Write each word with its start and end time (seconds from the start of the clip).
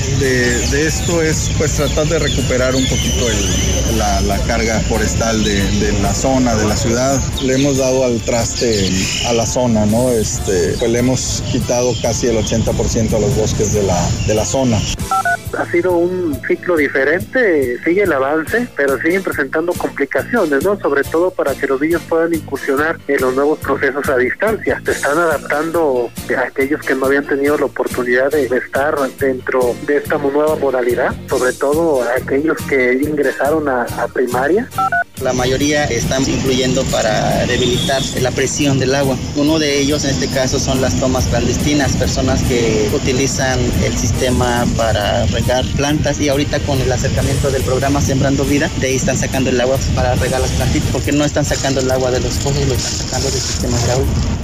Fin 0.00 0.18
de, 0.18 0.86
esto 0.86 1.22
es 1.22 1.50
pues 1.58 1.74
tratar 1.74 2.08
de 2.08 2.18
recuperar 2.18 2.74
un 2.74 2.84
poquito 2.84 3.26
la, 3.96 4.38
carga 4.46 4.80
forestal 4.88 5.42
de, 5.44 5.92
la 6.00 6.14
zona, 6.14 6.54
de 6.54 6.66
la 6.66 6.76
ciudad. 6.76 7.20
Le 7.42 7.54
hemos 7.54 7.78
dado 7.78 8.04
al 8.04 8.20
traste 8.22 8.90
a 9.26 9.32
la 9.32 9.46
zona, 9.46 9.86
¿no? 9.86 10.10
Este, 10.10 10.74
pues 10.78 10.90
le 10.90 10.98
hemos 10.98 11.42
quitado 11.50 11.92
casi 12.02 12.26
el 12.28 12.36
80% 12.36 13.14
a 13.14 13.18
los 13.18 13.34
bosques 13.36 13.72
de 13.72 13.82
la, 13.82 14.10
de 14.26 14.34
la 14.34 14.44
zona 14.44 14.80
ha 15.58 15.66
sido 15.66 15.92
un 15.92 16.40
ciclo 16.46 16.76
diferente, 16.76 17.78
sigue 17.84 18.02
el 18.02 18.12
avance, 18.12 18.68
pero 18.76 18.98
siguen 18.98 19.22
presentando 19.22 19.72
complicaciones, 19.72 20.64
¿no? 20.64 20.78
Sobre 20.78 21.02
todo 21.04 21.30
para 21.30 21.54
que 21.54 21.66
los 21.66 21.80
niños 21.80 22.02
puedan 22.08 22.34
incursionar 22.34 22.98
en 23.08 23.20
los 23.20 23.34
nuevos 23.34 23.58
procesos 23.58 24.08
a 24.08 24.16
distancia. 24.16 24.80
Se 24.84 24.92
están 24.92 25.18
adaptando 25.18 26.10
a 26.36 26.40
aquellos 26.40 26.80
que 26.82 26.94
no 26.94 27.06
habían 27.06 27.26
tenido 27.26 27.58
la 27.58 27.66
oportunidad 27.66 28.30
de 28.30 28.46
estar 28.46 28.96
dentro 29.18 29.74
de 29.86 29.98
esta 29.98 30.18
nueva 30.18 30.56
modalidad, 30.56 31.14
sobre 31.28 31.52
todo 31.52 32.02
a 32.02 32.14
aquellos 32.16 32.56
que 32.68 32.94
ingresaron 32.94 33.68
a, 33.68 33.82
a 33.82 34.08
primaria. 34.08 34.68
La 35.20 35.34
mayoría 35.34 35.84
están 35.84 36.22
influyendo 36.28 36.82
para 36.84 37.44
debilitar 37.46 38.02
la 38.22 38.30
presión 38.30 38.78
del 38.78 38.94
agua. 38.94 39.18
Uno 39.36 39.58
de 39.58 39.78
ellos 39.78 40.04
en 40.04 40.10
este 40.10 40.28
caso 40.28 40.58
son 40.58 40.80
las 40.80 40.98
tomas 40.98 41.26
clandestinas, 41.26 41.94
personas 41.96 42.42
que 42.42 42.88
utilizan 42.94 43.58
el 43.84 43.96
sistema 43.98 44.66
para 44.78 45.26
regar 45.26 45.66
plantas 45.76 46.20
y 46.20 46.30
ahorita 46.30 46.60
con 46.60 46.80
el 46.80 46.90
acercamiento 46.90 47.50
del 47.50 47.62
programa 47.62 48.00
Sembrando 48.00 48.44
Vida, 48.44 48.70
de 48.80 48.86
ahí 48.86 48.96
están 48.96 49.18
sacando 49.18 49.50
el 49.50 49.60
agua 49.60 49.78
para 49.94 50.14
regar 50.14 50.40
las 50.40 50.52
plantitas, 50.52 50.88
porque 50.90 51.12
no 51.12 51.24
están 51.26 51.44
sacando 51.44 51.80
el 51.80 51.90
agua 51.90 52.10
de 52.10 52.20
los 52.20 52.36
pozos, 52.36 52.66
lo 52.66 52.74
están 52.74 53.06
sacando 53.06 53.30
del 53.30 53.40
sistema 53.40 53.78
hidráulico. 53.78 54.39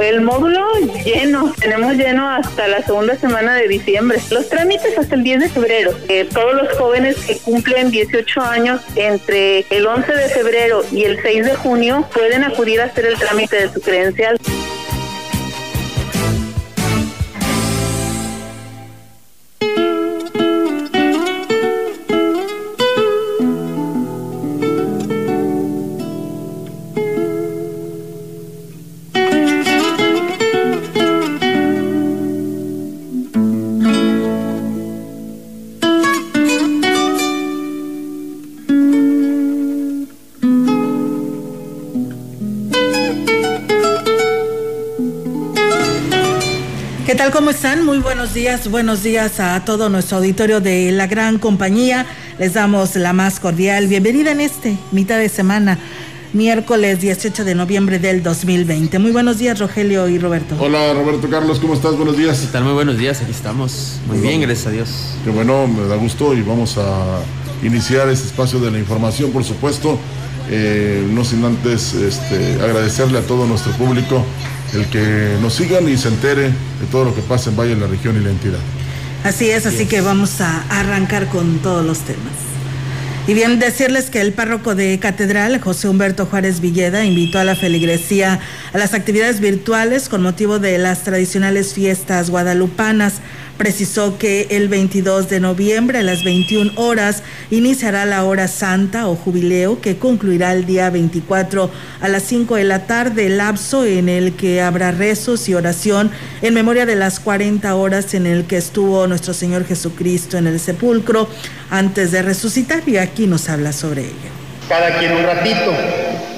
El 0.00 0.22
módulo 0.22 0.66
lleno, 1.04 1.52
tenemos 1.60 1.94
lleno 1.94 2.28
hasta 2.28 2.68
la 2.68 2.82
segunda 2.82 3.16
semana 3.16 3.54
de 3.54 3.68
diciembre. 3.68 4.18
Los 4.30 4.48
trámites 4.48 4.96
hasta 4.96 5.14
el 5.14 5.22
10 5.22 5.40
de 5.40 5.48
febrero. 5.48 5.92
Eh, 6.08 6.28
todos 6.32 6.54
los 6.54 6.78
jóvenes 6.78 7.16
que 7.26 7.36
cumplen 7.38 7.90
18 7.90 8.40
años 8.40 8.80
entre 8.96 9.66
el 9.70 9.86
11 9.86 10.12
de 10.12 10.28
febrero 10.28 10.82
y 10.90 11.04
el 11.04 11.20
6 11.20 11.44
de 11.44 11.54
junio 11.54 12.08
pueden 12.14 12.44
acudir 12.44 12.80
a 12.80 12.84
hacer 12.84 13.06
el 13.06 13.18
trámite 13.18 13.56
de 13.56 13.72
su 13.72 13.80
credencial. 13.80 14.38
¿Cómo 47.32 47.50
están? 47.50 47.84
Muy 47.84 47.98
buenos 47.98 48.34
días. 48.34 48.68
Buenos 48.68 49.02
días 49.02 49.38
a 49.38 49.64
todo 49.64 49.88
nuestro 49.88 50.16
auditorio 50.16 50.60
de 50.60 50.90
la 50.90 51.06
gran 51.06 51.38
compañía. 51.38 52.04
Les 52.38 52.54
damos 52.54 52.96
la 52.96 53.12
más 53.12 53.38
cordial 53.38 53.86
bienvenida 53.86 54.32
en 54.32 54.40
este 54.40 54.76
mitad 54.90 55.18
de 55.18 55.28
semana, 55.28 55.78
miércoles 56.32 57.00
18 57.00 57.44
de 57.44 57.54
noviembre 57.54 57.98
del 57.98 58.22
2020. 58.22 58.98
Muy 58.98 59.12
buenos 59.12 59.38
días, 59.38 59.58
Rogelio 59.58 60.08
y 60.08 60.18
Roberto. 60.18 60.56
Hola, 60.58 60.92
Roberto 60.92 61.30
Carlos, 61.30 61.60
¿cómo 61.60 61.74
estás? 61.74 61.96
Buenos 61.96 62.16
días. 62.16 62.40
¿Qué 62.40 62.48
tal? 62.48 62.64
Muy 62.64 62.72
buenos 62.72 62.98
días, 62.98 63.20
aquí 63.20 63.30
estamos. 63.30 64.00
Muy 64.08 64.18
bien, 64.18 64.40
gracias 64.40 64.66
a 64.66 64.70
Dios. 64.70 64.88
Qué 65.24 65.30
bueno, 65.30 65.68
me 65.68 65.86
da 65.86 65.96
gusto 65.96 66.34
y 66.34 66.42
vamos 66.42 66.78
a 66.78 67.20
iniciar 67.62 68.08
este 68.08 68.26
espacio 68.26 68.58
de 68.58 68.72
la 68.72 68.78
información, 68.78 69.30
por 69.30 69.44
supuesto. 69.44 69.98
Eh, 70.50 71.06
no 71.12 71.24
sin 71.24 71.44
antes 71.44 71.94
este, 71.94 72.60
agradecerle 72.60 73.18
a 73.18 73.22
todo 73.22 73.46
nuestro 73.46 73.70
público 73.72 74.24
el 74.74 74.86
que 74.86 75.36
nos 75.40 75.54
sigan 75.54 75.88
y 75.88 75.96
se 75.96 76.08
entere 76.08 76.42
de 76.42 76.86
todo 76.90 77.04
lo 77.04 77.14
que 77.14 77.22
pasa 77.22 77.50
en 77.50 77.56
Valle, 77.56 77.76
la 77.76 77.86
región 77.86 78.16
y 78.16 78.20
la 78.20 78.30
entidad. 78.30 78.60
Así 79.24 79.50
es, 79.50 79.66
así 79.66 79.86
que 79.86 80.00
vamos 80.00 80.40
a 80.40 80.62
arrancar 80.70 81.26
con 81.28 81.58
todos 81.58 81.84
los 81.84 81.98
temas. 82.00 82.49
Y 83.30 83.34
bien, 83.34 83.60
decirles 83.60 84.10
que 84.10 84.20
el 84.20 84.32
párroco 84.32 84.74
de 84.74 84.98
Catedral, 84.98 85.60
José 85.60 85.88
Humberto 85.88 86.26
Juárez 86.26 86.60
Villeda, 86.60 87.04
invitó 87.04 87.38
a 87.38 87.44
la 87.44 87.54
feligresía 87.54 88.40
a 88.72 88.76
las 88.76 88.92
actividades 88.92 89.38
virtuales 89.38 90.08
con 90.08 90.20
motivo 90.20 90.58
de 90.58 90.78
las 90.78 91.04
tradicionales 91.04 91.72
fiestas 91.72 92.28
guadalupanas. 92.28 93.20
Precisó 93.56 94.16
que 94.16 94.46
el 94.50 94.68
22 94.68 95.28
de 95.28 95.38
noviembre 95.38 95.98
a 95.98 96.02
las 96.02 96.24
21 96.24 96.72
horas 96.76 97.22
iniciará 97.50 98.06
la 98.06 98.24
hora 98.24 98.48
santa 98.48 99.06
o 99.06 99.14
jubileo 99.14 99.82
que 99.82 99.98
concluirá 99.98 100.54
el 100.54 100.64
día 100.64 100.88
24 100.88 101.70
a 102.00 102.08
las 102.08 102.22
5 102.22 102.56
de 102.56 102.64
la 102.64 102.86
tarde, 102.86 103.28
lapso 103.28 103.84
en 103.84 104.08
el 104.08 104.32
que 104.32 104.62
habrá 104.62 104.92
rezos 104.92 105.46
y 105.50 105.54
oración 105.54 106.10
en 106.40 106.54
memoria 106.54 106.86
de 106.86 106.96
las 106.96 107.20
40 107.20 107.74
horas 107.74 108.14
en 108.14 108.24
el 108.24 108.46
que 108.46 108.56
estuvo 108.56 109.06
nuestro 109.06 109.34
Señor 109.34 109.66
Jesucristo 109.66 110.38
en 110.38 110.46
el 110.46 110.58
sepulcro 110.58 111.28
antes 111.68 112.12
de 112.12 112.22
resucitar. 112.22 112.82
Y 112.86 112.96
aquí 112.96 113.19
nos 113.26 113.48
habla 113.48 113.72
sobre 113.72 114.02
ello. 114.02 114.30
Cada 114.68 114.98
quien 114.98 115.12
un 115.12 115.24
ratito 115.24 115.72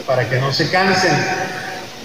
para 0.06 0.28
que 0.28 0.38
no 0.40 0.52
se 0.52 0.70
cansen, 0.70 1.12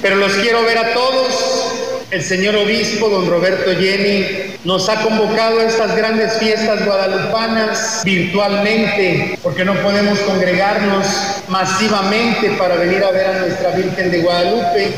pero 0.02 0.18
los 0.18 0.34
quiero 0.34 0.64
ver 0.64 0.78
a 0.78 0.94
todos. 0.94 1.74
El 2.10 2.24
señor 2.24 2.56
obispo, 2.56 3.10
don 3.10 3.30
Roberto 3.30 3.72
Jenny, 3.78 4.56
nos 4.64 4.88
ha 4.88 5.02
convocado 5.02 5.60
a 5.60 5.64
estas 5.64 5.94
grandes 5.96 6.38
fiestas 6.38 6.86
guadalupanas 6.86 8.02
virtualmente, 8.06 9.38
porque 9.44 9.66
no 9.66 9.74
podemos 9.76 10.18
congregarnos 10.20 11.06
masivamente 11.50 12.52
para 12.52 12.76
venir 12.76 13.04
a 13.04 13.12
ver 13.12 13.28
a 13.28 13.40
nuestra 13.40 13.72
Virgen 13.72 14.10
de 14.10 14.22
Guadalupe. 14.22 14.94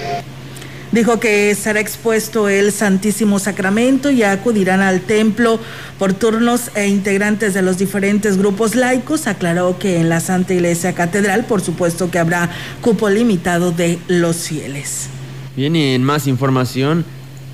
Dijo 0.91 1.19
que 1.19 1.53
será 1.53 1.79
expuesto 1.79 2.49
el 2.49 2.71
Santísimo 2.71 3.37
Sacramento 3.37 4.09
y 4.09 4.23
acudirán 4.23 4.81
al 4.81 5.01
templo 5.01 5.59
por 5.99 6.13
turnos 6.13 6.71
e 6.73 6.87
integrantes 6.87 7.53
de 7.53 7.61
los 7.61 7.77
diferentes 7.77 8.37
grupos 8.37 8.73
laicos. 8.73 9.27
Aclaró 9.27 9.77
que 9.77 9.99
en 9.99 10.09
la 10.09 10.19
Santa 10.19 10.55
Iglesia 10.55 10.95
Catedral, 10.95 11.45
por 11.45 11.61
supuesto 11.61 12.09
que 12.09 12.17
habrá 12.17 12.49
cupo 12.81 13.07
limitado 13.07 13.71
de 13.71 13.99
los 14.07 14.37
fieles. 14.37 15.09
Bien, 15.55 15.75
y 15.75 15.93
en 15.93 16.03
más 16.03 16.25
información, 16.25 17.05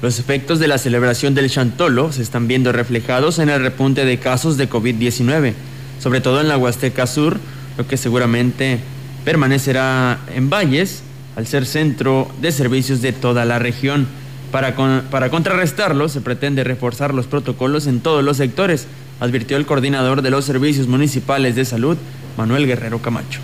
los 0.02 0.18
efectos 0.18 0.60
de 0.60 0.70
la 0.70 0.78
celebración 0.78 1.36
del 1.36 1.50
Chantolo 1.50 2.14
se 2.14 2.22
están 2.22 2.48
viendo 2.48 2.72
reflejados 2.72 3.40
en 3.40 3.50
el 3.50 3.62
repunte 3.62 4.06
de 4.06 4.18
casos 4.18 4.56
de 4.56 4.70
COVID-19, 4.70 5.54
sobre 6.00 6.22
todo 6.22 6.40
en 6.40 6.48
la 6.48 6.58
Huasteca 6.58 7.06
Sur, 7.06 7.38
lo 7.78 7.86
que 7.86 7.98
seguramente 7.98 8.80
permanecerá 9.26 10.20
en 10.34 10.50
Valles 10.50 11.02
al 11.36 11.48
ser 11.48 11.66
centro 11.66 12.30
de 12.42 12.52
servicios 12.52 13.02
de 13.02 13.14
toda 13.14 13.46
la 13.46 13.60
región. 13.60 14.08
Para, 14.52 14.76
para 15.10 15.30
contrarrestarlo, 15.30 16.08
se 16.08 16.22
pretende 16.22 16.64
reforzar 16.64 17.14
los 17.14 17.28
protocolos 17.28 17.88
en 17.88 18.00
todos 18.00 18.24
los 18.24 18.38
sectores, 18.38 18.88
advirtió 19.20 19.58
el 19.58 19.66
coordinador 19.66 20.22
de 20.22 20.30
los 20.30 20.46
servicios 20.46 20.88
municipales 20.88 21.56
de 21.56 21.66
salud, 21.66 21.98
Manuel 22.38 22.68
Guerrero 22.68 23.00
Camacho. 23.02 23.42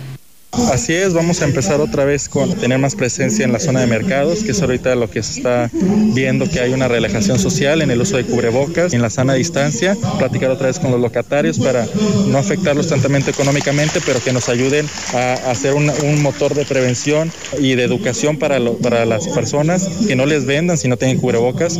Así 0.52 0.92
es, 0.92 1.14
vamos 1.14 1.40
a 1.40 1.46
empezar 1.46 1.80
otra 1.80 2.04
vez 2.04 2.28
con 2.28 2.52
tener 2.54 2.78
más 2.78 2.94
presencia 2.94 3.44
en 3.44 3.52
la 3.52 3.58
zona 3.58 3.80
de 3.80 3.86
mercados, 3.86 4.42
que 4.42 4.50
es 4.50 4.60
ahorita 4.60 4.94
lo 4.96 5.08
que 5.10 5.22
se 5.22 5.38
está 5.38 5.70
viendo 6.14 6.46
que 6.46 6.60
hay 6.60 6.74
una 6.74 6.88
relajación 6.88 7.38
social 7.38 7.80
en 7.80 7.90
el 7.90 8.00
uso 8.02 8.18
de 8.18 8.24
cubrebocas, 8.24 8.92
en 8.92 9.00
la 9.00 9.08
sana 9.08 9.32
distancia, 9.32 9.96
platicar 10.18 10.50
otra 10.50 10.66
vez 10.66 10.78
con 10.78 10.90
los 10.90 11.00
locatarios 11.00 11.58
para 11.58 11.86
no 12.28 12.36
afectarlos 12.36 12.88
tantamente 12.88 13.30
económicamente, 13.30 14.00
pero 14.04 14.22
que 14.22 14.34
nos 14.34 14.50
ayuden 14.50 14.86
a 15.14 15.32
hacer 15.50 15.72
un, 15.72 15.90
motor 16.22 16.54
de 16.54 16.66
prevención 16.66 17.32
y 17.58 17.74
de 17.74 17.84
educación 17.84 18.38
para, 18.38 18.58
para 18.82 19.06
las 19.06 19.28
personas 19.28 19.88
que 20.06 20.14
no 20.14 20.26
les 20.26 20.44
vendan 20.44 20.76
si 20.76 20.86
no 20.86 20.98
tienen 20.98 21.18
cubrebocas. 21.18 21.78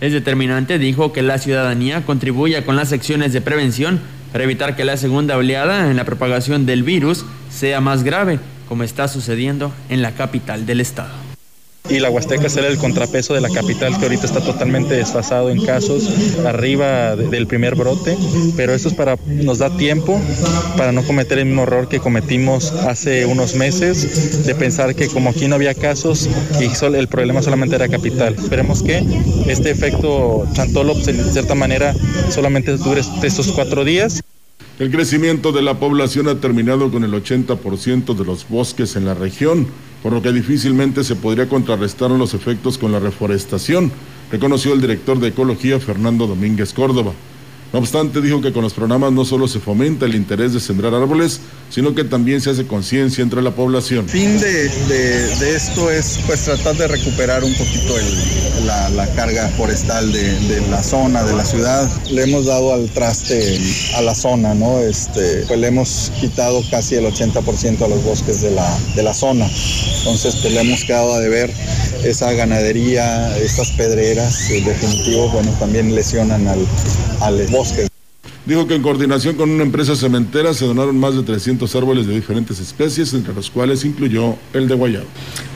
Es 0.00 0.12
determinante, 0.12 0.78
dijo, 0.78 1.12
que 1.12 1.22
la 1.22 1.38
ciudadanía 1.38 2.04
contribuya 2.04 2.66
con 2.66 2.76
las 2.76 2.88
secciones 2.88 3.32
de 3.32 3.40
prevención 3.40 4.00
para 4.36 4.44
evitar 4.44 4.76
que 4.76 4.84
la 4.84 4.98
segunda 4.98 5.38
oleada 5.38 5.90
en 5.90 5.96
la 5.96 6.04
propagación 6.04 6.66
del 6.66 6.82
virus 6.82 7.24
sea 7.50 7.80
más 7.80 8.02
grave, 8.02 8.38
como 8.68 8.82
está 8.82 9.08
sucediendo 9.08 9.72
en 9.88 10.02
la 10.02 10.12
capital 10.12 10.66
del 10.66 10.82
estado 10.82 11.25
y 11.88 11.98
la 12.00 12.10
Huasteca 12.10 12.48
será 12.48 12.68
el 12.68 12.78
contrapeso 12.78 13.34
de 13.34 13.40
la 13.40 13.48
capital 13.48 13.96
que 13.98 14.04
ahorita 14.04 14.26
está 14.26 14.40
totalmente 14.40 14.94
desfasado 14.94 15.50
en 15.50 15.64
casos 15.64 16.08
arriba 16.44 17.16
del 17.16 17.46
primer 17.46 17.74
brote, 17.74 18.16
pero 18.56 18.74
eso 18.74 18.88
es 18.88 18.94
para 18.94 19.16
nos 19.26 19.58
da 19.58 19.76
tiempo 19.76 20.20
para 20.76 20.92
no 20.92 21.02
cometer 21.04 21.38
el 21.38 21.46
mismo 21.46 21.62
error 21.62 21.88
que 21.88 22.00
cometimos 22.00 22.72
hace 22.72 23.26
unos 23.26 23.54
meses 23.54 24.46
de 24.46 24.54
pensar 24.54 24.94
que 24.94 25.08
como 25.08 25.30
aquí 25.30 25.48
no 25.48 25.54
había 25.54 25.74
casos 25.74 26.28
y 26.60 26.66
el 26.94 27.08
problema 27.08 27.42
solamente 27.42 27.76
era 27.76 27.88
capital. 27.88 28.34
Esperemos 28.34 28.82
que 28.82 29.02
este 29.46 29.70
efecto 29.70 30.46
Chantolo 30.52 30.94
pues, 30.94 31.08
en 31.08 31.32
cierta 31.32 31.54
manera 31.54 31.94
solamente 32.30 32.76
dure 32.76 33.02
estos 33.22 33.48
cuatro 33.52 33.84
días. 33.84 34.22
El 34.78 34.90
crecimiento 34.90 35.52
de 35.52 35.62
la 35.62 35.78
población 35.78 36.28
ha 36.28 36.38
terminado 36.38 36.90
con 36.90 37.02
el 37.02 37.12
80% 37.12 38.14
de 38.14 38.24
los 38.24 38.46
bosques 38.48 38.94
en 38.96 39.06
la 39.06 39.14
región 39.14 39.66
por 40.02 40.12
lo 40.12 40.22
que 40.22 40.32
difícilmente 40.32 41.04
se 41.04 41.16
podría 41.16 41.48
contrarrestar 41.48 42.10
los 42.10 42.34
efectos 42.34 42.78
con 42.78 42.92
la 42.92 43.00
reforestación, 43.00 43.90
reconoció 44.30 44.72
el 44.72 44.80
director 44.80 45.18
de 45.18 45.28
Ecología 45.28 45.80
Fernando 45.80 46.26
Domínguez 46.26 46.72
Córdoba. 46.72 47.12
No 47.72 47.80
obstante, 47.80 48.20
dijo 48.20 48.40
que 48.40 48.52
con 48.52 48.62
los 48.62 48.72
programas 48.72 49.12
no 49.12 49.24
solo 49.24 49.48
se 49.48 49.58
fomenta 49.58 50.06
el 50.06 50.14
interés 50.14 50.52
de 50.52 50.60
sembrar 50.60 50.94
árboles, 50.94 51.40
sino 51.68 51.94
que 51.94 52.04
también 52.04 52.40
se 52.40 52.50
hace 52.50 52.66
conciencia 52.66 53.22
entre 53.22 53.42
la 53.42 53.50
población. 53.50 54.08
Fin 54.08 54.38
de, 54.38 54.66
esto 55.54 55.90
es 55.90 56.20
pues 56.26 56.44
tratar 56.44 56.76
de 56.76 56.86
recuperar 56.86 57.42
un 57.42 57.52
poquito 57.54 57.94
la, 58.64 59.06
carga 59.14 59.48
forestal 59.50 60.12
de, 60.12 60.62
la 60.70 60.82
zona, 60.82 61.24
de 61.24 61.34
la 61.34 61.44
ciudad. 61.44 61.90
Le 62.10 62.22
hemos 62.22 62.46
dado 62.46 62.72
al 62.72 62.88
traste 62.90 63.58
a 63.96 64.02
la 64.02 64.14
zona, 64.14 64.54
¿no? 64.54 64.80
Este, 64.80 65.44
pues 65.46 65.58
le 65.58 65.66
hemos 65.66 66.12
quitado 66.20 66.62
casi 66.70 66.94
el 66.94 67.04
80% 67.04 67.82
a 67.82 67.88
los 67.88 68.02
bosques 68.04 68.42
de 68.42 68.52
la, 68.52 68.78
de 68.94 69.02
la 69.02 69.12
zona. 69.12 69.50
Entonces 69.98 70.36
pues 70.36 70.54
le 70.54 70.60
hemos 70.60 70.84
quedado 70.84 71.14
a 71.14 71.20
deber 71.20 71.52
esa 72.04 72.32
ganadería, 72.32 73.36
estas 73.38 73.72
pedreras, 73.72 74.50
en 74.50 74.64
definitivo, 74.64 75.28
bueno, 75.30 75.50
también 75.58 75.94
lesionan 75.94 76.46
al 76.46 77.46
bosque. 77.48 77.65
Austin. 77.66 77.95
Dijo 78.46 78.68
que 78.68 78.76
en 78.76 78.82
coordinación 78.82 79.34
con 79.34 79.50
una 79.50 79.64
empresa 79.64 79.96
cementera 79.96 80.54
se 80.54 80.66
donaron 80.66 80.96
más 81.00 81.16
de 81.16 81.24
300 81.24 81.74
árboles 81.74 82.06
de 82.06 82.14
diferentes 82.14 82.60
especies, 82.60 83.12
entre 83.12 83.34
los 83.34 83.50
cuales 83.50 83.84
incluyó 83.84 84.36
el 84.52 84.68
de 84.68 84.74
guayabo. 84.76 85.06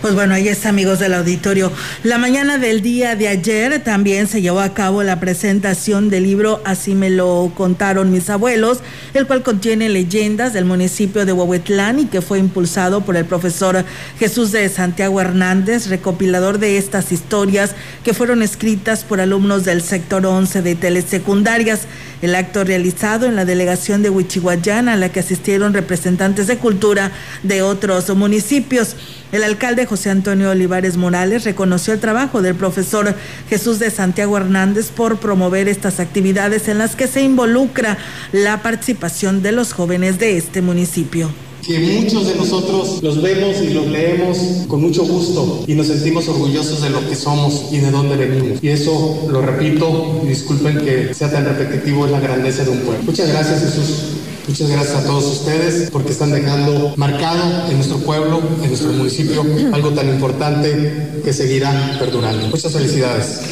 Pues 0.03 0.15
bueno, 0.15 0.35
ahí 0.35 0.49
está, 0.49 0.71
amigos 0.71 0.99
del 0.99 1.15
auditorio. 1.15 1.71
La 2.03 2.19
mañana 2.19 2.59
del 2.59 2.83
día 2.83 3.15
de 3.15 3.29
ayer 3.29 3.81
también 3.85 4.27
se 4.27 4.43
llevó 4.43 4.59
a 4.59 4.75
cabo 4.75 5.05
la 5.05 5.21
presentación 5.21 6.11
del 6.11 6.25
libro 6.25 6.61
Así 6.65 6.97
me 6.97 7.11
lo 7.11 7.53
contaron 7.57 8.11
mis 8.11 8.29
abuelos, 8.29 8.81
el 9.15 9.29
cual 9.29 9.45
contiene 9.45 9.89
leyendas 9.89 10.53
del 10.53 10.65
municipio 10.65 11.25
de 11.25 11.33
Huehuetlán 11.33 12.01
y 12.01 12.07
que 12.07 12.23
fue 12.23 12.41
impulsado 12.41 13.03
por 13.03 13.17
el 13.17 13.25
profesor 13.25 13.85
Jesús 14.19 14.51
de 14.51 14.69
Santiago 14.69 15.21
Hernández, 15.21 15.87
recopilador 15.87 16.59
de 16.59 16.77
estas 16.77 17.13
historias 17.13 17.77
que 18.03 18.15
fueron 18.15 18.43
escritas 18.43 19.05
por 19.05 19.21
alumnos 19.21 19.65
del 19.65 19.81
sector 19.81 20.27
11 20.27 20.63
de 20.63 20.75
telesecundarias. 20.75 21.83
El 22.21 22.35
acto 22.35 22.65
realizado 22.65 22.80
en 22.81 23.37
la 23.37 23.45
delegación 23.45 24.03
de 24.03 24.11
Huichihuayán, 24.11 24.89
a 24.89 24.97
la 24.97 25.11
que 25.11 25.21
asistieron 25.21 25.75
representantes 25.75 26.47
de 26.47 26.57
cultura 26.57 27.13
de 27.43 27.63
otros 27.63 28.09
municipios. 28.17 28.97
El 29.33 29.45
alcalde 29.45 29.87
José 29.87 30.11
Antonio 30.11 30.51
Olivares 30.51 30.97
Morales 30.97 31.45
reconoció 31.45 31.93
el 31.93 32.01
trabajo 32.01 32.43
del 32.43 32.55
profesor 32.55 33.15
Jesús 33.49 33.79
de 33.79 33.91
Santiago 33.91 34.37
Hernández 34.37 34.91
por 34.91 35.19
promover 35.19 35.69
estas 35.69 36.01
actividades 36.01 36.69
en 36.69 36.79
las 36.79 36.97
que 36.97 37.07
se 37.07 37.23
involucra 37.23 37.99
la 38.33 38.63
participación 38.63 39.43
de 39.43 39.53
los 39.53 39.73
jóvenes 39.73 40.19
de 40.19 40.37
este 40.37 40.63
municipio 40.63 41.31
que 41.67 41.79
muchos 41.79 42.27
de 42.27 42.35
nosotros 42.35 43.03
los 43.03 43.23
vemos 43.23 43.61
y 43.61 43.75
los 43.75 43.87
leemos 43.87 44.39
con 44.69 44.81
mucho 44.81 45.05
gusto 45.05 45.65
y 45.67 45.75
nos 45.75 45.87
sentimos 45.87 46.29
orgullosos 46.29 46.83
de 46.83 46.91
lo 46.91 47.07
que 47.09 47.15
somos 47.15 47.67
y 47.71 47.79
de 47.79 47.91
dónde 47.91 48.17
venimos. 48.17 48.63
Y 48.63 48.69
eso, 48.69 49.27
lo 49.31 49.43
repito, 49.43 50.21
disculpen 50.25 50.79
que 50.79 51.15
sea 51.15 51.31
tan 51.31 51.45
repetitivo, 51.45 52.07
es 52.07 52.13
la 52.13 52.21
grandeza 52.21 52.65
de 52.65 52.71
un 52.71 52.79
pueblo. 52.81 53.03
Muchas 53.05 53.29
gracias 53.29 53.61
Jesús. 53.61 54.21
Muchas 54.49 54.69
gracias 54.69 54.97
a 54.97 55.05
todos 55.05 55.25
ustedes 55.27 55.91
porque 55.91 56.11
están 56.11 56.33
dejando 56.33 56.95
marcado 56.97 57.69
en 57.69 57.77
nuestro 57.77 57.99
pueblo, 57.99 58.41
en 58.63 58.69
nuestro 58.69 58.93
municipio, 58.93 59.45
algo 59.73 59.91
tan 59.91 60.09
importante 60.09 61.21
que 61.23 61.33
seguirá 61.33 61.97
perdurando. 61.99 62.49
Muchas 62.49 62.73
felicidades. 62.73 63.43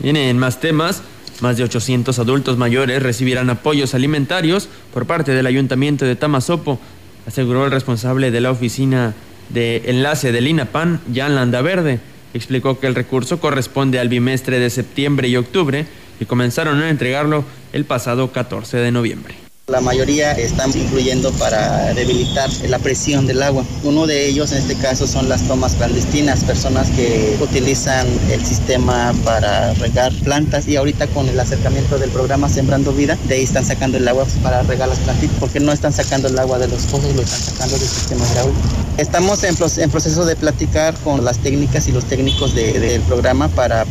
Vienen 0.00 0.38
más 0.38 0.60
temas. 0.60 1.00
Más 1.40 1.56
de 1.56 1.64
800 1.64 2.18
adultos 2.18 2.56
mayores 2.56 3.02
recibirán 3.02 3.50
apoyos 3.50 3.94
alimentarios 3.94 4.68
por 4.92 5.06
parte 5.06 5.32
del 5.32 5.46
Ayuntamiento 5.46 6.04
de 6.04 6.16
Tamazopo, 6.16 6.78
aseguró 7.26 7.64
el 7.64 7.72
responsable 7.72 8.30
de 8.30 8.40
la 8.40 8.50
oficina 8.50 9.14
de 9.48 9.82
enlace 9.86 10.32
del 10.32 10.46
INAPAN, 10.46 11.00
Jan 11.12 11.34
Landaverde. 11.34 12.00
Explicó 12.34 12.80
que 12.80 12.86
el 12.86 12.94
recurso 12.94 13.40
corresponde 13.40 14.00
al 14.00 14.08
bimestre 14.08 14.58
de 14.58 14.70
septiembre 14.70 15.28
y 15.28 15.36
octubre 15.36 15.86
y 16.20 16.24
comenzaron 16.24 16.80
a 16.82 16.90
entregarlo 16.90 17.44
el 17.72 17.84
pasado 17.84 18.32
14 18.32 18.78
de 18.78 18.90
noviembre. 18.90 19.43
La 19.66 19.80
mayoría 19.80 20.32
están 20.32 20.76
influyendo 20.76 21.32
para 21.32 21.94
debilitar 21.94 22.50
la 22.68 22.78
presión 22.78 23.26
del 23.26 23.42
agua. 23.42 23.64
Uno 23.82 24.06
de 24.06 24.26
ellos 24.26 24.52
en 24.52 24.58
este 24.58 24.74
caso 24.76 25.06
son 25.06 25.30
las 25.30 25.40
tomas 25.48 25.74
clandestinas, 25.74 26.44
personas 26.44 26.90
que 26.90 27.34
utilizan 27.40 28.06
el 28.30 28.44
sistema 28.44 29.14
para 29.24 29.72
regar 29.74 30.12
plantas 30.22 30.68
y 30.68 30.76
ahorita 30.76 31.06
con 31.06 31.30
el 31.30 31.40
acercamiento 31.40 31.98
del 31.98 32.10
programa 32.10 32.50
Sembrando 32.50 32.92
Vida, 32.92 33.16
de 33.26 33.36
ahí 33.36 33.42
están 33.42 33.64
sacando 33.64 33.96
el 33.96 34.06
agua 34.06 34.26
para 34.42 34.62
regar 34.64 34.86
las 34.86 34.98
plantitas, 34.98 35.38
porque 35.40 35.60
no 35.60 35.72
están 35.72 35.94
sacando 35.94 36.28
el 36.28 36.38
agua 36.38 36.58
de 36.58 36.68
los 36.68 36.82
pozos, 36.82 37.14
lo 37.14 37.22
están 37.22 37.40
sacando 37.40 37.78
del 37.78 37.88
sistema 37.88 38.22
hidráulico. 38.32 38.60
Estamos 38.98 39.44
en, 39.44 39.56
proceso 39.90 40.26
de 40.26 40.36
platicar 40.36 40.94
con 40.98 41.24
las 41.24 41.38
técnicas 41.38 41.88
y 41.88 41.92
los 41.92 42.04
técnicos 42.04 42.54
del 42.54 43.00
programa 43.00 43.48
para... 43.48 43.86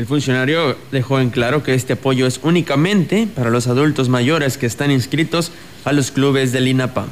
El 0.00 0.06
funcionario 0.06 0.78
dejó 0.90 1.20
en 1.20 1.28
claro 1.28 1.62
que 1.62 1.74
este 1.74 1.92
apoyo 1.92 2.26
es 2.26 2.40
únicamente 2.42 3.28
para 3.36 3.50
los 3.50 3.66
adultos 3.66 4.08
mayores 4.08 4.56
que 4.56 4.64
están 4.64 4.90
inscritos 4.90 5.52
a 5.84 5.92
los 5.92 6.10
clubes 6.10 6.52
del 6.52 6.68
INAPAM. 6.68 7.04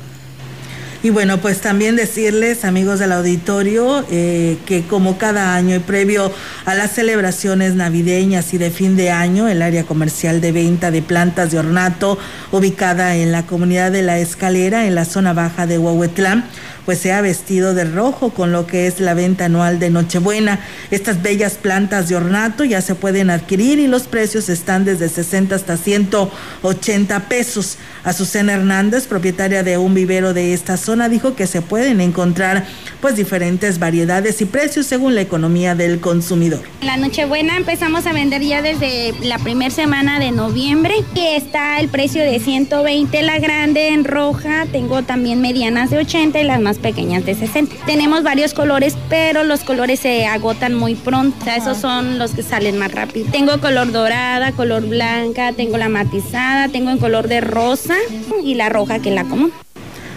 Y 1.02 1.10
bueno, 1.10 1.36
pues 1.36 1.60
también 1.60 1.96
decirles, 1.96 2.64
amigos 2.64 2.98
del 2.98 3.12
auditorio, 3.12 4.06
eh, 4.10 4.56
que 4.64 4.84
como 4.84 5.18
cada 5.18 5.54
año 5.54 5.76
y 5.76 5.80
previo 5.80 6.32
a 6.64 6.74
las 6.74 6.92
celebraciones 6.92 7.74
navideñas 7.74 8.54
y 8.54 8.58
de 8.58 8.70
fin 8.70 8.96
de 8.96 9.10
año, 9.10 9.48
el 9.48 9.60
área 9.60 9.84
comercial 9.84 10.40
de 10.40 10.52
venta 10.52 10.90
de 10.90 11.02
plantas 11.02 11.50
de 11.50 11.58
ornato, 11.58 12.18
ubicada 12.52 13.16
en 13.16 13.32
la 13.32 13.44
comunidad 13.44 13.92
de 13.92 14.00
La 14.00 14.18
Escalera, 14.18 14.86
en 14.86 14.94
la 14.94 15.04
zona 15.04 15.34
baja 15.34 15.66
de 15.66 15.76
Huahuetlán, 15.76 16.46
pues 16.88 17.00
se 17.00 17.12
ha 17.12 17.20
vestido 17.20 17.74
de 17.74 17.84
rojo 17.84 18.30
con 18.30 18.50
lo 18.50 18.66
que 18.66 18.86
es 18.86 18.98
la 18.98 19.12
venta 19.12 19.44
anual 19.44 19.78
de 19.78 19.90
Nochebuena. 19.90 20.60
Estas 20.90 21.20
bellas 21.20 21.56
plantas 21.56 22.08
de 22.08 22.16
ornato 22.16 22.64
ya 22.64 22.80
se 22.80 22.94
pueden 22.94 23.28
adquirir 23.28 23.78
y 23.78 23.86
los 23.86 24.04
precios 24.04 24.48
están 24.48 24.86
desde 24.86 25.10
60 25.10 25.54
hasta 25.54 25.76
180 25.76 27.28
pesos. 27.28 27.76
Azucena 28.04 28.54
Hernández, 28.54 29.06
propietaria 29.06 29.62
de 29.62 29.76
un 29.76 29.92
vivero 29.92 30.32
de 30.32 30.54
esta 30.54 30.78
zona, 30.78 31.10
dijo 31.10 31.36
que 31.36 31.46
se 31.46 31.60
pueden 31.60 32.00
encontrar 32.00 32.64
pues 33.02 33.16
diferentes 33.16 33.78
variedades 33.78 34.40
y 34.40 34.46
precios 34.46 34.86
según 34.86 35.14
la 35.14 35.20
economía 35.20 35.74
del 35.74 36.00
consumidor. 36.00 36.62
La 36.80 36.96
Nochebuena 36.96 37.58
empezamos 37.58 38.06
a 38.06 38.14
vender 38.14 38.40
ya 38.40 38.62
desde 38.62 39.12
la 39.22 39.38
primera 39.38 39.70
semana 39.70 40.18
de 40.20 40.30
noviembre 40.30 40.94
y 41.14 41.20
está 41.20 41.80
el 41.80 41.88
precio 41.90 42.22
de 42.22 42.40
120 42.40 43.20
la 43.24 43.38
grande 43.38 43.88
en 43.88 44.04
roja, 44.04 44.64
tengo 44.72 45.02
también 45.02 45.42
medianas 45.42 45.90
de 45.90 45.98
80 45.98 46.40
y 46.40 46.44
las 46.44 46.62
más 46.62 46.77
pequeñas 46.78 47.24
de 47.24 47.34
60. 47.34 47.74
Tenemos 47.86 48.22
varios 48.22 48.54
colores, 48.54 48.96
pero 49.08 49.44
los 49.44 49.60
colores 49.60 50.00
se 50.00 50.26
agotan 50.26 50.74
muy 50.74 50.94
pronto. 50.94 51.36
O 51.40 51.44
sea, 51.44 51.56
esos 51.56 51.78
son 51.78 52.18
los 52.18 52.32
que 52.32 52.42
salen 52.42 52.78
más 52.78 52.92
rápido. 52.92 53.30
Tengo 53.30 53.60
color 53.60 53.92
dorada, 53.92 54.52
color 54.52 54.86
blanca, 54.86 55.52
tengo 55.52 55.76
la 55.76 55.88
matizada, 55.88 56.68
tengo 56.68 56.90
en 56.90 56.98
color 56.98 57.28
de 57.28 57.40
rosa 57.40 57.94
y 58.42 58.54
la 58.54 58.68
roja 58.68 58.98
que 58.98 59.10
es 59.10 59.14
la 59.14 59.24
común. 59.24 59.52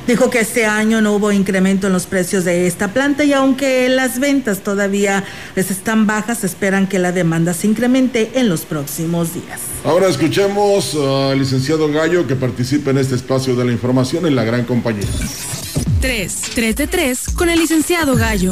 Dijo 0.07 0.31
que 0.31 0.39
este 0.39 0.65
año 0.65 0.99
no 0.99 1.13
hubo 1.13 1.31
incremento 1.31 1.87
en 1.87 1.93
los 1.93 2.07
precios 2.07 2.43
de 2.43 2.65
esta 2.65 2.87
planta 2.87 3.23
y 3.23 3.33
aunque 3.33 3.87
las 3.87 4.19
ventas 4.19 4.61
todavía 4.61 5.23
les 5.55 5.69
están 5.69 6.07
bajas, 6.07 6.43
esperan 6.43 6.87
que 6.87 6.97
la 6.97 7.11
demanda 7.11 7.53
se 7.53 7.67
incremente 7.67 8.31
en 8.33 8.49
los 8.49 8.61
próximos 8.61 9.33
días. 9.33 9.61
Ahora 9.85 10.07
escuchemos 10.07 10.95
al 10.95 11.37
licenciado 11.37 11.87
Gallo 11.91 12.25
que 12.25 12.35
participa 12.35 12.89
en 12.89 12.97
este 12.97 13.15
espacio 13.15 13.55
de 13.55 13.63
la 13.63 13.71
información 13.71 14.25
en 14.25 14.35
la 14.35 14.43
gran 14.43 14.65
compañía. 14.65 15.07
3, 16.01 16.35
3 16.55 16.75
de 16.75 16.87
3 16.87 17.19
con 17.35 17.49
el 17.51 17.59
licenciado 17.59 18.15
Gallo. 18.15 18.51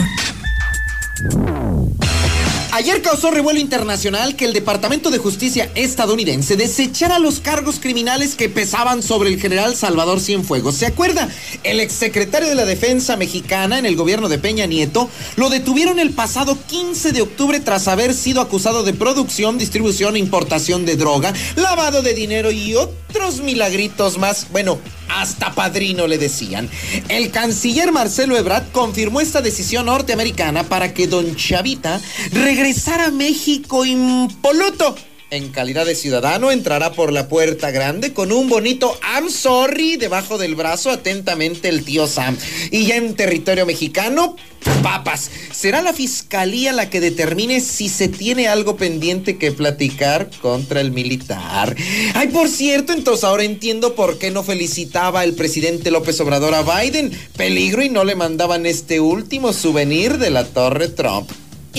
Ayer 2.72 3.02
causó 3.02 3.32
revuelo 3.32 3.60
internacional 3.60 4.36
que 4.36 4.46
el 4.46 4.54
Departamento 4.54 5.10
de 5.10 5.18
Justicia 5.18 5.72
estadounidense 5.74 6.56
desechara 6.56 7.18
los 7.18 7.40
cargos 7.40 7.80
criminales 7.80 8.36
que 8.36 8.50
pesaban 8.50 9.02
sobre 9.02 9.30
el 9.30 9.42
general 9.42 9.76
Salvador 9.76 10.20
Cienfuegos. 10.20 10.76
¿Se 10.76 10.86
acuerda? 10.86 11.28
El 11.64 11.80
exsecretario 11.80 12.48
de 12.48 12.54
la 12.54 12.66
Defensa 12.66 13.18
mexicana 13.18 13.80
en 13.80 13.88
el 13.88 13.96
gobierno 13.96 14.30
de 14.30 14.38
Peña 14.38 14.68
Nieto 14.68 15.10
lo 15.36 15.50
detuvieron 15.50 16.00
el 16.00 16.12
pasado 16.12 16.56
15 16.68 17.14
de 17.14 17.24
octubre 17.24 17.60
tras 17.60 17.88
haber 17.88 18.14
sido 18.14 18.42
acusado 18.42 18.84
de 18.84 18.94
producción, 18.94 19.58
distribución 19.58 20.16
importación 20.16 20.86
de 20.86 20.98
droga, 20.98 21.34
lavado 21.56 22.04
de 22.04 22.14
dinero 22.14 22.52
y 22.52 22.76
otros 22.76 23.42
milagritos 23.42 24.20
más. 24.20 24.46
Bueno, 24.52 24.78
hasta 25.10 25.54
padrino 25.54 26.08
le 26.08 26.18
decían. 26.18 26.70
El 27.10 27.32
canciller 27.32 27.92
Marcelo 27.92 28.38
Ebrard 28.38 28.72
confirmó 28.72 29.22
esta 29.22 29.42
decisión 29.42 29.88
norteamericana 29.88 30.64
para 30.64 30.94
que 30.94 31.08
don 31.08 31.36
Chavita 31.36 32.00
regresara 32.32 33.06
a 33.06 33.12
México 33.12 33.86
impoluto. 33.86 34.96
En 35.32 35.50
calidad 35.50 35.86
de 35.86 35.94
ciudadano 35.94 36.50
entrará 36.50 36.94
por 36.94 37.14
la 37.14 37.28
puerta 37.28 37.70
grande 37.70 38.14
con 38.14 38.32
un 38.32 38.50
bonito 38.50 38.98
I'm 39.16 39.30
sorry 39.30 39.96
debajo 39.96 40.40
del 40.40 40.56
brazo 40.56 40.90
atentamente 40.90 41.70
el 41.70 41.86
tío 41.86 42.08
Sam. 42.08 42.36
Y 42.72 42.88
ya 42.88 42.96
en 42.96 43.14
territorio 43.14 43.68
mexicano, 43.68 44.36
papas. 44.82 45.30
Será 45.52 45.84
la 45.84 45.94
fiscalía 45.94 46.74
la 46.74 46.90
que 46.90 47.00
determine 47.00 47.62
si 47.62 47.90
se 47.90 48.08
tiene 48.08 48.48
algo 48.48 48.76
pendiente 48.76 49.38
que 49.38 49.52
platicar 49.52 50.32
contra 50.42 50.82
el 50.82 50.90
militar. 50.90 51.76
Ay, 52.16 52.30
por 52.30 52.50
cierto, 52.50 52.94
entonces 52.94 53.24
ahora 53.24 53.44
entiendo 53.44 53.94
por 53.94 54.18
qué 54.18 54.32
no 54.32 54.44
felicitaba 54.44 55.24
el 55.24 55.36
presidente 55.36 55.92
López 55.92 56.20
Obrador 56.22 56.56
a 56.56 56.64
Biden. 56.64 57.12
Peligro 57.38 57.84
y 57.84 57.90
no 57.90 58.04
le 58.04 58.16
mandaban 58.16 58.66
este 58.66 59.00
último 59.00 59.54
souvenir 59.54 60.18
de 60.18 60.32
la 60.32 60.46
Torre 60.46 60.88
Trump. 60.88 61.30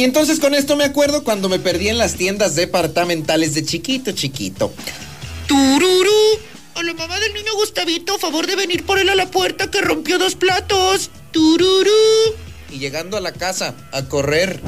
Y 0.00 0.04
entonces 0.04 0.40
con 0.40 0.54
esto 0.54 0.76
me 0.76 0.84
acuerdo 0.84 1.24
cuando 1.24 1.50
me 1.50 1.58
perdí 1.58 1.90
en 1.90 1.98
las 1.98 2.14
tiendas 2.14 2.54
departamentales 2.54 3.52
de 3.52 3.66
chiquito, 3.66 4.12
chiquito. 4.12 4.72
¡Tururú! 5.46 6.38
A 6.74 6.82
la 6.82 6.94
mamá 6.94 7.20
del 7.20 7.34
niño 7.34 7.52
Gustavito, 7.54 8.18
favor 8.18 8.46
de 8.46 8.56
venir 8.56 8.86
por 8.86 8.98
él 8.98 9.10
a 9.10 9.14
la 9.14 9.30
puerta 9.30 9.70
que 9.70 9.82
rompió 9.82 10.18
dos 10.18 10.36
platos. 10.36 11.10
¡Tururú! 11.32 11.90
Y 12.70 12.78
llegando 12.78 13.18
a 13.18 13.20
la 13.20 13.32
casa, 13.32 13.74
a 13.92 14.02
correr. 14.04 14.62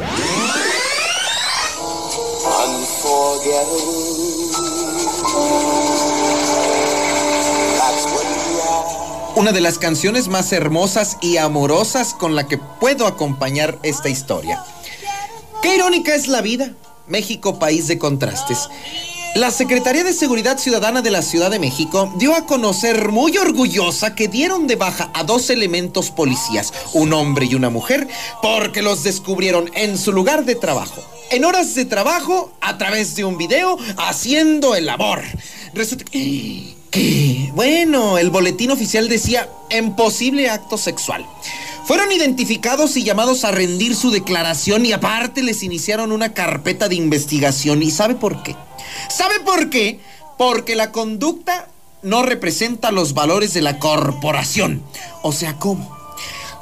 Una 9.34 9.52
de 9.52 9.60
las 9.62 9.78
canciones 9.78 10.28
más 10.28 10.52
hermosas 10.52 11.16
y 11.22 11.38
amorosas 11.38 12.12
con 12.12 12.36
la 12.36 12.46
que 12.46 12.58
puedo 12.58 13.06
acompañar 13.06 13.78
esta 13.82 14.10
historia. 14.10 14.62
Qué 15.62 15.76
irónica 15.76 16.14
es 16.16 16.26
la 16.26 16.42
vida. 16.42 16.72
México, 17.06 17.60
país 17.60 17.86
de 17.86 17.96
contrastes. 17.96 18.68
La 19.36 19.52
Secretaría 19.52 20.02
de 20.02 20.12
Seguridad 20.12 20.58
Ciudadana 20.58 21.02
de 21.02 21.12
la 21.12 21.22
Ciudad 21.22 21.52
de 21.52 21.60
México 21.60 22.12
dio 22.16 22.34
a 22.34 22.46
conocer 22.46 23.10
muy 23.10 23.38
orgullosa 23.38 24.16
que 24.16 24.26
dieron 24.26 24.66
de 24.66 24.74
baja 24.74 25.10
a 25.14 25.22
dos 25.22 25.50
elementos 25.50 26.10
policías, 26.10 26.72
un 26.94 27.12
hombre 27.12 27.46
y 27.46 27.54
una 27.54 27.70
mujer, 27.70 28.08
porque 28.42 28.82
los 28.82 29.04
descubrieron 29.04 29.70
en 29.74 29.96
su 29.96 30.12
lugar 30.12 30.44
de 30.44 30.56
trabajo, 30.56 31.00
en 31.30 31.44
horas 31.44 31.74
de 31.76 31.84
trabajo, 31.84 32.52
a 32.60 32.76
través 32.76 33.14
de 33.14 33.24
un 33.24 33.38
video, 33.38 33.78
haciendo 33.96 34.74
el 34.74 34.86
labor. 34.86 35.22
Resulta 35.72 36.04
que, 36.04 37.50
bueno, 37.54 38.18
el 38.18 38.30
boletín 38.30 38.72
oficial 38.72 39.08
decía 39.08 39.48
en 39.70 39.94
posible 39.94 40.50
acto 40.50 40.76
sexual. 40.76 41.24
Fueron 41.84 42.12
identificados 42.12 42.96
y 42.96 43.02
llamados 43.02 43.44
a 43.44 43.50
rendir 43.50 43.96
su 43.96 44.10
declaración 44.10 44.86
y 44.86 44.92
aparte 44.92 45.42
les 45.42 45.62
iniciaron 45.62 46.12
una 46.12 46.32
carpeta 46.32 46.88
de 46.88 46.94
investigación. 46.94 47.82
¿Y 47.82 47.90
sabe 47.90 48.14
por 48.14 48.42
qué? 48.42 48.56
¿Sabe 49.10 49.40
por 49.40 49.68
qué? 49.68 50.00
Porque 50.38 50.76
la 50.76 50.92
conducta 50.92 51.68
no 52.02 52.22
representa 52.22 52.92
los 52.92 53.14
valores 53.14 53.52
de 53.52 53.62
la 53.62 53.78
corporación. 53.78 54.82
O 55.22 55.32
sea, 55.32 55.58
¿cómo? 55.58 55.96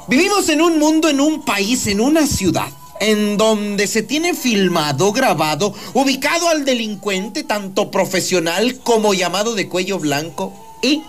Vivimos 0.07 0.49
en 0.49 0.61
un 0.61 0.79
mundo, 0.79 1.07
en 1.09 1.21
un 1.21 1.45
país, 1.45 1.87
en 1.87 2.01
una 2.01 2.25
ciudad 2.25 2.69
en 3.01 3.35
donde 3.35 3.87
se 3.87 4.03
tiene 4.03 4.35
filmado, 4.35 5.11
grabado, 5.11 5.73
ubicado 5.95 6.49
al 6.49 6.65
delincuente, 6.65 7.43
tanto 7.43 7.89
profesional 7.89 8.77
como 8.83 9.15
llamado 9.15 9.55
de 9.55 9.67
cuello 9.67 9.97
blanco, 9.97 10.53
y 10.83 11.01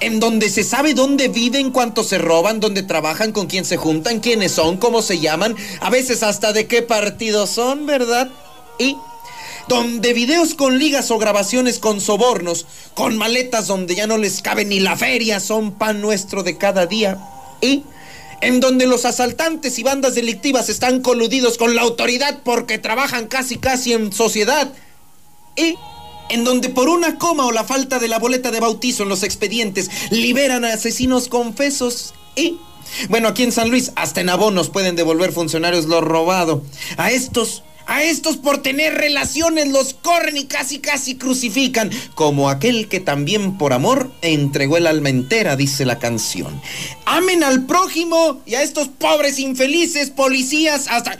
en 0.00 0.20
donde 0.20 0.48
se 0.50 0.64
sabe 0.64 0.94
dónde 0.94 1.28
viven, 1.28 1.70
cuánto 1.70 2.04
se 2.04 2.18
roban, 2.18 2.60
dónde 2.60 2.82
trabajan, 2.82 3.32
con 3.32 3.46
quién 3.46 3.64
se 3.64 3.76
juntan, 3.76 4.20
quiénes 4.20 4.52
son, 4.52 4.76
cómo 4.76 5.02
se 5.02 5.18
llaman, 5.18 5.56
a 5.80 5.90
veces 5.90 6.22
hasta 6.22 6.52
de 6.52 6.66
qué 6.66 6.82
partido 6.82 7.46
son, 7.46 7.86
¿verdad? 7.86 8.28
Y 8.78 8.96
donde 9.68 10.12
videos 10.12 10.54
con 10.54 10.78
ligas 10.78 11.10
o 11.10 11.18
grabaciones 11.18 11.78
con 11.78 12.00
sobornos, 12.00 12.66
con 12.94 13.16
maletas 13.16 13.66
donde 13.66 13.94
ya 13.94 14.06
no 14.06 14.18
les 14.18 14.42
cabe 14.42 14.64
ni 14.64 14.80
la 14.80 14.96
feria, 14.96 15.40
son 15.40 15.72
pan 15.72 16.00
nuestro 16.00 16.42
de 16.42 16.56
cada 16.56 16.86
día. 16.86 17.18
Y 17.60 17.82
en 18.42 18.60
donde 18.60 18.86
los 18.86 19.04
asaltantes 19.04 19.78
y 19.78 19.82
bandas 19.82 20.14
delictivas 20.14 20.68
están 20.68 21.00
coludidos 21.00 21.58
con 21.58 21.74
la 21.74 21.82
autoridad 21.82 22.40
porque 22.44 22.78
trabajan 22.78 23.26
casi 23.26 23.56
casi 23.56 23.92
en 23.92 24.12
sociedad. 24.12 24.72
Y 25.56 25.74
en 26.28 26.44
donde 26.44 26.68
por 26.68 26.88
una 26.88 27.18
coma 27.18 27.46
o 27.46 27.52
la 27.52 27.64
falta 27.64 27.98
de 27.98 28.08
la 28.08 28.18
boleta 28.18 28.50
de 28.50 28.60
bautizo 28.60 29.02
en 29.02 29.08
los 29.08 29.22
expedientes 29.22 29.90
liberan 30.10 30.64
a 30.64 30.72
asesinos 30.72 31.28
confesos. 31.28 32.14
Y 32.34 32.58
bueno, 33.08 33.28
aquí 33.28 33.42
en 33.42 33.52
San 33.52 33.70
Luis 33.70 33.92
hasta 33.96 34.20
en 34.20 34.30
abonos 34.30 34.70
pueden 34.70 34.96
devolver 34.96 35.32
funcionarios 35.32 35.86
lo 35.86 36.00
robado. 36.00 36.62
A 36.96 37.10
estos 37.10 37.62
a 37.86 38.02
estos 38.02 38.36
por 38.36 38.62
tener 38.62 38.94
relaciones 38.94 39.68
los 39.68 39.94
corren 39.94 40.36
y 40.36 40.46
casi 40.46 40.80
casi 40.80 41.16
crucifican, 41.16 41.90
como 42.14 42.50
aquel 42.50 42.88
que 42.88 43.00
también 43.00 43.58
por 43.58 43.72
amor 43.72 44.10
entregó 44.22 44.76
el 44.76 44.88
alma 44.88 45.08
entera, 45.08 45.56
dice 45.56 45.84
la 45.84 45.98
canción. 45.98 46.60
Amen 47.04 47.44
al 47.44 47.64
prójimo 47.66 48.40
y 48.44 48.56
a 48.56 48.62
estos 48.62 48.88
pobres 48.88 49.38
infelices 49.38 50.10
policías 50.10 50.88
hasta... 50.88 51.16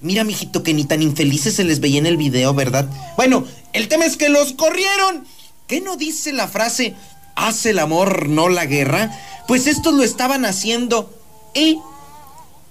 Mira, 0.00 0.24
mijito, 0.24 0.62
que 0.62 0.74
ni 0.74 0.84
tan 0.84 1.02
infelices 1.02 1.54
se 1.54 1.64
les 1.64 1.80
veía 1.80 1.98
en 1.98 2.06
el 2.06 2.16
video, 2.16 2.52
¿verdad? 2.52 2.88
Bueno, 3.16 3.44
el 3.72 3.88
tema 3.88 4.04
es 4.04 4.16
que 4.16 4.28
los 4.28 4.52
corrieron. 4.52 5.26
¿Qué 5.66 5.80
no 5.80 5.96
dice 5.96 6.32
la 6.32 6.48
frase, 6.48 6.94
hace 7.34 7.70
el 7.70 7.78
amor, 7.78 8.28
no 8.28 8.48
la 8.48 8.66
guerra? 8.66 9.10
Pues 9.48 9.66
estos 9.66 9.94
lo 9.94 10.02
estaban 10.02 10.44
haciendo 10.44 11.10
y... 11.54 11.80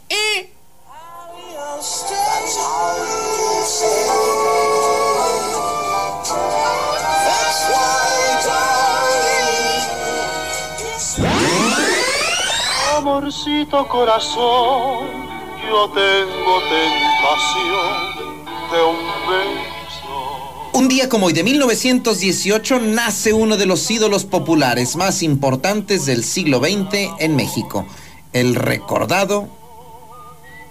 y... 0.10 0.50
Amorcito 12.96 13.88
corazón, 13.88 15.08
yo 15.68 15.90
tengo 15.94 16.62
de 17.26 18.84
un 18.84 18.98
beso. 19.28 20.70
Un 20.74 20.88
día 20.88 21.10
como 21.10 21.26
hoy 21.26 21.34
de 21.34 21.44
1918 21.44 22.80
nace 22.80 23.34
uno 23.34 23.58
de 23.58 23.66
los 23.66 23.90
ídolos 23.90 24.26
populares 24.26 24.96
más 24.96 25.24
importantes 25.24 26.06
del 26.06 26.24
siglo 26.24 26.60
XX 26.60 27.10
en 27.18 27.36
México, 27.36 27.88
el 28.32 28.54
recordado 28.54 29.48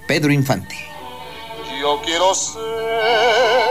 Pedro 0.06 0.32
Infante. 0.32 0.76
Yo 1.80 2.00
quiero 2.04 2.32
ser 2.36 2.62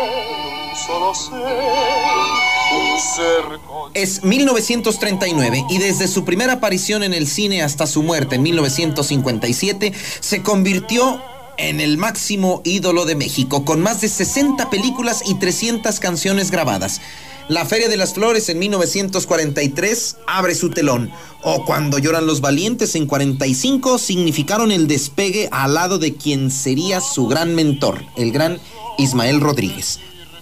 un 0.01 0.75
solo 0.75 1.15
ser, 1.15 1.31
un 1.31 2.99
ser 2.99 3.59
con... 3.65 3.91
Es 3.93 4.25
1939 4.25 5.65
y 5.69 5.77
desde 5.77 6.09
su 6.09 6.25
primera 6.25 6.53
aparición 6.53 7.03
en 7.03 7.13
el 7.13 7.27
cine 7.27 7.63
hasta 7.63 7.87
su 7.87 8.03
muerte 8.03 8.35
en 8.35 8.43
1957 8.43 9.93
se 10.19 10.43
convirtió 10.43 11.21
en 11.57 11.79
el 11.79 11.97
máximo 11.97 12.61
ídolo 12.63 13.05
de 13.05 13.15
México, 13.15 13.65
con 13.65 13.81
más 13.81 14.01
de 14.01 14.09
60 14.09 14.69
películas 14.69 15.21
y 15.27 15.35
300 15.35 15.99
canciones 15.99 16.51
grabadas. 16.51 17.01
La 17.49 17.65
Feria 17.65 17.89
de 17.89 17.97
las 17.97 18.13
Flores 18.13 18.47
en 18.47 18.59
1943 18.59 20.17
abre 20.27 20.55
su 20.55 20.69
telón. 20.69 21.11
O 21.41 21.65
Cuando 21.65 21.99
lloran 21.99 22.25
los 22.25 22.39
valientes 22.39 22.95
en 22.95 23.05
45 23.05 23.97
significaron 23.97 24.71
el 24.71 24.87
despegue 24.87 25.49
al 25.51 25.73
lado 25.73 25.99
de 25.99 26.15
quien 26.15 26.51
sería 26.51 27.01
su 27.01 27.27
gran 27.27 27.53
mentor, 27.53 28.01
el 28.15 28.31
gran 28.31 28.59
Ismael 28.97 29.41
Rodríguez. 29.41 29.99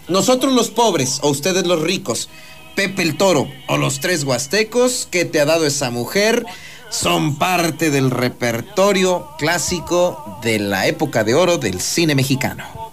Nosotros 0.09 0.53
los 0.53 0.69
pobres, 0.69 1.19
o 1.23 1.29
ustedes 1.29 1.65
los 1.65 1.81
ricos, 1.81 2.29
Pepe 2.75 3.01
el 3.01 3.17
Toro, 3.17 3.47
o 3.67 3.77
los 3.77 3.99
tres 3.99 4.23
huastecos, 4.23 5.07
¿qué 5.09 5.25
te 5.25 5.39
ha 5.39 5.45
dado 5.45 5.65
esa 5.65 5.89
mujer? 5.89 6.45
Son 6.91 7.37
parte 7.37 7.89
del 7.89 8.11
repertorio 8.11 9.29
clásico 9.37 10.39
de 10.43 10.59
la 10.59 10.85
época 10.85 11.23
de 11.23 11.33
oro 11.33 11.57
del 11.57 11.79
cine 11.81 12.15
mexicano. 12.15 12.91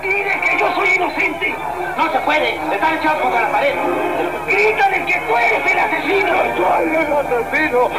¡Dile 0.00 0.40
que 0.40 0.58
yo 0.58 0.74
soy 0.74 0.88
inocente! 0.94 1.54
¡No 1.98 2.12
se 2.12 2.18
puede! 2.20 2.54
¡Están 2.54 2.98
echados 2.98 3.22
contra 3.22 3.42
la 3.42 3.52
pared! 3.52 3.74
¡Grítale 4.46 5.04
que 5.04 5.20
tú 5.28 5.36
eres 5.36 5.72
el 5.72 5.78
asesino! 5.78 6.28
¡Yo 6.56 6.64
soy 6.78 6.96
el 6.96 7.12
asesino! 7.12 7.90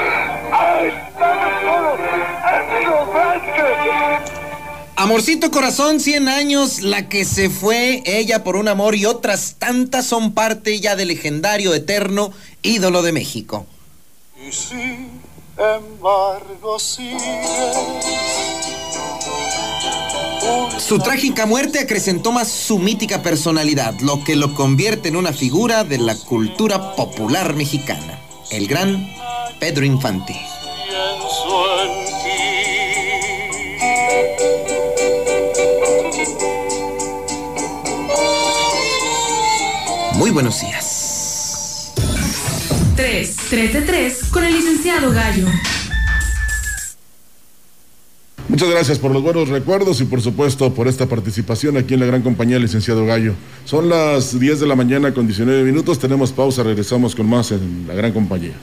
Amorcito 4.95 5.51
Corazón, 5.51 5.99
100 5.99 6.29
años, 6.29 6.81
la 6.83 7.09
que 7.09 7.25
se 7.25 7.49
fue, 7.49 8.03
ella 8.05 8.43
por 8.43 8.55
un 8.55 8.67
amor 8.67 8.95
y 8.95 9.05
otras 9.05 9.55
tantas 9.57 10.05
son 10.05 10.33
parte 10.33 10.79
ya 10.79 10.95
del 10.95 11.09
legendario 11.09 11.73
eterno 11.73 12.31
ídolo 12.61 13.01
de 13.01 13.11
México. 13.11 13.65
Y 14.47 14.51
sin 14.51 15.21
embargo 15.57 16.79
sigue. 16.79 17.41
Su 20.79 20.99
trágica 20.99 21.45
muerte 21.45 21.79
acrecentó 21.79 22.31
más 22.31 22.47
su 22.47 22.79
mítica 22.79 23.21
personalidad, 23.21 23.99
lo 23.99 24.23
que 24.23 24.35
lo 24.35 24.53
convierte 24.55 25.09
en 25.09 25.15
una 25.15 25.31
figura 25.31 25.83
de 25.83 25.99
la 25.99 26.15
cultura 26.15 26.95
popular 26.95 27.53
mexicana, 27.55 28.19
el 28.49 28.67
gran 28.67 29.07
Pedro 29.59 29.85
Infante. 29.85 30.35
Muy 40.15 40.31
buenos 40.31 40.61
días. 40.61 40.90
3, 43.01 43.35
3 43.49 43.73
de 43.73 43.81
3 43.81 44.19
con 44.29 44.43
el 44.43 44.53
licenciado 44.53 45.11
Gallo. 45.11 45.47
Muchas 48.47 48.69
gracias 48.69 48.99
por 48.99 49.09
los 49.09 49.23
buenos 49.23 49.49
recuerdos 49.49 50.01
y 50.01 50.05
por 50.05 50.21
supuesto 50.21 50.71
por 50.75 50.87
esta 50.87 51.07
participación 51.07 51.77
aquí 51.77 51.95
en 51.95 52.01
la 52.01 52.05
gran 52.05 52.21
compañía 52.21 52.59
Licenciado 52.59 53.03
Gallo. 53.07 53.33
Son 53.65 53.89
las 53.89 54.39
10 54.39 54.59
de 54.59 54.67
la 54.67 54.75
mañana 54.75 55.15
con 55.15 55.25
19 55.25 55.63
minutos, 55.63 55.97
tenemos 55.97 56.31
pausa, 56.31 56.61
regresamos 56.61 57.15
con 57.15 57.27
más 57.27 57.49
en 57.51 57.85
la 57.87 57.95
gran 57.95 58.11
compañía. 58.11 58.53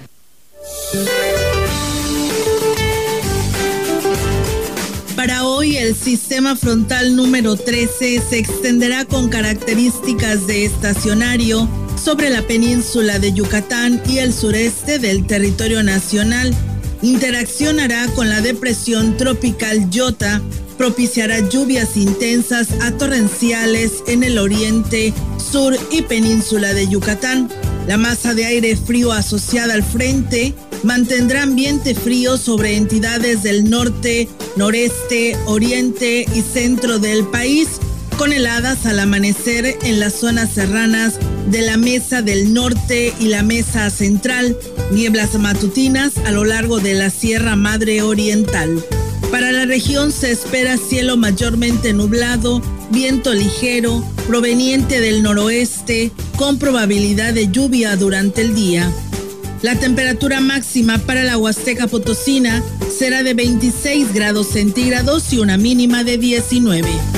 Para 5.16 5.46
hoy 5.46 5.78
el 5.78 5.96
sistema 5.96 6.54
frontal 6.54 7.16
número 7.16 7.56
13 7.56 8.20
se 8.20 8.38
extenderá 8.38 9.04
con 9.04 9.30
características 9.30 10.46
de 10.46 10.64
estacionario 10.64 11.68
sobre 11.98 12.30
la 12.30 12.42
península 12.42 13.18
de 13.18 13.32
Yucatán 13.32 14.00
y 14.08 14.18
el 14.18 14.32
sureste 14.32 14.98
del 14.98 15.26
territorio 15.26 15.82
nacional. 15.82 16.54
Interaccionará 17.02 18.06
con 18.14 18.28
la 18.28 18.40
depresión 18.40 19.16
tropical 19.16 19.90
Yota, 19.90 20.40
propiciará 20.76 21.40
lluvias 21.48 21.96
intensas 21.96 22.68
a 22.82 22.92
torrenciales 22.92 24.02
en 24.06 24.22
el 24.22 24.38
oriente, 24.38 25.12
sur 25.50 25.76
y 25.90 26.02
península 26.02 26.72
de 26.72 26.88
Yucatán. 26.88 27.48
La 27.86 27.96
masa 27.96 28.34
de 28.34 28.44
aire 28.44 28.76
frío 28.76 29.12
asociada 29.12 29.74
al 29.74 29.82
frente 29.82 30.54
mantendrá 30.82 31.42
ambiente 31.42 31.94
frío 31.94 32.36
sobre 32.36 32.76
entidades 32.76 33.42
del 33.42 33.68
norte, 33.68 34.28
noreste, 34.56 35.36
oriente 35.46 36.26
y 36.34 36.42
centro 36.42 36.98
del 36.98 37.26
país, 37.26 37.68
con 38.18 38.32
heladas 38.32 38.84
al 38.84 38.98
amanecer 38.98 39.78
en 39.82 40.00
las 40.00 40.12
zonas 40.14 40.50
serranas 40.50 41.20
de 41.50 41.62
la 41.62 41.76
Mesa 41.76 42.20
del 42.20 42.52
Norte 42.52 43.14
y 43.20 43.28
la 43.28 43.44
Mesa 43.44 43.88
Central, 43.90 44.58
nieblas 44.90 45.38
matutinas 45.38 46.18
a 46.26 46.32
lo 46.32 46.44
largo 46.44 46.80
de 46.80 46.94
la 46.94 47.10
Sierra 47.10 47.54
Madre 47.54 48.02
Oriental. 48.02 48.84
Para 49.30 49.52
la 49.52 49.66
región 49.66 50.10
se 50.10 50.32
espera 50.32 50.76
cielo 50.76 51.16
mayormente 51.16 51.92
nublado, 51.92 52.60
viento 52.90 53.32
ligero, 53.32 54.04
proveniente 54.26 55.00
del 55.00 55.22
noroeste, 55.22 56.10
con 56.34 56.58
probabilidad 56.58 57.34
de 57.34 57.48
lluvia 57.52 57.94
durante 57.96 58.40
el 58.40 58.54
día. 58.54 58.92
La 59.62 59.76
temperatura 59.76 60.40
máxima 60.40 60.98
para 60.98 61.22
la 61.22 61.38
Huasteca 61.38 61.86
Potosina 61.86 62.64
será 62.96 63.22
de 63.22 63.34
26 63.34 64.12
grados 64.12 64.48
centígrados 64.48 65.32
y 65.32 65.38
una 65.38 65.56
mínima 65.56 66.02
de 66.02 66.18
19. 66.18 67.17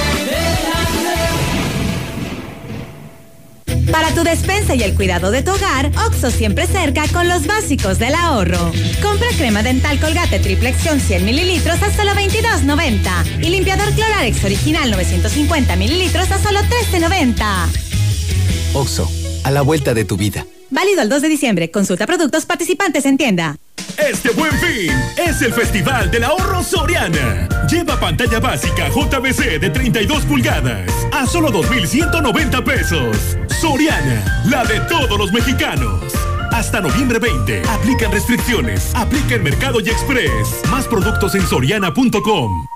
Para 3.91 4.13
tu 4.13 4.23
despensa 4.23 4.73
y 4.73 4.83
el 4.83 4.95
cuidado 4.95 5.31
de 5.31 5.43
tu 5.43 5.51
hogar, 5.51 5.91
OXO 6.07 6.31
siempre 6.31 6.65
cerca 6.65 7.07
con 7.09 7.27
los 7.27 7.45
básicos 7.45 7.99
del 7.99 8.15
ahorro. 8.15 8.71
Compra 9.01 9.27
crema 9.37 9.61
dental 9.63 9.99
colgate 9.99 10.39
triple 10.39 10.69
acción 10.69 10.99
100 10.99 11.25
mililitros 11.25 11.81
a 11.81 11.91
solo 11.91 12.11
22.90 12.11 13.43
y 13.45 13.49
limpiador 13.49 13.91
Cloralex 13.93 14.43
original 14.45 14.89
950 14.91 15.75
mililitros 15.75 16.31
a 16.31 16.41
solo 16.41 16.59
13.90. 16.91 17.45
OXO, 18.73 19.11
a 19.43 19.51
la 19.51 19.61
vuelta 19.61 19.93
de 19.93 20.05
tu 20.05 20.15
vida. 20.15 20.45
Válido 20.69 21.01
el 21.01 21.09
2 21.09 21.21
de 21.23 21.27
diciembre. 21.27 21.69
Consulta 21.69 22.07
productos 22.07 22.45
participantes 22.45 23.05
en 23.05 23.17
tienda. 23.17 23.57
Este 24.09 24.31
buen 24.31 24.51
fin 24.53 24.91
es 25.15 25.41
el 25.41 25.53
Festival 25.53 26.09
del 26.09 26.23
Ahorro 26.23 26.63
Soriana. 26.63 27.47
Lleva 27.69 27.99
pantalla 27.99 28.39
básica 28.39 28.89
JBC 28.89 29.59
de 29.59 29.69
32 29.69 30.25
pulgadas 30.25 30.89
a 31.11 31.25
solo 31.27 31.51
2,190 31.51 32.63
pesos. 32.63 33.37
Soriana, 33.61 34.43
la 34.49 34.65
de 34.65 34.79
todos 34.81 35.17
los 35.17 35.31
mexicanos. 35.31 36.01
Hasta 36.51 36.81
noviembre 36.81 37.19
20. 37.19 37.61
Aplican 37.69 38.11
restricciones. 38.11 38.91
Aplica 38.95 39.35
en 39.35 39.43
Mercado 39.43 39.79
y 39.79 39.89
Express. 39.89 40.61
Más 40.69 40.87
productos 40.87 41.35
en 41.35 41.45
soriana.com. 41.45 42.67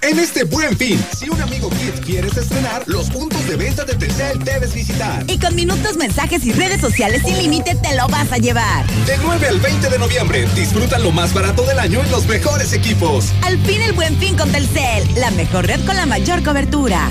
En 0.00 0.18
este 0.18 0.44
buen 0.44 0.76
fin, 0.76 0.98
si 1.16 1.28
un 1.28 1.40
amigo 1.40 1.68
Kit 1.70 2.04
quieres 2.04 2.36
estrenar, 2.36 2.84
los 2.86 3.10
puntos 3.10 3.46
de 3.48 3.56
venta 3.56 3.84
de 3.84 3.94
Telcel 3.94 4.38
debes 4.44 4.72
visitar. 4.72 5.24
Y 5.26 5.38
con 5.38 5.54
minutos, 5.56 5.96
mensajes 5.96 6.44
y 6.46 6.52
redes 6.52 6.80
sociales 6.80 7.22
sin 7.24 7.36
límite 7.38 7.74
te 7.74 7.96
lo 7.96 8.06
vas 8.08 8.30
a 8.32 8.38
llevar. 8.38 8.86
De 9.06 9.16
9 9.22 9.48
al 9.48 9.58
20 9.58 9.90
de 9.90 9.98
noviembre, 9.98 10.48
disfruta 10.54 10.98
lo 10.98 11.10
más 11.10 11.34
barato 11.34 11.64
del 11.64 11.78
año 11.78 12.02
en 12.02 12.10
los 12.10 12.26
mejores 12.26 12.72
equipos. 12.72 13.26
Al 13.42 13.58
fin 13.64 13.82
el 13.82 13.92
buen 13.92 14.16
fin 14.18 14.36
con 14.36 14.50
Telcel, 14.52 15.08
la 15.16 15.30
mejor 15.32 15.66
red 15.66 15.84
con 15.84 15.96
la 15.96 16.06
mayor 16.06 16.44
cobertura. 16.44 17.10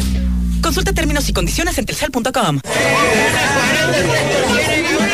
Consulta 0.61 0.93
términos 0.93 1.27
y 1.27 1.33
condiciones 1.33 1.77
en 1.77 1.85
telcel.com. 1.85 2.61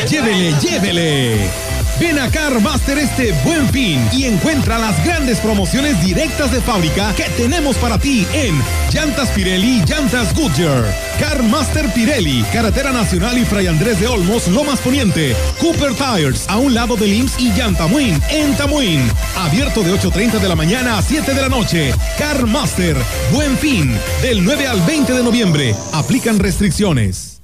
Llévele, 0.10 0.54
llévele. 0.62 1.73
Ven 2.00 2.20
a 2.20 2.30
CarMaster 2.30 2.98
este 2.98 3.32
buen 3.44 3.70
fin 3.70 4.02
y 4.12 4.26
encuentra 4.26 4.78
las 4.78 5.04
grandes 5.06 5.40
promociones 5.40 6.02
directas 6.02 6.52
de 6.52 6.62
fábrica 6.62 7.14
que 7.16 7.24
tenemos 7.38 7.78
para 7.78 7.98
ti 7.98 8.28
en 8.34 8.60
Llantas 8.92 9.30
Pirelli 9.30 9.84
Llantas 9.86 10.34
Goodyear. 10.34 10.84
CarMaster 11.20 11.92
Pirelli, 11.94 12.44
Carretera 12.52 12.92
Nacional 12.92 13.38
y 13.38 13.46
Fray 13.46 13.68
Andrés 13.68 14.00
de 14.00 14.08
Olmos, 14.08 14.48
Lomas 14.48 14.80
Poniente. 14.80 15.36
Cooper 15.60 15.94
Tires, 15.94 16.50
a 16.50 16.58
un 16.58 16.74
lado 16.74 16.96
del 16.96 17.14
IMSS 17.14 17.40
y 17.40 17.54
Llantamuin, 17.54 18.20
en 18.30 18.56
Tamuín. 18.56 19.10
Abierto 19.38 19.84
de 19.84 19.94
8.30 19.94 20.40
de 20.40 20.50
la 20.50 20.56
mañana 20.56 20.98
a 20.98 21.02
7 21.02 21.34
de 21.34 21.42
la 21.42 21.50
noche. 21.50 21.94
CarMaster, 22.18 22.98
buen 23.32 23.58
fin, 23.58 23.98
del 24.22 24.44
9 24.44 24.68
al 24.68 24.82
20 24.82 25.14
de 25.14 25.24
noviembre. 25.24 25.76
Aplican 25.94 26.40
restricciones. 26.40 27.33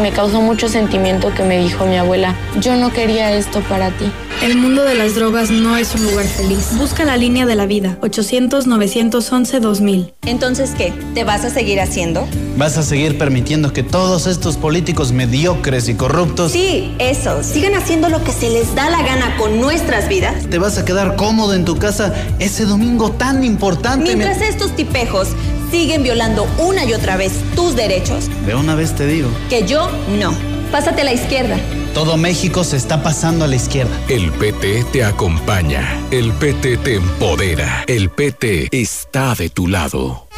Me 0.00 0.12
causó 0.12 0.40
mucho 0.40 0.68
sentimiento 0.68 1.34
que 1.34 1.42
me 1.42 1.58
dijo 1.58 1.84
mi 1.84 1.96
abuela, 1.96 2.36
yo 2.60 2.76
no 2.76 2.92
quería 2.92 3.32
esto 3.32 3.60
para 3.60 3.90
ti. 3.90 4.10
El 4.42 4.56
mundo 4.56 4.84
de 4.84 4.94
las 4.94 5.14
drogas 5.14 5.50
no 5.50 5.76
es 5.76 5.94
un 5.94 6.04
lugar 6.04 6.24
feliz. 6.24 6.70
Busca 6.78 7.04
la 7.04 7.18
línea 7.18 7.44
de 7.44 7.56
la 7.56 7.66
vida, 7.66 7.98
800-911-2000. 8.00 10.14
Entonces, 10.24 10.70
¿qué? 10.70 10.94
¿Te 11.12 11.24
vas 11.24 11.44
a 11.44 11.50
seguir 11.50 11.78
haciendo? 11.78 12.26
¿Vas 12.56 12.78
a 12.78 12.82
seguir 12.82 13.18
permitiendo 13.18 13.74
que 13.74 13.82
todos 13.82 14.26
estos 14.26 14.56
políticos 14.56 15.12
mediocres 15.12 15.90
y 15.90 15.94
corruptos... 15.94 16.52
Sí, 16.52 16.94
eso. 16.98 17.42
Sigan 17.42 17.74
haciendo 17.74 18.08
lo 18.08 18.24
que 18.24 18.32
se 18.32 18.48
les 18.48 18.74
da 18.74 18.88
la 18.88 19.02
gana 19.02 19.36
con 19.36 19.60
nuestras 19.60 20.08
vidas. 20.08 20.46
¿Te 20.48 20.58
vas 20.58 20.78
a 20.78 20.86
quedar 20.86 21.16
cómodo 21.16 21.52
en 21.52 21.66
tu 21.66 21.78
casa 21.78 22.14
ese 22.38 22.64
domingo 22.64 23.10
tan 23.10 23.44
importante? 23.44 24.16
Mientras 24.16 24.40
estos 24.40 24.74
tipejos 24.74 25.28
siguen 25.70 26.02
violando 26.02 26.46
una 26.58 26.84
y 26.84 26.92
otra 26.92 27.16
vez 27.16 27.32
tus 27.54 27.76
derechos. 27.76 28.28
De 28.46 28.54
una 28.54 28.74
vez 28.74 28.94
te 28.94 29.06
digo. 29.06 29.28
Que 29.48 29.66
yo 29.66 29.90
no. 30.18 30.34
Pásate 30.70 31.00
a 31.00 31.04
la 31.04 31.12
izquierda. 31.12 31.58
Todo 31.94 32.16
México 32.16 32.62
se 32.62 32.76
está 32.76 33.02
pasando 33.02 33.44
a 33.44 33.48
la 33.48 33.56
izquierda. 33.56 33.90
El 34.08 34.30
PT 34.30 34.84
te 34.92 35.04
acompaña. 35.04 36.00
El 36.10 36.32
PT 36.32 36.76
te 36.78 36.94
empodera. 36.96 37.84
El 37.88 38.10
PT 38.10 38.68
está 38.70 39.34
de 39.34 39.50
tu 39.50 39.66
lado. 39.66 40.28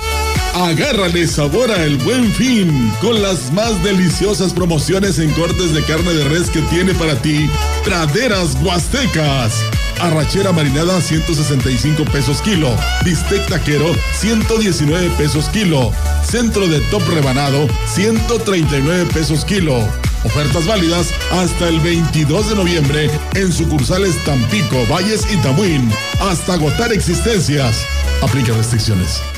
Agárrale 0.55 1.27
sabor 1.27 1.71
a 1.71 1.83
El 1.83 1.97
Buen 1.97 2.31
Fin 2.33 2.93
con 3.01 3.23
las 3.23 3.53
más 3.53 3.83
deliciosas 3.83 4.53
promociones 4.53 5.19
en 5.19 5.31
cortes 5.33 5.73
de 5.73 5.83
carne 5.85 6.13
de 6.13 6.25
res 6.25 6.51
que 6.51 6.61
tiene 6.63 6.93
para 6.95 7.15
ti 7.17 7.49
Praderas 7.85 8.57
Huastecas. 8.63 9.55
Arrachera 10.03 10.51
marinada 10.51 11.01
165 11.01 12.05
pesos 12.07 12.43
kilo. 12.43 12.69
Bistec 13.05 13.49
taquero 13.49 13.95
119 14.15 15.11
pesos 15.17 15.49
kilo. 15.51 15.93
Centro 16.25 16.67
de 16.67 16.81
top 16.91 17.07
rebanado 17.09 17.69
139 17.87 19.07
pesos 19.15 19.45
kilo. 19.45 19.79
Ofertas 20.25 20.67
válidas 20.67 21.13
hasta 21.31 21.69
el 21.69 21.79
22 21.81 22.51
de 22.51 22.57
noviembre 22.57 23.11
en 23.35 23.53
sucursales 23.53 24.17
Tampico, 24.25 24.85
Valles 24.91 25.25
y 25.33 25.37
Tamuín. 25.37 25.89
Hasta 26.21 26.55
agotar 26.55 26.93
existencias. 26.93 27.87
Aplica 28.23 28.53
restricciones. 28.53 29.32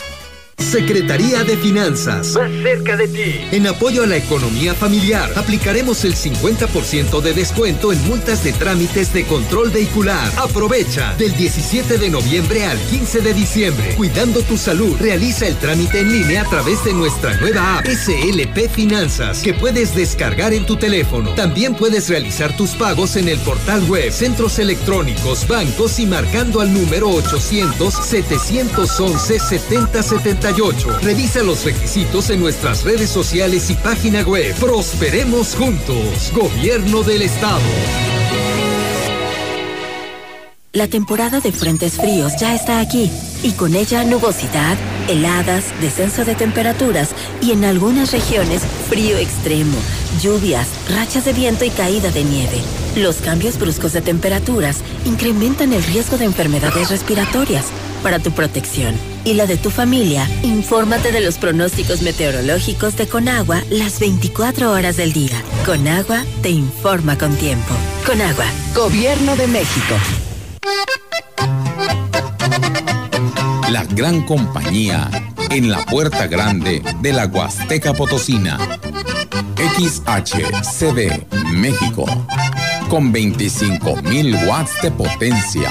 Secretaría 0.58 1.44
de 1.44 1.56
Finanzas. 1.56 2.34
Más 2.34 2.50
cerca 2.62 2.96
de 2.96 3.08
ti. 3.08 3.46
En 3.52 3.66
apoyo 3.66 4.02
a 4.02 4.06
la 4.06 4.16
economía 4.16 4.74
familiar, 4.74 5.30
aplicaremos 5.36 6.04
el 6.04 6.14
50% 6.14 7.20
de 7.20 7.32
descuento 7.32 7.92
en 7.92 8.02
multas 8.06 8.42
de 8.42 8.52
trámites 8.52 9.12
de 9.12 9.24
control 9.24 9.70
vehicular. 9.70 10.32
Aprovecha 10.36 11.14
del 11.16 11.36
17 11.36 11.98
de 11.98 12.10
noviembre 12.10 12.64
al 12.66 12.78
15 12.78 13.20
de 13.20 13.34
diciembre. 13.34 13.94
Cuidando 13.96 14.42
tu 14.42 14.56
salud, 14.56 14.96
realiza 14.98 15.46
el 15.46 15.56
trámite 15.56 16.00
en 16.00 16.12
línea 16.12 16.42
a 16.42 16.50
través 16.50 16.84
de 16.84 16.92
nuestra 16.92 17.34
nueva 17.36 17.78
app 17.78 17.86
SLP 17.86 18.68
Finanzas, 18.68 19.42
que 19.42 19.54
puedes 19.54 19.94
descargar 19.94 20.52
en 20.52 20.66
tu 20.66 20.76
teléfono. 20.76 21.30
También 21.34 21.74
puedes 21.74 22.08
realizar 22.08 22.56
tus 22.56 22.70
pagos 22.70 23.16
en 23.16 23.28
el 23.28 23.38
portal 23.40 23.82
web, 23.84 24.10
centros 24.12 24.58
electrónicos, 24.58 25.46
bancos 25.46 25.98
y 25.98 26.06
marcando 26.06 26.60
al 26.60 26.72
número 26.72 27.10
800 27.10 27.94
711 27.94 29.38
7078. 30.44 30.98
Revisa 31.00 31.42
los 31.42 31.64
requisitos 31.64 32.28
en 32.28 32.40
nuestras 32.40 32.84
redes 32.84 33.08
sociales 33.08 33.70
y 33.70 33.74
página 33.74 34.22
web. 34.22 34.54
Prosperemos 34.56 35.54
juntos. 35.54 36.32
Gobierno 36.34 37.02
del 37.02 37.22
Estado. 37.22 37.62
La 40.72 40.88
temporada 40.88 41.40
de 41.40 41.52
frentes 41.52 41.94
fríos 41.94 42.32
ya 42.38 42.52
está 42.54 42.80
aquí 42.80 43.08
y 43.44 43.52
con 43.52 43.76
ella 43.76 44.02
nubosidad, 44.02 44.76
heladas, 45.08 45.66
descenso 45.80 46.24
de 46.24 46.34
temperaturas 46.34 47.14
y 47.40 47.52
en 47.52 47.64
algunas 47.64 48.10
regiones 48.10 48.62
frío 48.88 49.16
extremo, 49.16 49.78
lluvias, 50.20 50.66
rachas 50.90 51.26
de 51.26 51.32
viento 51.32 51.64
y 51.64 51.70
caída 51.70 52.10
de 52.10 52.24
nieve. 52.24 52.60
Los 52.96 53.18
cambios 53.18 53.56
bruscos 53.56 53.92
de 53.92 54.00
temperaturas 54.00 54.80
incrementan 55.06 55.72
el 55.72 55.84
riesgo 55.84 56.18
de 56.18 56.24
enfermedades 56.24 56.90
respiratorias. 56.90 57.66
Para 58.04 58.18
tu 58.18 58.32
protección 58.32 58.94
y 59.24 59.32
la 59.32 59.46
de 59.46 59.56
tu 59.56 59.70
familia, 59.70 60.28
infórmate 60.42 61.10
de 61.10 61.22
los 61.22 61.38
pronósticos 61.38 62.02
meteorológicos 62.02 62.98
de 62.98 63.08
Conagua 63.08 63.62
las 63.70 63.98
24 63.98 64.70
horas 64.70 64.98
del 64.98 65.14
día. 65.14 65.42
Conagua 65.64 66.22
te 66.42 66.50
informa 66.50 67.16
con 67.16 67.34
tiempo. 67.36 67.74
Conagua, 68.06 68.44
Gobierno 68.74 69.34
de 69.36 69.46
México. 69.46 69.94
La 73.70 73.84
gran 73.84 74.26
compañía 74.26 75.10
en 75.48 75.70
la 75.70 75.82
puerta 75.86 76.26
grande 76.26 76.82
de 77.00 77.12
la 77.14 77.24
Huasteca 77.24 77.94
Potosina. 77.94 78.58
XHCD 79.78 81.24
México 81.52 82.04
con 82.90 83.14
25.000 83.14 84.46
watts 84.46 84.82
de 84.82 84.90
potencia. 84.90 85.70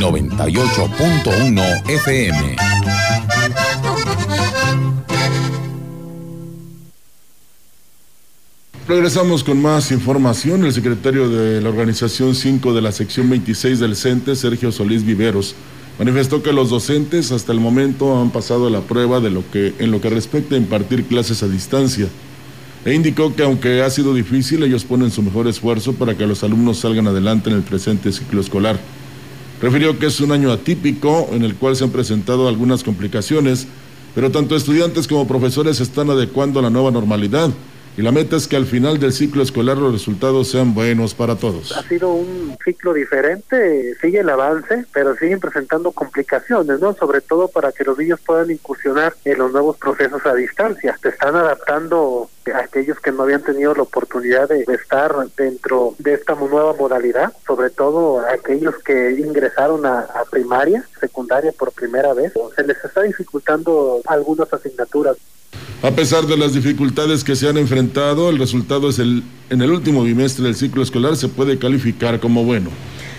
98.1 0.00 1.90
FM. 1.90 2.56
Regresamos 8.86 9.42
con 9.44 9.62
más 9.62 9.90
información. 9.92 10.64
El 10.64 10.72
secretario 10.72 11.28
de 11.28 11.60
la 11.60 11.68
Organización 11.70 12.34
5 12.34 12.74
de 12.74 12.82
la 12.82 12.92
sección 12.92 13.30
26 13.30 13.80
del 13.80 13.96
CENTE, 13.96 14.36
Sergio 14.36 14.72
Solís 14.72 15.04
Viveros, 15.04 15.54
manifestó 15.98 16.42
que 16.42 16.52
los 16.52 16.70
docentes 16.70 17.32
hasta 17.32 17.52
el 17.52 17.60
momento 17.60 18.20
han 18.20 18.30
pasado 18.30 18.68
la 18.68 18.80
prueba 18.80 19.20
de 19.20 19.30
lo 19.30 19.42
que, 19.50 19.74
en 19.78 19.90
lo 19.90 20.00
que 20.00 20.10
respecta 20.10 20.54
a 20.54 20.58
impartir 20.58 21.04
clases 21.04 21.42
a 21.42 21.48
distancia. 21.48 22.08
E 22.84 22.92
indicó 22.92 23.34
que 23.34 23.42
aunque 23.42 23.82
ha 23.82 23.88
sido 23.88 24.12
difícil, 24.12 24.62
ellos 24.62 24.84
ponen 24.84 25.10
su 25.10 25.22
mejor 25.22 25.46
esfuerzo 25.46 25.94
para 25.94 26.16
que 26.16 26.26
los 26.26 26.44
alumnos 26.44 26.78
salgan 26.80 27.06
adelante 27.06 27.48
en 27.48 27.56
el 27.56 27.62
presente 27.62 28.12
ciclo 28.12 28.42
escolar. 28.42 28.78
Refirió 29.60 29.98
que 29.98 30.06
es 30.06 30.20
un 30.20 30.32
año 30.32 30.52
atípico 30.52 31.28
en 31.32 31.44
el 31.44 31.54
cual 31.54 31.76
se 31.76 31.84
han 31.84 31.90
presentado 31.90 32.48
algunas 32.48 32.82
complicaciones, 32.82 33.66
pero 34.14 34.30
tanto 34.30 34.56
estudiantes 34.56 35.08
como 35.08 35.26
profesores 35.26 35.78
se 35.78 35.82
están 35.82 36.10
adecuando 36.10 36.58
a 36.58 36.62
la 36.62 36.70
nueva 36.70 36.90
normalidad 36.90 37.50
y 37.96 38.02
la 38.02 38.12
meta 38.12 38.36
es 38.36 38.48
que 38.48 38.56
al 38.56 38.66
final 38.66 38.98
del 38.98 39.12
ciclo 39.12 39.42
escolar 39.42 39.76
los 39.76 39.92
resultados 39.92 40.48
sean 40.48 40.74
buenos 40.74 41.14
para 41.14 41.36
todos. 41.36 41.76
Ha 41.76 41.82
sido 41.84 42.12
un 42.12 42.56
ciclo 42.64 42.92
diferente, 42.92 43.94
sigue 44.00 44.20
el 44.20 44.28
avance, 44.28 44.84
pero 44.92 45.14
siguen 45.16 45.38
presentando 45.38 45.92
complicaciones, 45.92 46.80
¿no? 46.80 46.94
Sobre 46.94 47.20
todo 47.20 47.48
para 47.48 47.70
que 47.72 47.84
los 47.84 47.96
niños 47.96 48.20
puedan 48.24 48.50
incursionar 48.50 49.14
en 49.24 49.38
los 49.38 49.52
nuevos 49.52 49.76
procesos 49.76 50.26
a 50.26 50.34
distancia. 50.34 50.98
Se 51.00 51.10
están 51.10 51.36
adaptando 51.36 52.28
a 52.52 52.58
aquellos 52.58 52.98
que 53.00 53.12
no 53.12 53.22
habían 53.22 53.42
tenido 53.42 53.74
la 53.74 53.82
oportunidad 53.82 54.48
de 54.48 54.64
estar 54.74 55.14
dentro 55.36 55.94
de 55.98 56.14
esta 56.14 56.34
nueva 56.34 56.72
modalidad, 56.74 57.32
sobre 57.46 57.70
todo 57.70 58.20
aquellos 58.20 58.74
que 58.84 59.12
ingresaron 59.12 59.86
a, 59.86 60.00
a 60.00 60.24
primaria, 60.30 60.84
secundaria 61.00 61.52
por 61.52 61.72
primera 61.72 62.12
vez. 62.12 62.32
Se 62.56 62.64
les 62.64 62.84
está 62.84 63.02
dificultando 63.02 64.00
algunas 64.06 64.52
asignaturas. 64.52 65.16
A 65.84 65.90
pesar 65.90 66.26
de 66.26 66.38
las 66.38 66.54
dificultades 66.54 67.24
que 67.24 67.36
se 67.36 67.46
han 67.46 67.58
enfrentado, 67.58 68.30
el 68.30 68.38
resultado 68.38 68.88
es 68.88 68.98
el 68.98 69.22
en 69.50 69.60
el 69.60 69.70
último 69.70 70.02
bimestre 70.02 70.46
del 70.46 70.54
ciclo 70.54 70.82
escolar 70.82 71.14
se 71.16 71.28
puede 71.28 71.58
calificar 71.58 72.20
como 72.20 72.42
bueno. 72.42 72.70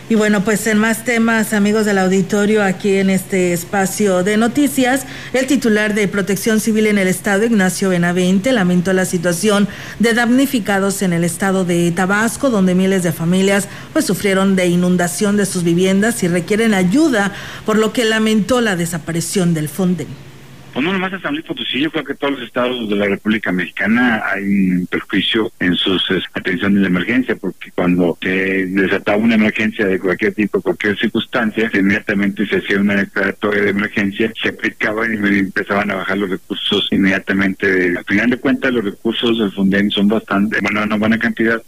Y 0.09 0.15
bueno, 0.15 0.43
pues 0.43 0.65
en 0.65 0.79
más 0.79 1.05
temas, 1.05 1.53
amigos 1.53 1.85
del 1.85 1.99
auditorio, 1.99 2.63
aquí 2.63 2.95
en 2.95 3.11
este 3.11 3.53
espacio 3.53 4.23
de 4.23 4.37
noticias, 4.37 5.05
el 5.33 5.45
titular 5.45 5.93
de 5.93 6.07
Protección 6.07 6.59
Civil 6.59 6.87
en 6.87 6.97
el 6.97 7.07
Estado, 7.07 7.45
Ignacio 7.45 7.89
Benavente, 7.89 8.51
lamentó 8.51 8.93
la 8.93 9.05
situación 9.05 9.67
de 9.99 10.15
damnificados 10.15 11.03
en 11.03 11.13
el 11.13 11.23
estado 11.23 11.65
de 11.65 11.91
Tabasco, 11.91 12.49
donde 12.49 12.73
miles 12.73 13.03
de 13.03 13.11
familias 13.11 13.67
pues 13.93 14.05
sufrieron 14.05 14.55
de 14.55 14.65
inundación 14.65 15.37
de 15.37 15.45
sus 15.45 15.63
viviendas 15.63 16.23
y 16.23 16.27
requieren 16.27 16.73
ayuda, 16.73 17.31
por 17.63 17.77
lo 17.77 17.93
que 17.93 18.05
lamentó 18.05 18.59
la 18.61 18.75
desaparición 18.75 19.53
del 19.53 19.69
Fonden 19.69 20.07
pues 20.75 20.83
no 20.83 20.91
nomás 20.91 21.13
a 21.13 21.21
San 21.21 21.31
Luis 21.31 21.45
Potosí, 21.45 21.79
yo 21.79 21.89
creo 21.89 22.03
que 22.03 22.15
todos 22.15 22.33
los 22.33 22.43
estados 22.43 22.89
de 22.89 22.97
la 22.97 23.05
República 23.05 23.49
Mexicana 23.49 24.21
hay 24.25 24.43
un 24.43 24.87
perjuicio 24.87 25.49
en 25.61 25.73
sus 25.75 26.03
atenciones 26.33 26.81
de 26.81 26.87
emergencia, 26.87 27.37
porque 27.37 27.71
cuando 27.71 28.17
se 28.21 28.65
desataba 28.65 29.17
una 29.17 29.35
emergencia 29.35 29.85
de 29.85 29.97
cualquier 29.97 30.33
tipo, 30.33 30.61
cualquier 30.61 30.97
circunstancia, 30.99 31.71
inmediatamente 31.73 32.45
se 32.45 32.57
hacía 32.57 32.81
una 32.81 32.95
declaratoria 32.95 33.63
de 33.63 33.69
emergencia, 33.69 34.33
se 34.41 34.49
aplicaban 34.49 35.13
y 35.13 35.39
empezaban 35.39 35.91
a 35.91 35.95
bajar 35.95 36.17
los 36.17 36.29
recursos 36.29 36.89
inmediatamente. 36.91 37.97
Al 37.97 38.03
final 38.03 38.31
de 38.31 38.37
cuentas, 38.37 38.73
los 38.73 38.83
recursos 38.83 39.39
del 39.39 39.53
Fonden 39.53 39.89
son 39.89 40.09
bastante, 40.09 40.59
bueno, 40.61 40.83
una 40.83 40.97
buena 40.97 41.17
cantidad, 41.17 41.63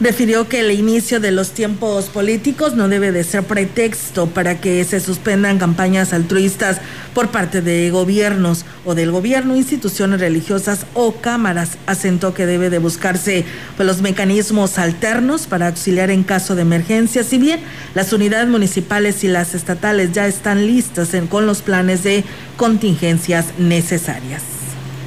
refirió 0.00 0.48
que 0.48 0.60
el 0.60 0.70
inicio 0.70 1.20
de 1.20 1.30
los 1.30 1.52
tiempos 1.52 2.06
políticos 2.06 2.74
no 2.74 2.88
debe 2.88 3.12
de 3.12 3.24
ser 3.24 3.44
pretexto 3.44 4.26
para 4.26 4.60
que 4.60 4.84
se 4.84 5.00
suspendan 5.00 5.58
campañas 5.58 6.12
altruistas 6.12 6.80
por 7.14 7.28
parte 7.28 7.62
de 7.62 7.90
gobiernos 7.90 8.64
o 8.84 8.94
del 8.94 9.10
gobierno, 9.10 9.56
instituciones 9.56 10.20
religiosas 10.20 10.86
o 10.94 11.12
cámaras. 11.12 11.78
Asentó 11.86 12.34
que 12.34 12.46
debe 12.46 12.70
de 12.70 12.78
buscarse 12.78 13.44
pues, 13.76 13.86
los 13.86 14.02
mecanismos 14.02 14.78
alternos 14.78 15.46
para 15.46 15.68
auxiliar 15.68 16.10
en 16.10 16.24
caso 16.24 16.54
de 16.54 16.62
emergencia, 16.62 17.24
si 17.24 17.38
bien 17.38 17.60
las 17.94 18.12
unidades 18.12 18.48
municipales 18.48 19.24
y 19.24 19.28
las 19.28 19.54
estatales 19.54 20.12
ya 20.12 20.26
están 20.26 20.66
listas 20.66 21.10
con 21.28 21.46
los 21.46 21.62
planes 21.62 22.02
de 22.02 22.24
contingencias 22.56 23.46
necesarias. 23.58 24.42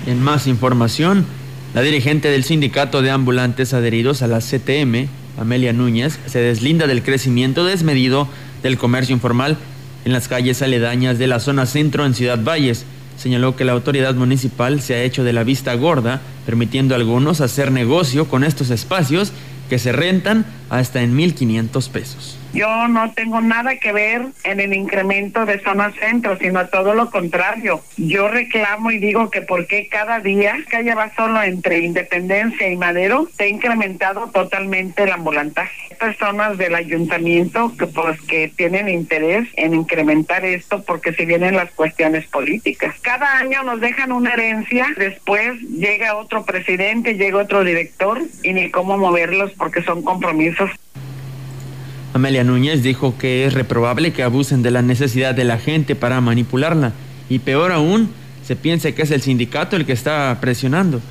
En 0.06 0.21
más 0.21 0.47
información, 0.47 1.25
la 1.74 1.82
dirigente 1.82 2.30
del 2.30 2.44
sindicato 2.44 3.02
de 3.02 3.12
ambulantes 3.12 3.74
adheridos 3.74 4.22
a 4.24 4.28
la 4.28 4.40
CTM, 4.40 5.08
Amelia 5.38 5.72
Núñez, 5.72 6.18
se 6.26 6.40
deslinda 6.40 6.88
del 6.88 7.04
crecimiento 7.04 7.64
desmedido 7.64 8.28
del 8.64 8.78
comercio 8.78 9.14
informal 9.14 9.56
en 10.04 10.14
las 10.14 10.28
calles 10.28 10.64
aledañas 10.64 11.20
de 11.20 11.28
la 11.28 11.40
zona 11.40 11.68
centro 11.68 12.06
en 12.08 12.16
Ciudad 12.16 12.44
Valles. 12.44 12.86
Señaló 13.18 13.56
que 13.56 13.66
la 13.66 13.74
autoridad 13.74 14.16
municipal 14.16 14.82
se 14.82 14.96
ha 14.96 15.04
hecho 15.04 15.24
de 15.24 15.34
la 15.34 15.44
vista 15.44 15.76
gorda, 15.76 16.22
permitiendo 16.46 16.96
a 16.96 16.98
algunos 16.98 17.40
hacer 17.40 17.72
negocio 17.72 18.28
con 18.28 18.44
estos 18.44 18.72
espacios 18.72 19.32
que 19.70 19.78
se 19.78 19.92
rentan 19.92 20.48
hasta 20.72 21.04
en 21.04 21.16
1.500 21.16 21.90
pesos. 21.90 22.38
Yo 22.54 22.88
no 22.88 23.12
tengo 23.14 23.42
nada 23.42 23.76
que 23.78 23.92
ver 23.92 24.24
en 24.44 24.60
el 24.60 24.74
incremento 24.74 25.46
de 25.46 25.60
zona 25.60 25.92
centro, 26.00 26.38
sino 26.38 26.68
todo 26.68 26.96
lo 26.96 27.12
contrario. 27.12 27.82
Yo 27.98 28.28
reclamo 28.28 28.92
y 28.92 28.98
digo 28.98 29.30
que 29.30 29.42
porque 29.42 29.88
cada 29.88 30.20
día 30.20 30.58
que 30.70 30.96
va 30.96 31.14
solo 31.16 31.42
entre 31.44 31.80
Independencia 31.80 32.68
y 32.68 32.76
Madero 32.76 33.28
se 33.38 33.44
ha 33.44 33.48
incrementado 33.48 34.30
totalmente 34.34 35.04
el 35.04 35.12
ambulantaje. 35.12 35.96
Personas 36.00 36.58
del 36.58 36.74
ayuntamiento 36.76 37.74
que 37.78 37.86
pues 37.86 38.20
que 38.22 38.52
tienen 38.56 38.90
interés 38.90 39.48
en 39.56 39.74
incrementar 39.74 40.44
esto 40.44 40.84
porque 40.84 41.14
si 41.14 41.26
vienen 41.26 41.56
las 41.56 41.72
cuestiones 41.72 42.26
políticas. 42.28 42.96
Cada 43.02 43.38
año 43.38 43.64
nos 43.64 43.80
dejan 43.80 44.12
una 44.12 44.34
herencia, 44.34 44.88
después 44.98 45.60
llega 45.62 46.16
otro 46.16 46.46
presidente, 46.46 47.14
llega 47.14 47.38
otro 47.38 47.64
director 47.64 48.20
y 48.44 48.54
ni 48.54 48.72
cómo 48.72 48.98
moverlos 48.98 49.52
porque 49.52 49.84
son 49.84 50.02
compromisos 50.02 50.72
Amelia 52.13 52.43
Núñez 52.43 52.82
dijo 52.82 53.17
que 53.17 53.45
es 53.45 53.54
reprobable 53.54 54.13
que 54.13 54.24
abusen 54.24 54.62
de 54.62 54.72
la 54.72 54.82
necesidad 54.82 55.36
de 55.36 55.43
la 55.43 55.58
gente 55.58 55.95
para 55.95 56.22
manipularla. 56.22 56.93
Y 57.30 57.39
peor 57.39 57.72
aún, 57.72 58.10
se 58.43 58.56
piense 58.56 58.95
que 58.95 59.04
es 59.04 59.12
el 59.12 59.22
sindicato 59.22 59.76
el 59.76 59.86
que 59.86 59.93
está 59.93 60.36
presionando 60.41 61.02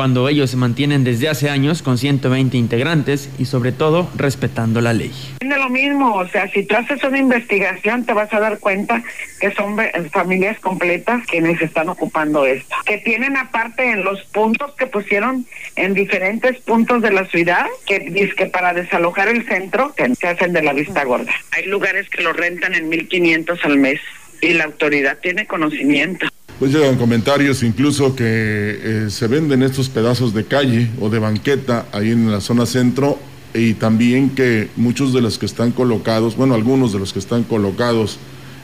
cuando 0.00 0.30
ellos 0.30 0.48
se 0.48 0.56
mantienen 0.56 1.04
desde 1.04 1.28
hace 1.28 1.50
años 1.50 1.82
con 1.82 1.98
120 1.98 2.56
integrantes 2.56 3.28
y 3.38 3.44
sobre 3.44 3.70
todo 3.70 4.08
respetando 4.16 4.80
la 4.80 4.94
ley. 4.94 5.12
Tiene 5.40 5.58
lo 5.58 5.68
mismo, 5.68 6.14
o 6.14 6.26
sea, 6.26 6.50
si 6.50 6.64
tú 6.64 6.74
haces 6.74 7.04
una 7.04 7.18
investigación 7.18 8.06
te 8.06 8.14
vas 8.14 8.32
a 8.32 8.40
dar 8.40 8.60
cuenta 8.60 9.02
que 9.38 9.50
son 9.50 9.76
familias 10.10 10.58
completas 10.60 11.26
quienes 11.26 11.60
están 11.60 11.90
ocupando 11.90 12.46
esto, 12.46 12.74
que 12.86 12.96
tienen 12.96 13.36
aparte 13.36 13.90
en 13.90 14.02
los 14.02 14.22
puntos 14.22 14.72
que 14.72 14.86
pusieron 14.86 15.44
en 15.76 15.92
diferentes 15.92 16.58
puntos 16.60 17.02
de 17.02 17.12
la 17.12 17.26
ciudad, 17.26 17.66
que 17.84 17.98
dice 17.98 18.34
que 18.34 18.46
para 18.46 18.72
desalojar 18.72 19.28
el 19.28 19.46
centro 19.46 19.94
se 20.18 20.28
hacen 20.28 20.54
de 20.54 20.62
la 20.62 20.72
vista 20.72 21.04
gorda. 21.04 21.34
Hay 21.52 21.66
lugares 21.66 22.08
que 22.08 22.22
lo 22.22 22.32
rentan 22.32 22.72
en 22.72 22.88
1500 22.88 23.62
al 23.66 23.76
mes 23.76 24.00
y 24.40 24.54
la 24.54 24.64
autoridad 24.64 25.18
tiene 25.18 25.46
conocimiento. 25.46 26.26
Pues 26.60 26.74
llegan 26.74 26.96
comentarios 26.96 27.62
incluso 27.62 28.14
que 28.14 28.26
eh, 28.26 29.06
se 29.08 29.28
venden 29.28 29.62
estos 29.62 29.88
pedazos 29.88 30.34
de 30.34 30.44
calle 30.44 30.90
o 31.00 31.08
de 31.08 31.18
banqueta 31.18 31.86
ahí 31.90 32.10
en 32.10 32.30
la 32.30 32.42
zona 32.42 32.66
centro 32.66 33.18
y 33.54 33.72
también 33.72 34.28
que 34.28 34.68
muchos 34.76 35.14
de 35.14 35.22
los 35.22 35.38
que 35.38 35.46
están 35.46 35.72
colocados, 35.72 36.36
bueno, 36.36 36.54
algunos 36.54 36.92
de 36.92 36.98
los 36.98 37.14
que 37.14 37.18
están 37.18 37.44
colocados 37.44 38.18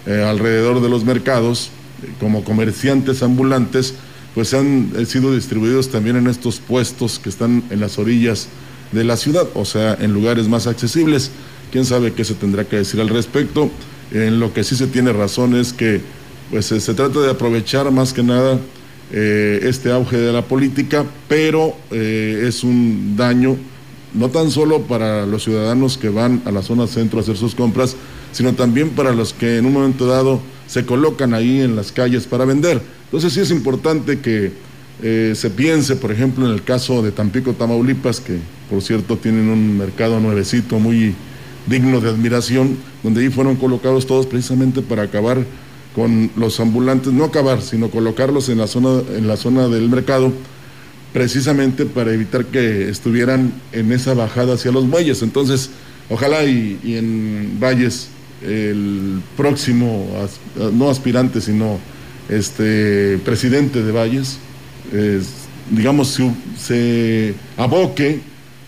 eh, 0.05 0.23
alrededor 0.23 0.83
de 0.83 0.91
los 0.91 1.07
mercados 1.07 1.71
eh, 2.03 2.09
como 2.21 2.45
comerciantes 2.45 3.23
ambulantes, 3.23 3.95
pues 4.35 4.53
han 4.53 4.93
sido 5.07 5.35
distribuidos 5.35 5.89
también 5.89 6.17
en 6.17 6.27
estos 6.27 6.59
puestos 6.59 7.19
que 7.19 7.31
están 7.31 7.65
en 7.71 7.81
las 7.81 7.99
orillas 7.99 8.49
de 8.93 9.05
la 9.05 9.17
ciudad, 9.17 9.49
o 9.55 9.65
sea, 9.65 9.97
en 9.99 10.13
lugares 10.13 10.49
más 10.49 10.67
accesibles. 10.67 11.31
¿Quién 11.73 11.87
sabe 11.87 12.13
qué 12.13 12.27
se 12.27 12.35
tendrá 12.35 12.65
que 12.65 12.77
decir 12.77 13.01
al 13.01 13.09
respecto? 13.09 13.71
En 14.13 14.39
lo 14.39 14.53
que 14.53 14.65
sí 14.65 14.77
se 14.77 14.87
tiene 14.87 15.15
razón 15.15 15.57
es 15.57 15.73
que 15.73 16.03
pues 16.51 16.67
se 16.67 16.95
trata 16.95 17.21
de 17.21 17.31
aprovechar 17.31 17.91
más 17.91 18.13
que 18.13 18.23
nada 18.23 18.59
eh, 19.13 19.61
este 19.63 19.93
auge 19.93 20.17
de 20.17 20.33
la 20.33 20.43
política, 20.43 21.05
pero 21.29 21.77
eh, 21.91 22.45
es 22.47 22.65
un 22.65 23.17
daño 23.17 23.57
no 24.15 24.31
tan 24.31 24.51
solo 24.51 24.83
para 24.83 25.27
los 25.27 25.45
ciudadanos 25.45 25.99
que 25.99 26.09
van 26.09 26.43
a 26.45 26.51
la 26.51 26.63
zona 26.63 26.87
centro 26.87 27.19
a 27.19 27.23
hacer 27.23 27.37
sus 27.37 27.55
compras, 27.55 27.97
sino 28.33 28.55
también 28.55 28.91
para 28.91 29.13
los 29.13 29.33
que 29.33 29.59
en 29.59 29.67
un 29.67 29.73
momento 29.73 30.07
dado 30.07 30.41
se 30.67 30.85
colocan 30.85 31.35
ahí 31.35 31.61
en 31.61 31.77
las 31.77 31.93
calles 31.93 32.27
para 32.27 32.45
vender. 32.45 32.81
Entonces 33.05 33.33
sí 33.33 33.41
es 33.41 33.51
importante 33.51 34.19
que 34.19 34.53
eh, 35.03 35.35
se 35.37 35.51
piense, 35.51 35.97
por 35.97 36.11
ejemplo, 36.11 36.47
en 36.47 36.53
el 36.53 36.65
caso 36.65 37.03
de 37.03 37.13
Tampico, 37.13 37.53
Tamaulipas, 37.53 38.21
que 38.21 38.39
por 38.71 38.83
cierto 38.83 39.17
tienen 39.19 39.49
un 39.49 39.77
mercado 39.77 40.19
nuevecito 40.19 40.79
muy 40.79 41.15
digno 41.67 42.01
de 42.01 42.09
admiración, 42.09 42.77
donde 43.03 43.21
ahí 43.21 43.29
fueron 43.29 43.57
colocados 43.57 44.07
todos 44.07 44.27
precisamente 44.27 44.83
para 44.83 45.03
acabar 45.03 45.45
con 45.97 46.31
los 46.37 46.61
ambulantes, 46.61 47.11
no 47.15 47.25
acabar, 47.25 47.63
sino 47.63 47.89
colocarlos 47.89 48.51
en 48.51 48.59
la 48.59 48.67
zona, 48.67 49.01
en 49.17 49.27
la 49.27 49.39
zona 49.39 49.67
del 49.69 49.89
mercado, 49.89 50.31
precisamente 51.15 51.87
para 51.87 52.13
evitar 52.13 52.45
que 52.45 52.91
estuvieran 52.91 53.51
en 53.73 53.91
esa 53.93 54.13
bajada 54.13 54.55
hacia 54.55 54.73
los 54.73 54.85
muelles. 54.85 55.23
Entonces, 55.23 55.71
ojalá 56.11 56.45
y, 56.45 56.79
en 56.85 57.59
Valles 57.59 58.09
el 58.43 59.23
próximo, 59.39 60.07
no 60.75 60.91
aspirante, 60.91 61.41
sino 61.41 61.79
este 62.29 63.19
presidente 63.25 63.83
de 63.83 63.91
Valles, 63.91 64.37
digamos, 65.71 66.09
se, 66.09 66.31
se 66.59 67.35
aboque 67.57 68.21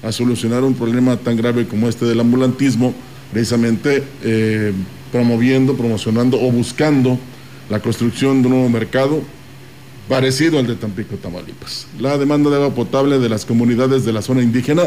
a 0.02 0.12
solucionar 0.12 0.64
un 0.64 0.72
problema 0.72 1.18
tan 1.18 1.36
grave 1.36 1.66
como 1.66 1.90
este 1.90 2.06
del 2.06 2.20
ambulantismo, 2.20 2.94
precisamente 3.32 4.02
eh, 4.24 4.72
promoviendo, 5.12 5.76
promocionando 5.76 6.40
o 6.40 6.50
buscando 6.50 7.18
la 7.70 7.80
construcción 7.80 8.42
de 8.42 8.48
un 8.48 8.54
nuevo 8.54 8.68
mercado 8.68 9.22
parecido 10.08 10.58
al 10.58 10.66
de 10.66 10.74
Tampico, 10.74 11.16
Tamaulipas. 11.16 11.86
La 11.98 12.16
demanda 12.16 12.50
de 12.50 12.56
agua 12.56 12.74
potable 12.74 13.18
de 13.18 13.28
las 13.28 13.44
comunidades 13.44 14.04
de 14.04 14.12
la 14.12 14.22
zona 14.22 14.42
indígena 14.42 14.84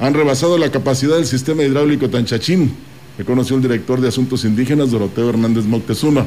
han 0.00 0.14
rebasado 0.14 0.56
la 0.58 0.70
capacidad 0.70 1.16
del 1.16 1.26
sistema 1.26 1.62
hidráulico 1.62 2.08
Tanchachín, 2.08 2.72
reconoció 3.18 3.56
el 3.56 3.62
director 3.62 4.00
de 4.00 4.08
Asuntos 4.08 4.44
Indígenas, 4.44 4.90
Doroteo 4.90 5.28
Hernández 5.28 5.64
Moctezuma. 5.64 6.24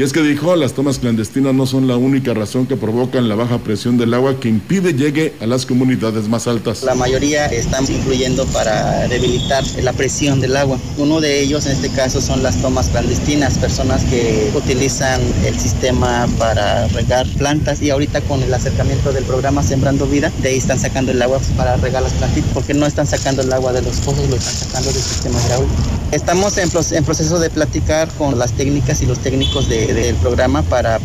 Y 0.00 0.02
es 0.02 0.14
que 0.14 0.22
dijo, 0.22 0.56
las 0.56 0.72
tomas 0.72 0.98
clandestinas 0.98 1.52
no 1.52 1.66
son 1.66 1.86
la 1.86 1.98
única 1.98 2.32
razón 2.32 2.64
que 2.64 2.74
provocan 2.74 3.28
la 3.28 3.34
baja 3.34 3.58
presión 3.58 3.98
del 3.98 4.14
agua 4.14 4.40
que 4.40 4.48
impide 4.48 4.94
llegue 4.94 5.34
a 5.42 5.46
las 5.46 5.66
comunidades 5.66 6.26
más 6.26 6.46
altas. 6.46 6.84
La 6.84 6.94
mayoría 6.94 7.44
están 7.48 7.84
influyendo 7.84 8.46
para 8.46 9.06
debilitar 9.08 9.62
la 9.82 9.92
presión 9.92 10.40
del 10.40 10.56
agua. 10.56 10.78
Uno 10.96 11.20
de 11.20 11.42
ellos 11.42 11.66
en 11.66 11.72
este 11.72 11.90
caso 11.90 12.22
son 12.22 12.42
las 12.42 12.62
tomas 12.62 12.88
clandestinas, 12.88 13.58
personas 13.58 14.02
que 14.04 14.50
utilizan 14.54 15.20
el 15.44 15.60
sistema 15.60 16.26
para 16.38 16.88
regar 16.88 17.26
plantas 17.36 17.82
y 17.82 17.90
ahorita 17.90 18.22
con 18.22 18.42
el 18.42 18.54
acercamiento 18.54 19.12
del 19.12 19.24
programa 19.24 19.62
Sembrando 19.62 20.06
Vida, 20.06 20.32
de 20.40 20.48
ahí 20.48 20.56
están 20.56 20.78
sacando 20.78 21.12
el 21.12 21.20
agua 21.20 21.42
para 21.58 21.76
regar 21.76 22.02
las 22.02 22.14
plantitas, 22.14 22.50
porque 22.54 22.72
no 22.72 22.86
están 22.86 23.06
sacando 23.06 23.42
el 23.42 23.52
agua 23.52 23.74
de 23.74 23.82
los 23.82 23.98
pozos, 23.98 24.26
lo 24.30 24.36
están 24.36 24.54
sacando 24.54 24.90
del 24.90 25.02
sistema 25.02 25.38
hidráulico. 25.44 25.74
Estamos 26.10 26.56
en, 26.56 26.70
en 26.96 27.04
proceso 27.04 27.38
de 27.38 27.50
platicar 27.50 28.08
con 28.14 28.38
las 28.38 28.52
técnicas 28.54 29.02
y 29.02 29.06
los 29.06 29.18
técnicos 29.18 29.68
de 29.68 29.89
del 29.94 30.16
programa 30.16 30.62
para... 30.62 30.98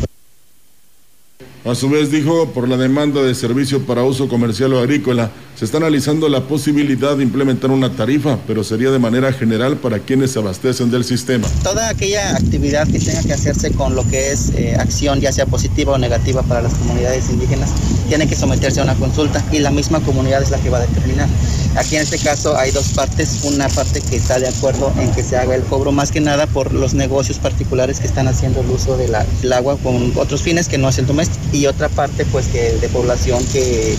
A 1.66 1.74
su 1.74 1.90
vez 1.90 2.12
dijo, 2.12 2.52
por 2.52 2.70
la 2.70 2.78
demanda 2.78 3.24
de 3.24 3.34
servicio 3.34 3.86
para 3.88 4.04
uso 4.04 4.28
comercial 4.28 4.74
o 4.74 4.80
agrícola, 4.80 5.32
se 5.56 5.66
está 5.66 5.78
analizando 5.78 6.30
la 6.30 6.42
posibilidad 6.42 7.18
de 7.18 7.24
implementar 7.24 7.72
una 7.72 7.90
tarifa, 7.90 8.38
pero 8.46 8.64
sería 8.64 8.92
de 8.92 9.00
manera 9.00 9.34
general 9.34 9.78
para 9.78 9.98
quienes 9.98 10.32
se 10.32 10.40
abastecen 10.40 10.92
del 10.92 11.04
sistema. 11.04 11.48
Toda 11.64 11.90
aquella 11.90 12.36
actividad 12.36 12.88
que 12.88 13.00
tenga 13.00 13.24
que 13.24 13.34
hacerse 13.34 13.72
con 13.72 13.96
lo 13.96 14.08
que 14.08 14.32
es 14.32 14.52
eh, 14.56 14.76
acción, 14.78 15.22
ya 15.22 15.32
sea 15.32 15.48
positiva 15.48 15.94
o 15.94 15.98
negativa 15.98 16.44
para 16.44 16.62
las 16.62 16.76
comunidades 16.76 17.30
indígenas, 17.32 17.72
tiene 18.08 18.28
que 18.28 18.36
someterse 18.36 18.82
a 18.82 18.84
una 18.84 18.96
consulta 18.96 19.44
y 19.52 19.60
la 19.60 19.72
misma 19.72 20.02
comunidad 20.02 20.44
es 20.44 20.52
la 20.52 20.60
que 20.60 20.70
va 20.70 20.78
a 20.78 20.82
determinar. 20.82 21.28
Aquí 21.78 21.98
en 21.98 22.04
este 22.04 22.18
caso 22.20 22.58
hay 22.58 22.72
dos 22.72 22.94
partes, 22.94 23.42
una 23.44 23.68
parte 23.68 24.00
que 24.02 24.16
está 24.16 24.40
de 24.40 24.48
acuerdo 24.48 24.94
en 24.98 25.12
que 25.12 25.24
se 25.24 25.36
haga 25.36 25.56
el 25.56 25.64
cobro 25.64 25.92
más 25.92 26.12
que 26.12 26.22
nada 26.22 26.48
por 26.48 26.74
los 26.74 26.94
negocios 26.94 27.38
particulares 27.38 28.00
que 28.00 28.08
están 28.08 28.28
haciendo 28.30 28.62
el 28.62 28.70
uso 28.70 28.96
del 28.98 29.14
agua 29.54 29.78
con 29.84 30.14
otros 30.16 30.42
fines 30.42 30.70
que 30.70 30.78
no 30.78 30.88
es 30.88 30.98
el 31.00 31.06
doméstico. 31.06 31.44
Y 31.52 31.66
otra 31.68 31.90
parte 31.90 32.26
pues 32.26 32.48
que 32.48 32.74
de 32.74 32.88
población 32.90 33.44
que 33.52 33.98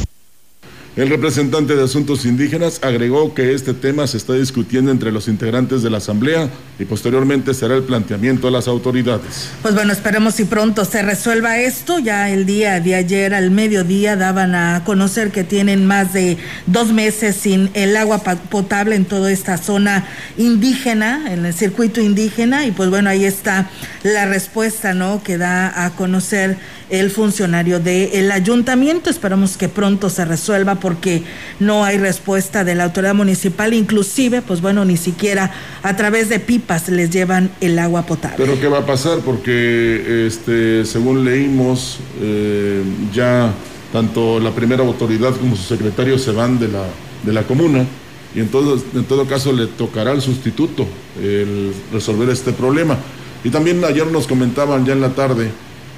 el 0.97 1.11
representante 1.11 1.77
de 1.77 1.85
Asuntos 1.85 2.25
Indígenas 2.25 2.81
agregó 2.83 3.35
que 3.35 3.53
este 3.53 3.75
tema 3.75 4.07
se 4.07 4.17
está 4.17 4.33
discutiendo 4.33 4.91
entre 4.91 5.13
los 5.13 5.29
integrantes 5.29 5.83
de 5.83 5.91
la 5.91 5.99
Asamblea 5.99 6.49
y 6.79 6.87
posteriormente 6.87 7.53
será 7.53 7.75
el 7.75 7.83
planteamiento 7.83 8.49
a 8.49 8.51
las 8.51 8.67
autoridades. 8.67 9.51
Pues 9.61 9.75
bueno, 9.75 9.93
esperemos 9.93 10.35
si 10.35 10.45
pronto 10.45 10.87
se 10.87 11.03
resuelva 11.03 11.59
esto. 11.59 11.99
Ya 11.99 12.31
el 12.31 12.47
día 12.47 12.81
de 12.81 12.95
ayer 12.95 13.35
al 13.35 13.51
mediodía 13.51 14.17
daban 14.17 14.55
a 14.55 14.85
conocer 14.85 15.33
que 15.33 15.45
tienen 15.45 15.85
más 15.85 16.15
de 16.15 16.39
dos 16.67 16.93
meses 16.93 17.37
sin 17.37 17.69
el 17.75 17.95
agua 17.97 18.19
potable 18.19 18.97
en 18.97 19.05
toda 19.05 19.31
esta 19.31 19.59
zona 19.59 20.07
indígena, 20.39 21.31
en 21.31 21.45
el 21.45 21.53
circuito 21.53 22.01
indígena. 22.01 22.65
Y 22.65 22.71
pues 22.71 22.89
bueno, 22.89 23.11
ahí 23.11 23.27
está 23.27 23.69
la 24.03 24.25
respuesta, 24.25 24.95
¿no? 24.95 25.23
Que 25.23 25.37
da 25.37 25.85
a 25.85 25.91
conocer 25.91 26.57
el 26.89 27.11
funcionario 27.11 27.81
del 27.81 28.31
ayuntamiento. 28.31 29.11
Esperamos 29.11 29.57
que 29.57 29.69
pronto 29.69 30.09
se 30.11 30.25
resuelva 30.25 30.77
porque 30.87 31.25
no 31.59 31.85
hay 31.85 31.99
respuesta 31.99 32.63
de 32.63 32.77
la 32.77 32.85
autoridad 32.85 33.13
municipal, 33.13 33.75
inclusive, 33.75 34.41
pues 34.41 34.61
bueno, 34.61 34.85
ni 34.85 34.97
siquiera 34.97 35.51
a 35.83 35.97
través 35.97 36.29
de 36.29 36.39
pipas 36.39 36.89
les 36.89 37.11
llevan 37.11 37.51
el 37.61 37.77
agua 37.81 38.07
potable. 38.07 38.37
Pero 38.39 38.61
¿qué 38.61 38.69
va 38.69 38.79
a 38.79 38.87
pasar? 38.87 39.19
Porque 39.25 40.29
este, 40.29 40.85
según 40.85 41.25
leímos, 41.25 41.99
eh, 42.23 42.85
ya 43.13 43.53
tanto 43.93 44.39
la 44.39 44.53
primera 44.53 44.85
autoridad 44.85 45.35
como 45.35 45.57
su 45.57 45.65
secretario 45.65 46.21
se 46.21 46.31
van 46.31 46.61
de 46.61 46.69
la, 46.69 46.85
de 47.25 47.33
la 47.33 47.43
comuna 47.43 47.85
y 48.33 48.39
en 48.39 48.47
todo, 48.47 48.81
en 48.95 49.05
todo 49.07 49.27
caso 49.27 49.53
le 49.53 49.67
tocará 49.67 50.13
al 50.13 50.23
sustituto 50.23 50.87
el 51.21 51.73
resolver 51.93 52.31
este 52.31 52.53
problema. 52.53 52.97
Y 53.43 53.51
también 53.51 53.85
ayer 53.85 54.07
nos 54.07 54.29
comentaban 54.29 54.87
ya 54.87 54.93
en 54.93 55.01
la 55.01 55.17
tarde, 55.17 55.51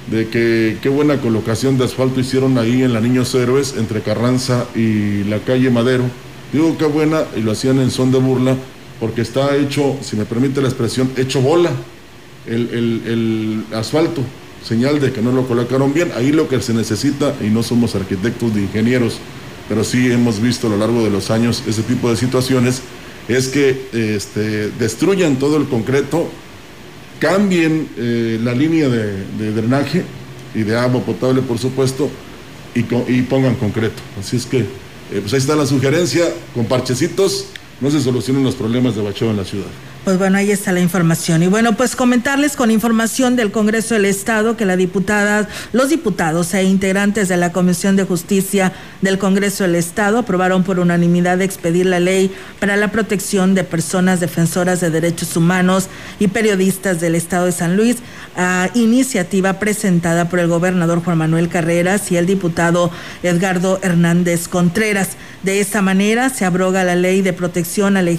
de 0.07 0.27
que 0.27 0.77
qué 0.81 0.89
buena 0.89 1.21
colocación 1.21 1.77
de 1.77 1.85
asfalto 1.85 2.19
hicieron 2.19 2.57
ahí 2.57 2.83
en 2.83 2.93
la 2.93 3.01
Niños 3.01 3.33
Héroes, 3.35 3.75
entre 3.77 4.01
Carranza 4.01 4.65
y 4.75 5.23
la 5.25 5.39
calle 5.39 5.69
Madero. 5.69 6.05
Digo 6.51 6.77
qué 6.77 6.85
buena, 6.85 7.23
y 7.35 7.41
lo 7.41 7.51
hacían 7.51 7.79
en 7.79 7.91
son 7.91 8.11
de 8.11 8.17
burla, 8.17 8.55
porque 8.99 9.21
está 9.21 9.55
hecho, 9.55 9.97
si 10.01 10.15
me 10.15 10.25
permite 10.25 10.61
la 10.61 10.67
expresión, 10.67 11.11
hecho 11.15 11.41
bola 11.41 11.71
el, 12.47 13.63
asfalto, 13.73 14.23
señal 14.63 14.99
de 14.99 15.11
que 15.11 15.21
no 15.21 15.31
lo 15.31 15.47
colocaron 15.47 15.93
bien. 15.93 16.11
Ahí 16.15 16.31
lo 16.31 16.49
que 16.49 16.61
se 16.61 16.73
necesita, 16.73 17.35
y 17.41 17.49
no 17.49 17.61
somos 17.61 17.95
arquitectos 17.95 18.53
ni 18.53 18.63
ingenieros, 18.63 19.19
pero 19.67 19.83
sí 19.83 20.11
hemos 20.11 20.41
visto 20.41 20.67
a 20.67 20.71
lo 20.71 20.77
largo 20.77 21.03
de 21.03 21.11
los 21.11 21.29
años 21.29 21.63
ese 21.67 21.83
tipo 21.83 22.09
de 22.09 22.15
situaciones, 22.15 22.81
es 23.27 23.47
que 23.47 23.89
este, 23.93 24.71
destruyan 24.71 25.37
todo 25.37 25.57
el 25.57 25.67
concreto 25.67 26.29
cambien 27.19 27.89
eh, 27.97 28.39
la 28.41 28.53
línea 28.53 28.89
de, 28.89 29.51
drenaje 29.51 30.03
y 30.55 30.63
de 30.63 30.77
agua 30.77 31.01
potable, 31.01 31.41
por 31.41 31.59
supuesto, 31.59 32.09
y, 32.73 32.79
y 33.11 33.21
pongan 33.23 33.55
concreto. 33.55 34.01
Así 34.19 34.37
es 34.37 34.45
que, 34.45 34.59
eh, 34.59 34.65
pues 35.21 35.33
ahí 35.33 35.39
está 35.39 35.55
la 35.55 35.65
sugerencia, 35.65 36.25
con 36.53 36.65
parchecitos 36.65 37.47
no 37.81 37.89
se 37.89 38.01
solucionan 38.01 38.43
los 38.43 38.55
problemas 38.55 38.95
de 38.95 39.01
bacheo 39.01 39.31
en 39.31 39.37
la 39.37 39.45
ciudad. 39.45 39.67
Pues 40.05 40.17
bueno, 40.17 40.37
ahí 40.37 40.49
está 40.49 40.71
la 40.71 40.79
información. 40.79 41.43
Y 41.43 41.47
bueno, 41.47 41.75
pues 41.75 41.95
comentarles 41.95 42.55
con 42.55 42.71
información 42.71 43.35
del 43.35 43.51
Congreso 43.51 43.95
del 43.95 44.05
Estado 44.05 44.55
que 44.55 44.65
la 44.65 44.77
diputada, 44.77 45.47
los 45.73 45.89
diputados 45.89 46.53
e 46.53 46.63
integrantes 46.63 47.27
de 47.27 47.35
la 47.35 47.51
Comisión 47.51 47.97
de 47.97 48.05
Justicia 48.05 48.71
del 49.01 49.17
Congreso 49.19 49.65
del 49.65 49.75
Estado 49.75 50.19
aprobaron 50.19 50.63
por 50.63 50.79
unanimidad 50.79 51.41
expedir 51.41 51.85
la 51.85 51.99
ley 51.99 52.33
para 52.61 52.77
la 52.77 52.87
protección 52.87 53.55
de 53.55 53.65
personas 53.65 54.21
defensoras 54.21 54.79
de 54.79 54.89
derechos 54.89 55.35
humanos 55.35 55.89
y 56.17 56.29
periodistas 56.29 57.01
del 57.01 57.13
Estado 57.13 57.45
de 57.45 57.51
San 57.51 57.75
Luis, 57.75 57.97
a 58.37 58.69
iniciativa 58.75 59.59
presentada 59.59 60.29
por 60.29 60.39
el 60.39 60.47
gobernador 60.47 61.03
Juan 61.03 61.17
Manuel 61.17 61.49
Carreras 61.49 62.09
y 62.11 62.17
el 62.17 62.25
diputado 62.25 62.89
Edgardo 63.21 63.79
Hernández 63.83 64.47
Contreras. 64.47 65.09
De 65.43 65.59
esta 65.59 65.81
manera 65.81 66.29
se 66.29 66.45
abroga 66.45 66.83
la 66.83 66.95
ley 66.95 67.21
de 67.21 67.33
protección 67.33 67.95
al, 67.95 68.09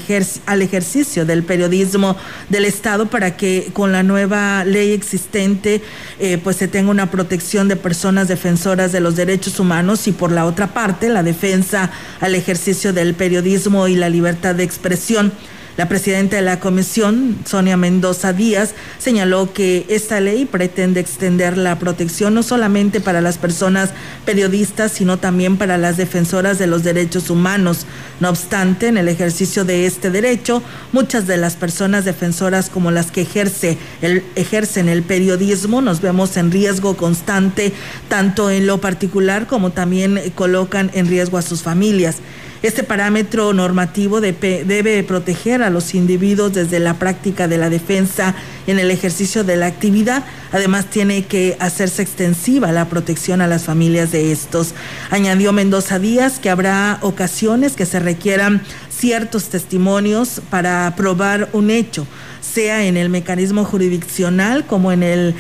al 0.46 0.62
ejercicio 0.62 1.26
del 1.26 1.42
periodismo 1.42 1.69
del 1.70 2.64
Estado 2.64 3.06
para 3.06 3.37
que 3.37 3.70
con 3.72 3.92
la 3.92 4.02
nueva 4.02 4.64
ley 4.64 4.92
existente 4.92 5.83
eh, 6.18 6.38
pues 6.42 6.56
se 6.56 6.68
tenga 6.68 6.90
una 6.90 7.11
protección 7.11 7.68
de 7.68 7.76
personas 7.76 8.28
defensoras 8.28 8.92
de 8.92 9.00
los 9.00 9.16
derechos 9.16 9.61
humanos 9.61 10.06
y 10.09 10.12
por 10.12 10.33
la 10.33 10.44
otra 10.44 10.74
parte 10.74 11.09
la 11.09 11.22
defensa 11.22 11.90
al 12.20 12.35
ejercicio 12.35 12.92
del 12.92 13.14
periodismo 13.14 13.88
y 13.88 13.96
la 13.96 14.09
libertad 14.09 14.54
de 14.54 14.64
expresión. 14.64 15.33
La 15.76 15.88
presidenta 15.88 16.37
de 16.37 16.42
la 16.42 16.61
comisión, 16.61 17.38
Sonia 17.46 17.76
Mendoza 17.76 18.33
Díaz, 18.33 18.74
señaló 18.98 19.52
que 19.52 19.87
esta 19.88 20.20
ley 20.20 20.44
pretende 20.44 21.00
extender 21.00 21.56
la 21.56 21.78
protección 21.78 22.35
no 22.35 22.42
solamente 22.42 23.00
para 23.00 23.20
las 23.20 23.38
personas 23.38 23.90
periodistas, 24.24 24.92
sino 24.92 25.18
también 25.18 25.56
para 25.56 25.78
las 25.78 25.96
defensoras 25.96 26.59
de 26.59 26.66
los 26.66 26.83
derechos 26.83 27.30
humanos. 27.30 27.87
No 28.20 28.28
obstante, 28.28 28.88
en 28.88 28.98
el 28.98 29.09
ejercicio 29.09 29.64
de 29.64 29.87
este 29.87 30.11
derecho, 30.11 30.62
muchas 30.92 31.26
de 31.26 31.37
las 31.37 31.56
personas 31.56 32.04
defensoras 32.04 32.68
como 32.68 32.90
las 32.90 33.11
que 33.11 33.22
ejerce 33.22 33.78
el, 34.02 34.22
ejercen 34.37 34.88
el 34.88 35.02
periodismo 35.02 35.80
nos 35.80 36.00
vemos 36.00 36.37
en 36.37 36.50
riesgo 36.50 36.96
constante, 36.96 37.72
tanto 38.09 38.50
en 38.50 38.66
lo 38.66 38.80
particular 38.80 39.46
como 39.46 39.70
también 39.70 40.20
colocan 40.35 40.90
en 40.94 41.06
riesgo 41.06 41.38
a 41.38 41.42
sus 41.42 41.62
familias. 41.62 42.16
Este 42.62 42.82
parámetro 42.82 43.54
normativo 43.54 44.20
debe 44.20 45.02
proteger 45.02 45.62
a 45.62 45.70
los 45.70 45.94
individuos 45.94 46.52
desde 46.52 46.78
la 46.78 46.94
práctica 46.94 47.48
de 47.48 47.56
la 47.56 47.70
defensa 47.70 48.34
en 48.66 48.78
el 48.78 48.90
ejercicio 48.90 49.44
de 49.44 49.56
la 49.56 49.64
actividad. 49.64 50.24
Además, 50.52 50.84
tiene 50.90 51.24
que 51.24 51.56
hacerse 51.58 52.02
extensiva 52.02 52.70
la 52.70 52.90
protección 52.90 53.40
a 53.40 53.46
las 53.46 53.64
familias 53.64 54.12
de 54.12 54.30
estos. 54.30 54.74
Añadió 55.10 55.54
Mendoza 55.54 55.98
Díaz 55.98 56.38
que 56.38 56.50
habrá 56.50 56.98
ocasiones 57.00 57.76
que 57.76 57.86
se 57.86 57.98
requieran 57.98 58.60
ciertos 58.90 59.48
testimonios 59.48 60.42
para 60.50 60.92
probar 60.96 61.48
un 61.54 61.70
hecho, 61.70 62.06
sea 62.42 62.84
en 62.84 62.98
el 62.98 63.08
mecanismo 63.08 63.64
jurisdiccional 63.64 64.66
como 64.66 64.92
en 64.92 65.02
el 65.02 65.34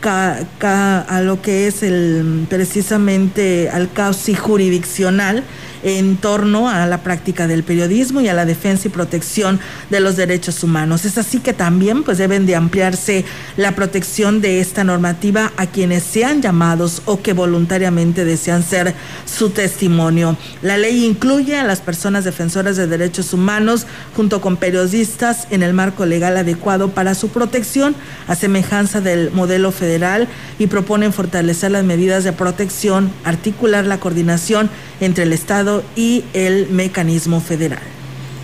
a 0.00 1.20
lo 1.24 1.42
que 1.42 1.66
es 1.66 1.82
el 1.82 2.46
precisamente 2.48 3.68
al 3.68 3.92
cauce 3.92 4.34
jurisdiccional 4.34 5.42
en 5.82 6.16
torno 6.16 6.68
a 6.68 6.86
la 6.86 7.02
práctica 7.02 7.46
del 7.46 7.62
periodismo 7.62 8.20
y 8.20 8.28
a 8.28 8.34
la 8.34 8.44
defensa 8.44 8.88
y 8.88 8.90
protección 8.90 9.60
de 9.90 10.00
los 10.00 10.16
derechos 10.16 10.62
humanos. 10.62 11.04
Es 11.04 11.18
así 11.18 11.40
que 11.40 11.52
también 11.52 12.02
pues 12.02 12.18
deben 12.18 12.46
de 12.46 12.56
ampliarse 12.56 13.24
la 13.56 13.74
protección 13.74 14.40
de 14.40 14.60
esta 14.60 14.84
normativa 14.84 15.52
a 15.56 15.66
quienes 15.66 16.02
sean 16.02 16.42
llamados 16.42 17.02
o 17.04 17.20
que 17.22 17.32
voluntariamente 17.32 18.24
desean 18.24 18.62
ser 18.62 18.94
su 19.24 19.50
testimonio. 19.50 20.36
La 20.62 20.76
ley 20.78 21.04
incluye 21.04 21.56
a 21.56 21.64
las 21.64 21.80
personas 21.80 22.24
defensoras 22.24 22.76
de 22.76 22.86
derechos 22.86 23.32
humanos 23.32 23.86
junto 24.16 24.40
con 24.40 24.56
periodistas 24.56 25.46
en 25.50 25.62
el 25.62 25.74
marco 25.74 26.06
legal 26.06 26.36
adecuado 26.36 26.90
para 26.90 27.14
su 27.14 27.28
protección 27.28 27.94
a 28.26 28.34
semejanza 28.34 29.00
del 29.00 29.30
modelo 29.32 29.72
federal 29.72 30.28
y 30.58 30.66
proponen 30.66 31.12
fortalecer 31.12 31.70
las 31.70 31.84
medidas 31.84 32.24
de 32.24 32.32
protección, 32.32 33.10
articular 33.24 33.84
la 33.84 34.00
coordinación 34.00 34.70
entre 35.00 35.24
el 35.24 35.32
Estado 35.32 35.67
y 35.96 36.24
el 36.32 36.68
mecanismo 36.70 37.40
federal. 37.40 37.82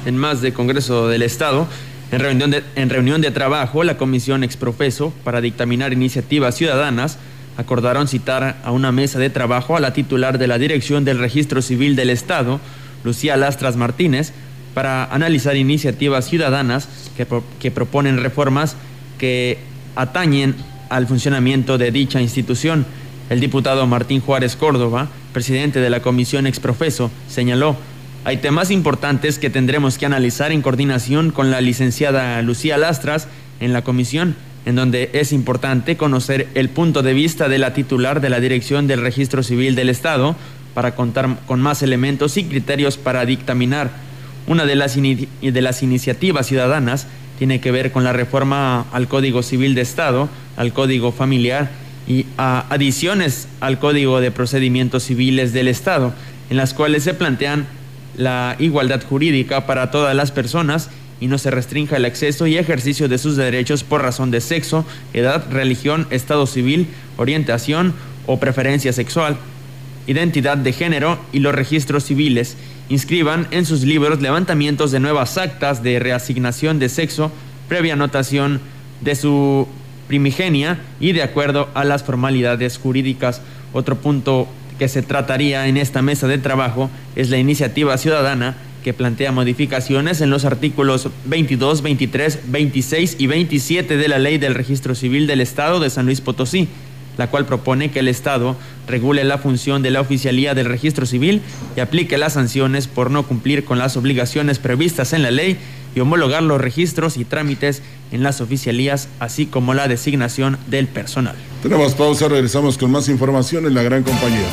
En 0.07 0.17
más 0.17 0.41
de 0.41 0.53
Congreso 0.53 1.09
del 1.09 1.23
Estado, 1.23 1.67
en 2.13 2.21
reunión 2.21 2.51
de, 2.51 2.63
en 2.77 2.91
reunión 2.91 3.21
de 3.21 3.31
trabajo, 3.31 3.83
la 3.85 3.97
Comisión 3.97 4.45
Exprofeso 4.45 5.13
para 5.25 5.41
dictaminar 5.41 5.93
iniciativas 5.93 6.55
ciudadanas 6.55 7.19
acordaron 7.57 8.09
citar 8.09 8.61
a 8.65 8.73
una 8.73 8.93
mesa 8.93 9.19
de 9.19 9.31
trabajo 9.31 9.77
a 9.77 9.81
la 9.81 9.93
titular 9.93 10.39
de 10.39 10.47
la 10.47 10.59
Dirección 10.59 11.05
del 11.05 11.19
Registro 11.19 11.63
Civil 11.63 11.97
del 11.97 12.11
Estado, 12.11 12.61
Lucía 13.05 13.37
Lastras 13.37 13.77
Martínez, 13.77 14.33
para 14.75 15.05
analizar 15.05 15.57
iniciativas 15.57 16.27
ciudadanas 16.27 16.89
que, 17.17 17.27
que 17.61 17.71
proponen 17.71 18.23
reformas 18.23 18.77
que 19.19 19.59
atañen 19.95 20.57
al 20.91 21.07
funcionamiento 21.07 21.79
de 21.79 21.91
dicha 21.91 22.21
institución. 22.21 22.85
El 23.31 23.41
diputado 23.41 23.87
Martín 23.87 24.21
Juárez 24.21 24.57
Córdoba 24.57 25.09
presidente 25.35 25.81
de 25.81 25.91
la 25.91 26.01
Comisión 26.01 26.47
Exprofeso, 26.47 27.11
señaló, 27.29 27.77
hay 28.25 28.39
temas 28.39 28.71
importantes 28.71 29.39
que 29.39 29.51
tendremos 29.51 29.99
que 29.99 30.07
analizar 30.07 30.51
en 30.51 30.63
coordinación 30.63 31.31
con 31.31 31.51
la 31.51 31.61
licenciada 31.61 32.41
Lucía 32.41 32.79
Lastras 32.79 33.29
en 33.61 33.75
la 33.75 33.83
comisión, 33.83 34.35
en 34.65 34.77
donde 34.77 35.11
es 35.13 35.33
importante 35.33 35.99
conocer 35.99 36.49
el 36.55 36.71
punto 36.71 37.03
de 37.03 37.13
vista 37.13 37.51
de 37.51 37.59
la 37.59 37.75
titular 37.75 38.23
de 38.23 38.31
la 38.31 38.41
Dirección 38.41 38.87
del 38.87 39.03
Registro 39.03 39.43
Civil 39.43 39.75
del 39.75 39.91
Estado 39.91 40.37
para 40.73 40.95
contar 40.95 41.37
con 41.47 41.61
más 41.61 41.83
elementos 41.83 42.39
y 42.39 42.45
criterios 42.45 42.97
para 42.97 43.27
dictaminar. 43.27 43.91
Una 44.47 44.65
de 44.65 44.75
las, 44.75 44.97
de 44.97 45.63
las 45.63 45.83
iniciativas 45.83 46.47
ciudadanas 46.47 47.07
tiene 47.39 47.61
que 47.61 47.73
ver 47.73 47.93
con 47.93 48.05
la 48.05 48.15
reforma 48.15 48.87
al 48.93 49.07
Código 49.07 49.43
Civil 49.43 49.75
de 49.75 49.83
Estado, 49.83 50.31
al 50.57 50.73
Código 50.73 51.13
Familiar 51.13 51.84
y 52.07 52.27
a 52.37 52.67
adiciones 52.71 53.49
al 53.61 53.79
Código 53.79 54.21
de 54.21 54.31
Procedimientos 54.31 55.05
Civiles 55.05 55.53
del 55.53 55.69
Estado, 55.69 56.13
en 56.51 56.57
las 56.57 56.75
cuales 56.75 57.05
se 57.05 57.15
plantean 57.15 57.67
la 58.17 58.57
igualdad 58.59 59.03
jurídica 59.03 59.67
para 59.67 59.91
todas 59.91 60.15
las 60.15 60.31
personas 60.31 60.91
y 61.21 61.27
no 61.27 61.39
se 61.39 61.51
restrinja 61.51 61.97
el 61.97 62.05
acceso 62.05 62.47
y 62.47 62.59
ejercicio 62.59 63.09
de 63.09 63.19
sus 63.19 63.37
derechos 63.37 63.85
por 63.85 64.03
razón 64.03 64.31
de 64.31 64.41
sexo, 64.41 64.85
edad, 65.13 65.45
religión, 65.51 66.07
estado 66.11 66.47
civil, 66.47 66.89
orientación 67.17 67.95
o 68.27 68.39
preferencia 68.39 68.93
sexual, 68.93 69.37
identidad 70.07 70.59
de 70.59 70.73
género 70.73 71.19
y 71.33 71.39
los 71.39 71.55
registros 71.55 72.05
civiles. 72.05 72.57
Inscriban 72.89 73.47
en 73.51 73.65
sus 73.65 73.83
libros 73.83 74.21
levantamientos 74.21 74.91
de 74.91 75.01
nuevas 75.01 75.39
actas 75.39 75.83
de 75.83 75.99
reasignación 75.99 76.79
de 76.79 76.89
sexo 76.89 77.33
previa 77.69 77.95
anotación 77.95 78.61
de 79.01 79.15
su 79.15 79.69
primigenia 80.07 80.81
y 81.01 81.13
de 81.13 81.23
acuerdo 81.23 81.69
a 81.75 81.85
las 81.85 82.03
formalidades 82.03 82.79
jurídicas. 82.79 83.41
Otro 83.73 83.97
punto 83.97 84.49
que 84.79 84.89
se 84.89 85.03
trataría 85.03 85.69
en 85.69 85.77
esta 85.77 86.03
mesa 86.03 86.27
de 86.27 86.39
trabajo 86.39 86.91
es 87.17 87.31
la 87.31 87.39
iniciativa 87.39 87.97
ciudadana 87.97 88.57
que 88.83 88.93
plantea 88.93 89.33
modificaciones 89.33 90.21
en 90.21 90.31
los 90.31 90.45
artículos 90.45 91.09
22, 91.25 91.83
23, 91.83 92.41
26 92.47 93.17
y 93.19 93.27
27 93.27 93.97
de 93.97 94.09
la 94.09 94.19
Ley 94.19 94.37
del 94.37 94.55
Registro 94.55 94.95
Civil 94.95 95.27
del 95.27 95.41
Estado 95.41 95.81
de 95.81 95.89
San 95.89 96.05
Luis 96.05 96.21
Potosí, 96.21 96.69
la 97.17 97.29
cual 97.29 97.47
propone 97.47 97.91
que 97.91 98.01
el 98.01 98.09
Estado 98.09 98.57
regule 98.87 99.25
la 99.25 99.39
función 99.39 99.83
de 99.83 99.91
la 99.91 100.03
oficialía 100.03 100.55
del 100.55 100.67
registro 100.67 101.07
civil 101.07 101.41
y 101.77 101.81
aplique 101.81 102.19
las 102.19 102.35
sanciones 102.35 102.87
por 102.87 103.11
no 103.11 103.23
cumplir 103.23 103.65
con 103.65 103.79
las 103.79 103.97
obligaciones 103.97 104.59
previstas 104.59 105.15
en 105.15 105.23
la 105.23 105.31
ley 105.31 105.57
y 105.95 106.01
homologar 106.01 106.43
los 106.43 106.61
registros 106.61 107.17
y 107.17 107.25
trámites 107.25 107.83
en 108.13 108.23
las 108.23 108.41
oficialías, 108.41 109.09
así 109.19 109.47
como 109.47 109.75
la 109.75 109.89
designación 109.89 110.57
del 110.67 110.87
personal. 110.89 111.37
Tenemos 111.63 111.95
pausa, 111.95 112.29
regresamos 112.29 112.79
con 112.79 112.91
más 112.91 113.09
información 113.09 113.67
en 113.67 113.75
la 113.75 113.83
gran 113.83 114.03
compañía. 114.03 114.49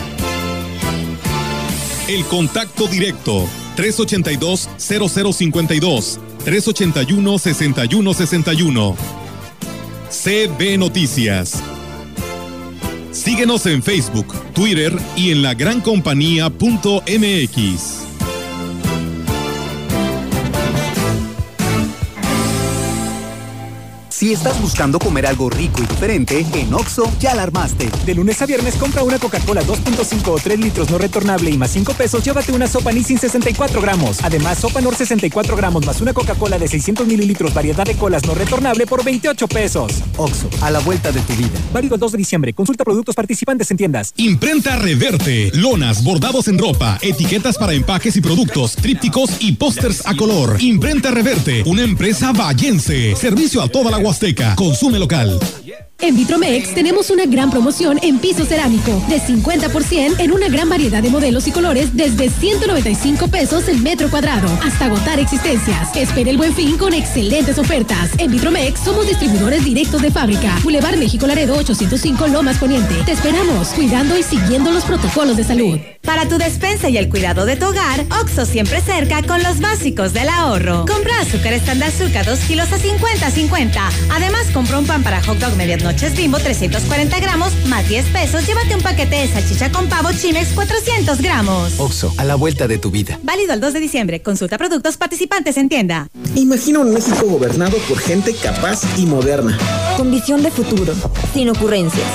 El 2.08 2.24
contacto 2.26 2.88
directo 2.88 3.48
382-0052, 3.78 6.20
381-6161. 6.46 8.96
CB 10.10 10.78
Noticias. 10.78 11.64
Síguenos 13.12 13.66
en 13.66 13.82
Facebook, 13.82 14.36
Twitter 14.54 14.94
y 15.16 15.32
en 15.32 15.42
la 15.42 15.50
lagrancompañía.mx. 15.50 18.11
Si 24.22 24.32
estás 24.32 24.62
buscando 24.62 25.00
comer 25.00 25.26
algo 25.26 25.50
rico 25.50 25.82
y 25.82 25.88
diferente, 25.88 26.46
en 26.54 26.72
Oxo 26.76 27.12
ya 27.20 27.34
la 27.34 27.42
armaste. 27.42 27.90
De 28.06 28.14
lunes 28.14 28.40
a 28.40 28.46
viernes 28.46 28.76
compra 28.76 29.02
una 29.02 29.18
Coca-Cola 29.18 29.64
2.5 29.64 30.28
o 30.28 30.38
3 30.38 30.60
litros 30.60 30.92
no 30.92 31.00
retornable 31.00 31.50
y 31.50 31.58
más 31.58 31.72
5 31.72 31.94
pesos, 31.94 32.24
llévate 32.24 32.52
una 32.52 32.68
sopa 32.68 32.92
Nissin 32.92 33.18
64 33.18 33.82
gramos. 33.82 34.20
Además, 34.22 34.60
sopa 34.60 34.80
Nor 34.80 34.94
64 34.94 35.56
gramos 35.56 35.88
más 35.88 36.02
una 36.02 36.14
Coca-Cola 36.14 36.60
de 36.60 36.68
600 36.68 37.08
mililitros 37.08 37.52
variedad 37.52 37.84
de 37.84 37.96
colas 37.96 38.24
no 38.28 38.36
retornable 38.36 38.86
por 38.86 39.04
28 39.04 39.48
pesos. 39.48 40.04
Oxo, 40.18 40.52
a 40.62 40.70
la 40.70 40.78
vuelta 40.82 41.12
de 41.12 41.22
tu 41.22 41.34
vida. 41.34 41.58
Válido 41.74 41.96
el 41.96 42.00
2 42.02 42.12
de 42.12 42.18
diciembre. 42.20 42.54
Consulta 42.54 42.84
productos 42.84 43.16
participantes 43.16 43.72
en 43.72 43.78
tiendas. 43.78 44.14
Imprenta 44.18 44.76
Reverte. 44.76 45.50
Lonas, 45.56 46.04
bordados 46.04 46.48
en 46.48 46.60
ropa, 46.60 47.00
etiquetas 47.02 47.58
para 47.58 47.74
empaques 47.74 48.16
y 48.18 48.22
productos, 48.22 48.76
trípticos 48.76 49.32
y 49.40 49.54
pósters 49.54 50.06
a 50.06 50.16
color. 50.16 50.58
Imprenta 50.62 51.10
Reverte, 51.10 51.64
una 51.66 51.82
empresa 51.82 52.32
vallense. 52.34 53.16
Servicio 53.16 53.64
a 53.64 53.68
toda 53.68 53.90
la 53.90 54.11
Azteca. 54.12 54.56
Consume 54.56 55.00
local. 55.00 55.40
En 56.02 56.16
Vitromex 56.16 56.74
tenemos 56.74 57.12
una 57.12 57.26
gran 57.26 57.52
promoción 57.52 58.00
en 58.02 58.18
piso 58.18 58.44
cerámico 58.44 58.92
de 59.08 59.22
50% 59.22 60.20
en 60.20 60.32
una 60.32 60.50
gran 60.50 60.68
variedad 60.68 61.02
de 61.02 61.12
modelos 61.12 61.48
y 61.48 61.52
colores 61.52 61.96
desde 61.96 62.30
195 62.30 63.28
pesos 63.28 63.68
el 63.68 63.80
metro 63.82 64.10
cuadrado 64.10 64.50
hasta 64.64 64.86
agotar 64.86 65.20
existencias. 65.20 65.96
Espera 65.96 66.32
el 66.32 66.38
buen 66.38 66.54
fin 66.54 66.78
con 66.78 66.94
excelentes 66.94 67.60
ofertas. 67.60 68.10
En 68.18 68.32
Vitromex 68.32 68.80
somos 68.80 69.08
distribuidores 69.08 69.64
directos 69.64 70.02
de 70.02 70.12
fábrica. 70.12 70.58
Boulevard 70.64 70.98
México 70.98 71.28
Laredo 71.28 71.56
805 71.56 72.28
Lomas 72.28 72.58
Poniente. 72.58 72.96
Te 73.06 73.12
esperamos 73.12 73.70
cuidando 73.70 74.18
y 74.18 74.24
siguiendo 74.24 74.72
los 74.72 74.84
protocolos 74.84 75.38
de 75.38 75.44
salud. 75.44 75.80
Para 76.04 76.28
tu 76.28 76.38
despensa 76.38 76.90
y 76.90 76.98
el 76.98 77.10
cuidado 77.10 77.46
de 77.46 77.56
tu 77.56 77.66
hogar, 77.68 78.06
Oxo 78.22 78.46
siempre 78.46 78.82
cerca 78.82 79.22
con 79.24 79.44
los 79.44 79.60
básicos 79.60 80.14
del 80.14 80.30
ahorro. 80.30 80.86
Compra 80.86 81.20
azúcar 81.20 81.54
estándar 81.54 81.90
azúcar 81.90 82.26
2 82.26 82.40
kilos 82.40 82.72
a 82.72 82.78
50-50. 82.78 83.80
Además, 84.12 84.48
compra 84.52 84.80
un 84.80 84.88
pan 84.88 85.04
para 85.04 85.22
hot 85.24 85.38
dog 85.38 85.56
medianoche 85.56 85.92
noches 85.92 86.18
bimbo 86.18 86.40
340 86.40 87.20
gramos 87.20 87.54
más 87.68 87.88
10 87.88 88.06
pesos. 88.08 88.46
Llévate 88.46 88.76
un 88.76 88.82
paquete 88.82 89.16
de 89.16 89.28
salchicha 89.28 89.72
con 89.72 89.88
pavo 89.88 90.12
chimex 90.12 90.50
400 90.54 91.22
gramos. 91.22 91.80
Oxo, 91.80 92.14
a 92.18 92.24
la 92.24 92.36
vuelta 92.36 92.68
de 92.68 92.78
tu 92.78 92.92
vida. 92.92 93.20
Válido 93.24 93.54
el 93.54 93.62
2 93.62 93.74
de 93.74 93.80
diciembre. 93.80 94.22
Consulta 94.22 94.58
productos 94.58 94.98
participantes 94.98 95.58
en 95.58 95.70
tienda. 95.70 96.08
Imagina 96.36 96.80
un 96.80 96.94
México 96.94 97.26
gobernado 97.26 97.78
por 97.90 98.00
gente 98.00 98.34
capaz 98.36 98.82
y 98.98 99.06
moderna. 99.06 99.58
Con 99.98 100.12
visión 100.12 100.42
de 100.42 100.52
futuro, 100.52 100.94
sin 101.34 101.50
ocurrencias. 101.50 102.08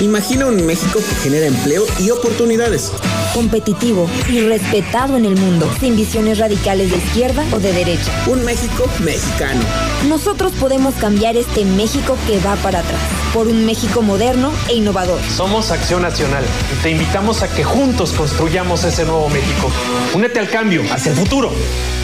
Imagina 0.00 0.46
un 0.46 0.64
México 0.66 0.98
que 0.98 1.14
genera 1.16 1.46
empleo 1.46 1.84
y 2.00 2.10
oportunidades. 2.10 2.92
Competitivo 3.34 4.08
y 4.28 4.40
respetado 4.42 5.16
en 5.16 5.24
el 5.24 5.36
mundo, 5.36 5.68
sin 5.80 5.96
visiones 5.96 6.38
radicales 6.38 6.90
de 6.92 6.98
izquierda 6.98 7.44
o 7.52 7.58
de 7.58 7.72
derecha. 7.72 8.12
Un 8.28 8.44
México 8.44 8.84
mexicano. 9.00 9.60
Nosotros 10.08 10.52
podemos 10.52 10.94
cambiar 10.94 11.36
este 11.36 11.64
México 11.64 12.16
que 12.28 12.38
va 12.38 12.54
para 12.56 12.78
atrás, 12.78 13.00
por 13.32 13.48
un 13.48 13.66
México 13.66 14.02
moderno 14.02 14.52
e 14.68 14.74
innovador. 14.74 15.20
Somos 15.36 15.72
Acción 15.72 16.02
Nacional 16.02 16.44
y 16.72 16.82
te 16.82 16.90
invitamos 16.92 17.42
a 17.42 17.48
que 17.48 17.64
juntos 17.64 18.12
construyamos 18.12 18.84
ese 18.84 19.04
nuevo 19.04 19.28
México. 19.28 19.68
Únete 20.14 20.38
al 20.38 20.48
cambio, 20.48 20.82
hacia 20.92 21.10
el 21.10 21.18
futuro. 21.18 21.50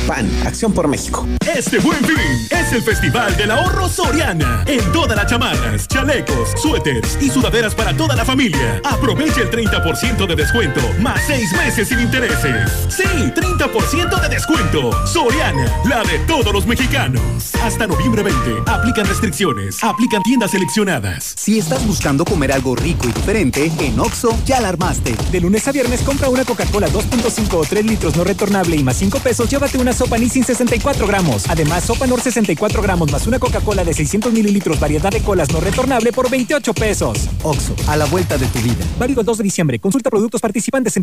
PAN, 0.06 0.28
Acción 0.44 0.72
por 0.72 0.88
México. 0.88 1.28
Este 1.54 1.78
buen 1.78 2.02
fin 2.04 2.16
es 2.50 2.72
el 2.72 2.82
Festival 2.82 3.36
del 3.36 3.50
Ahorro 3.50 3.88
Soriana. 3.88 4.64
En 4.66 4.80
todas 4.92 5.16
las 5.16 5.26
chamarras, 5.26 5.86
chalecos, 5.86 6.50
suéteres 6.60 7.18
y 7.20 7.28
sudaderas 7.28 7.74
para 7.74 7.96
toda 7.96 8.16
la 8.16 8.24
familia. 8.24 8.80
Aprovecha 8.84 9.42
el 9.42 9.50
30% 9.50 10.26
de 10.26 10.34
descuento, 10.34 10.80
más 10.98 11.19
6 11.26 11.52
meses 11.52 11.88
sin 11.88 12.00
intereses. 12.00 12.70
Sí, 12.88 13.04
30% 13.04 14.20
de 14.20 14.28
descuento. 14.28 14.90
Soriana, 15.06 15.66
la 15.88 16.02
de 16.02 16.18
todos 16.20 16.52
los 16.52 16.66
mexicanos. 16.66 17.54
Hasta 17.62 17.86
noviembre 17.86 18.22
20. 18.22 18.70
Aplican 18.70 19.06
restricciones. 19.06 19.82
Aplican 19.82 20.22
tiendas 20.22 20.52
seleccionadas. 20.52 21.34
Si 21.36 21.58
estás 21.58 21.86
buscando 21.86 22.24
comer 22.24 22.52
algo 22.52 22.74
rico 22.74 23.08
y 23.08 23.12
diferente, 23.12 23.70
en 23.80 23.98
Oxo 24.00 24.36
ya 24.44 24.60
la 24.60 24.68
armaste. 24.68 25.14
De 25.30 25.40
lunes 25.40 25.66
a 25.68 25.72
viernes 25.72 26.02
compra 26.02 26.28
una 26.28 26.44
Coca-Cola 26.44 26.88
2.5 26.88 27.54
o 27.54 27.64
3 27.64 27.84
litros 27.84 28.16
no 28.16 28.24
retornable 28.24 28.76
y 28.76 28.82
más 28.82 28.96
5 28.96 29.18
pesos, 29.20 29.48
llévate 29.48 29.78
una 29.78 29.92
sopa 29.92 30.18
Nissin 30.18 30.44
64 30.44 31.06
gramos. 31.06 31.48
Además, 31.48 31.84
sopa 31.84 32.06
Nor 32.06 32.20
64 32.20 32.82
gramos 32.82 33.12
más 33.12 33.26
una 33.26 33.38
Coca-Cola 33.38 33.84
de 33.84 33.94
600 33.94 34.32
mililitros 34.32 34.80
variedad 34.80 35.10
de 35.10 35.20
colas 35.20 35.52
no 35.52 35.60
retornable 35.60 36.12
por 36.12 36.30
28 36.30 36.74
pesos. 36.74 37.28
Oxo, 37.42 37.74
a 37.86 37.96
la 37.96 38.06
vuelta 38.06 38.38
de 38.38 38.46
tu 38.46 38.58
vida. 38.60 38.84
Válido 38.98 39.20
el 39.20 39.26
2 39.26 39.38
de 39.38 39.44
diciembre. 39.44 39.78
Consulta 39.78 40.10
productos 40.10 40.40
participantes 40.40 40.96
en 40.96 41.02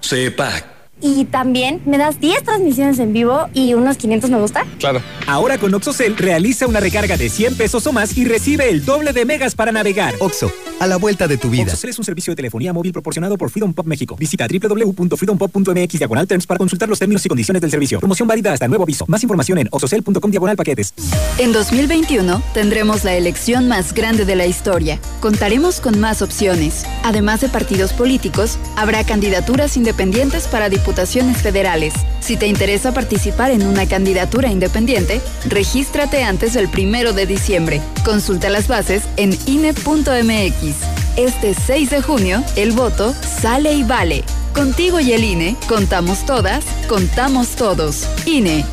CEPAC. 0.00 0.80
Y 1.02 1.24
también 1.24 1.80
me 1.86 1.96
das 1.96 2.20
10 2.20 2.44
transmisiones 2.44 2.98
en 2.98 3.12
vivo 3.12 3.48
y 3.54 3.74
unos 3.74 3.96
500 3.96 4.30
me 4.30 4.38
gusta. 4.38 4.66
Claro. 4.78 5.00
Ahora 5.26 5.56
con 5.56 5.72
OxoCell 5.72 6.16
realiza 6.16 6.66
una 6.66 6.80
recarga 6.80 7.16
de 7.16 7.30
100 7.30 7.56
pesos 7.56 7.86
o 7.86 7.92
más 7.92 8.16
y 8.18 8.24
recibe 8.26 8.68
el 8.68 8.84
doble 8.84 9.12
de 9.12 9.24
megas 9.24 9.54
para 9.54 9.72
navegar. 9.72 10.14
Oxo, 10.20 10.52
a 10.80 10.86
la 10.86 10.96
vuelta 10.96 11.28
de 11.28 11.36
tu 11.36 11.50
vida. 11.50 11.72
es 11.72 11.98
un 11.98 12.04
servicio 12.04 12.32
de 12.32 12.36
telefonía 12.36 12.72
móvil 12.72 12.92
proporcionado 12.92 13.36
por 13.36 13.50
Freedom 13.50 13.72
Pop 13.74 13.86
México. 13.86 14.16
Visita 14.18 14.48
www.freedompop.mx 14.48 15.98
diagonal 15.98 16.26
terms 16.26 16.46
para 16.46 16.56
consultar 16.56 16.88
los 16.88 16.98
términos 16.98 17.24
y 17.24 17.28
condiciones 17.28 17.60
del 17.60 17.70
servicio. 17.70 18.00
Promoción 18.00 18.26
válida 18.26 18.52
hasta 18.52 18.66
nuevo 18.66 18.84
aviso. 18.84 19.04
Más 19.06 19.22
información 19.22 19.58
en 19.58 19.68
oxocel.com 19.70 20.30
diagonal 20.30 20.56
paquetes. 20.56 20.94
En 21.38 21.52
2021 21.52 22.42
tendremos 22.54 23.04
la 23.04 23.14
elección 23.14 23.68
más 23.68 23.92
grande 23.92 24.24
de 24.24 24.36
la 24.36 24.46
historia. 24.46 24.98
Contaremos 25.20 25.80
con 25.80 26.00
más 26.00 26.22
opciones. 26.22 26.86
Además 27.04 27.42
de 27.42 27.50
partidos 27.50 27.92
políticos, 27.92 28.58
habrá 28.76 29.04
candidaturas 29.04 29.76
independientes 29.76 30.48
para 30.48 30.70
diputaciones 30.70 31.36
federales. 31.42 31.92
Si 32.20 32.38
te 32.38 32.46
interesa 32.46 32.94
participar 32.94 33.50
en 33.50 33.66
una 33.66 33.86
candidatura 33.86 34.50
independiente, 34.50 35.20
regístrate 35.46 36.22
antes 36.22 36.54
del 36.54 36.68
primero 36.68 37.12
de 37.12 37.26
diciembre. 37.26 37.82
Consulta 38.02 38.48
las 38.48 38.66
bases 38.66 39.02
en 39.18 39.36
INE.mx. 39.46 40.69
Este 41.16 41.54
6 41.54 41.90
de 41.90 42.02
junio, 42.02 42.42
el 42.56 42.72
voto 42.72 43.14
sale 43.14 43.74
y 43.74 43.82
vale. 43.82 44.24
Contigo 44.54 45.00
y 45.00 45.12
el 45.12 45.24
INE, 45.24 45.56
contamos 45.68 46.24
todas, 46.26 46.64
contamos 46.88 47.56
todos. 47.56 48.08
INE. 48.26 48.64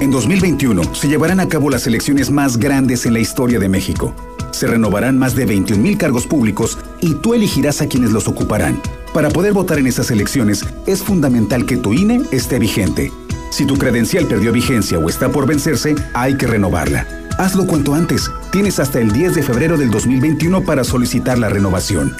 En 0.00 0.10
2021 0.10 0.94
se 0.94 1.08
llevarán 1.08 1.40
a 1.40 1.48
cabo 1.48 1.70
las 1.70 1.86
elecciones 1.86 2.30
más 2.30 2.58
grandes 2.58 3.06
en 3.06 3.14
la 3.14 3.20
historia 3.20 3.58
de 3.58 3.68
México. 3.70 4.14
Se 4.50 4.66
renovarán 4.66 5.18
más 5.18 5.34
de 5.34 5.46
21 5.46 5.96
cargos 5.96 6.26
públicos 6.26 6.78
y 7.00 7.14
tú 7.14 7.32
elegirás 7.32 7.80
a 7.80 7.86
quienes 7.86 8.10
los 8.10 8.28
ocuparán. 8.28 8.80
Para 9.14 9.30
poder 9.30 9.52
votar 9.52 9.78
en 9.78 9.86
esas 9.86 10.10
elecciones 10.10 10.64
es 10.86 11.02
fundamental 11.02 11.64
que 11.64 11.76
tu 11.76 11.94
INE 11.94 12.20
esté 12.32 12.58
vigente. 12.58 13.10
Si 13.50 13.64
tu 13.64 13.76
credencial 13.76 14.26
perdió 14.26 14.52
vigencia 14.52 14.98
o 14.98 15.08
está 15.08 15.30
por 15.30 15.46
vencerse, 15.46 15.94
hay 16.12 16.36
que 16.36 16.48
renovarla. 16.48 17.23
Hazlo 17.38 17.66
cuanto 17.66 17.94
antes. 17.94 18.30
Tienes 18.52 18.78
hasta 18.78 19.00
el 19.00 19.10
10 19.10 19.34
de 19.34 19.42
febrero 19.42 19.76
del 19.76 19.90
2021 19.90 20.64
para 20.64 20.84
solicitar 20.84 21.36
la 21.38 21.48
renovación. 21.48 22.16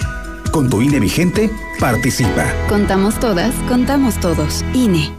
Con 0.51 0.69
tu 0.69 0.83
INE 0.83 0.99
vigente, 0.99 1.51
participa. 1.79 2.53
Contamos 2.69 3.19
todas, 3.21 3.55
contamos 3.69 4.19
todos. 4.19 4.65
INE. 4.75 5.12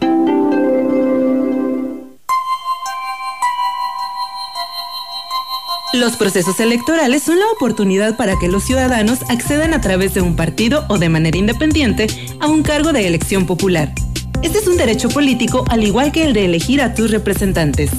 Los 5.94 6.16
procesos 6.16 6.60
electorales 6.60 7.22
son 7.22 7.38
la 7.38 7.46
oportunidad 7.56 8.18
para 8.18 8.38
que 8.38 8.48
los 8.48 8.64
ciudadanos 8.64 9.20
accedan 9.30 9.72
a 9.72 9.80
través 9.80 10.12
de 10.12 10.20
un 10.20 10.36
partido 10.36 10.84
o 10.88 10.98
de 10.98 11.08
manera 11.08 11.38
independiente 11.38 12.06
a 12.40 12.48
un 12.48 12.62
cargo 12.62 12.92
de 12.92 13.06
elección 13.06 13.46
popular. 13.46 13.94
Este 14.42 14.58
es 14.58 14.66
un 14.66 14.76
derecho 14.76 15.08
político 15.08 15.64
al 15.70 15.84
igual 15.84 16.12
que 16.12 16.24
el 16.24 16.34
de 16.34 16.44
elegir 16.44 16.82
a 16.82 16.92
tus 16.92 17.10
representantes. 17.10 17.90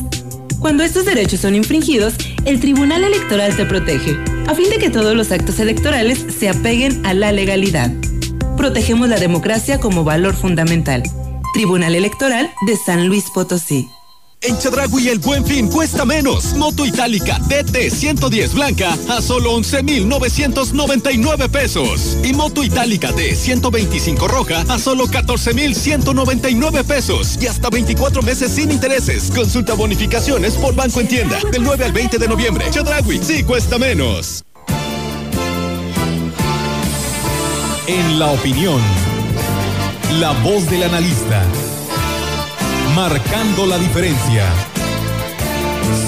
Cuando 0.59 0.83
estos 0.83 1.05
derechos 1.05 1.41
son 1.41 1.55
infringidos, 1.55 2.15
el 2.45 2.59
Tribunal 2.59 3.03
Electoral 3.03 3.55
te 3.55 3.65
protege, 3.65 4.17
a 4.47 4.55
fin 4.55 4.69
de 4.69 4.79
que 4.79 4.89
todos 4.89 5.15
los 5.15 5.31
actos 5.31 5.59
electorales 5.59 6.25
se 6.35 6.49
apeguen 6.49 7.05
a 7.05 7.13
la 7.13 7.31
legalidad. 7.31 7.91
Protegemos 8.57 9.07
la 9.07 9.19
democracia 9.19 9.79
como 9.79 10.03
valor 10.03 10.35
fundamental. 10.35 11.03
Tribunal 11.53 11.93
Electoral 11.93 12.49
de 12.65 12.75
San 12.75 13.07
Luis 13.07 13.29
Potosí. 13.29 13.87
En 14.41 14.57
Chedragui 14.59 15.09
el 15.09 15.17
buen 15.19 15.45
fin 15.45 15.67
cuesta 15.67 16.05
menos. 16.05 16.53
Moto 16.53 16.85
itálica 16.85 17.39
DT 17.47 17.89
110 17.89 18.53
blanca 18.53 18.95
a 19.09 19.21
solo 19.21 19.53
11,999 19.53 21.49
pesos. 21.49 22.17
Y 22.23 22.33
moto 22.33 22.63
itálica 22.63 23.11
D 23.11 23.35
125 23.35 24.27
roja 24.27 24.63
a 24.69 24.77
solo 24.77 25.07
14,199 25.07 26.83
pesos. 26.83 27.37
Y 27.41 27.47
hasta 27.47 27.69
24 27.69 28.21
meses 28.21 28.51
sin 28.51 28.71
intereses. 28.71 29.31
Consulta 29.33 29.73
bonificaciones 29.73 30.53
por 30.53 30.75
Banco 30.75 31.01
en 31.01 31.07
Tienda. 31.07 31.39
Del 31.51 31.63
9 31.63 31.85
al 31.85 31.91
20 31.91 32.19
de 32.19 32.27
noviembre. 32.27 32.65
Chedragui 32.69 33.19
sí 33.23 33.43
cuesta 33.43 33.79
menos. 33.79 34.43
En 37.87 38.19
la 38.19 38.27
opinión. 38.27 38.81
La 40.19 40.31
voz 40.43 40.69
del 40.69 40.83
analista 40.83 41.43
marcando 42.97 43.67
la 43.67 43.77
diferencia. 43.77 44.51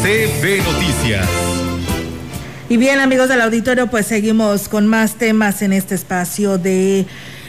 CB 0.02 0.64
Noticias. 0.64 1.30
Y 2.68 2.78
bien, 2.78 3.00
amigos 3.00 3.30
del 3.30 3.42
auditorio, 3.42 3.86
pues 3.86 4.08
seguimos 4.08 4.68
con 4.68 4.88
más 4.88 5.14
temas 5.20 5.62
en 5.62 5.72
este 5.72 5.94
espacio 5.94 6.58
de 6.58 7.06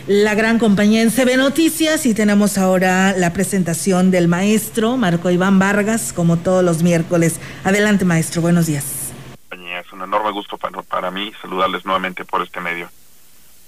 la 0.06 0.34
gran 0.34 0.58
compañía 0.58 1.00
en 1.00 1.10
CB 1.10 1.38
Noticias 1.38 2.04
y 2.04 2.12
tenemos 2.12 2.58
ahora 2.58 3.14
la 3.16 3.32
presentación 3.32 4.10
del 4.10 4.28
maestro 4.28 4.98
Marco 4.98 5.30
Iván 5.30 5.58
Vargas, 5.58 6.12
como 6.12 6.36
todos 6.36 6.62
los 6.62 6.82
miércoles. 6.82 7.40
Adelante, 7.64 8.04
maestro, 8.04 8.42
buenos 8.42 8.66
días. 8.66 9.10
Es 9.50 9.90
un 9.94 10.02
enorme 10.02 10.32
gusto 10.32 10.58
para, 10.58 10.82
para 10.82 11.10
mí 11.10 11.32
saludarles 11.40 11.86
nuevamente 11.86 12.26
por 12.26 12.42
este 12.42 12.60
medio. 12.60 12.90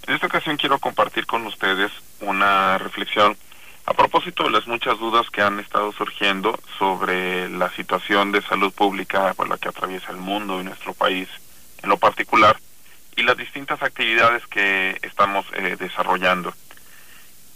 En 0.06 0.16
esta 0.16 0.26
ocasión 0.26 0.58
quiero 0.58 0.78
compartir 0.78 1.24
con 1.24 1.46
ustedes 1.46 1.90
una 2.20 2.76
reflexión 2.76 3.38
a 3.84 3.94
propósito 3.94 4.44
de 4.44 4.50
las 4.50 4.66
muchas 4.66 4.98
dudas 4.98 5.28
que 5.30 5.42
han 5.42 5.58
estado 5.58 5.92
surgiendo 5.92 6.58
sobre 6.78 7.48
la 7.48 7.70
situación 7.70 8.32
de 8.32 8.42
salud 8.42 8.72
pública 8.72 9.34
por 9.34 9.48
la 9.48 9.58
que 9.58 9.68
atraviesa 9.68 10.12
el 10.12 10.18
mundo 10.18 10.60
y 10.60 10.64
nuestro 10.64 10.94
país 10.94 11.28
en 11.82 11.88
lo 11.88 11.96
particular 11.96 12.56
y 13.16 13.22
las 13.22 13.36
distintas 13.36 13.82
actividades 13.82 14.46
que 14.46 14.98
estamos 15.02 15.44
eh, 15.54 15.76
desarrollando. 15.78 16.54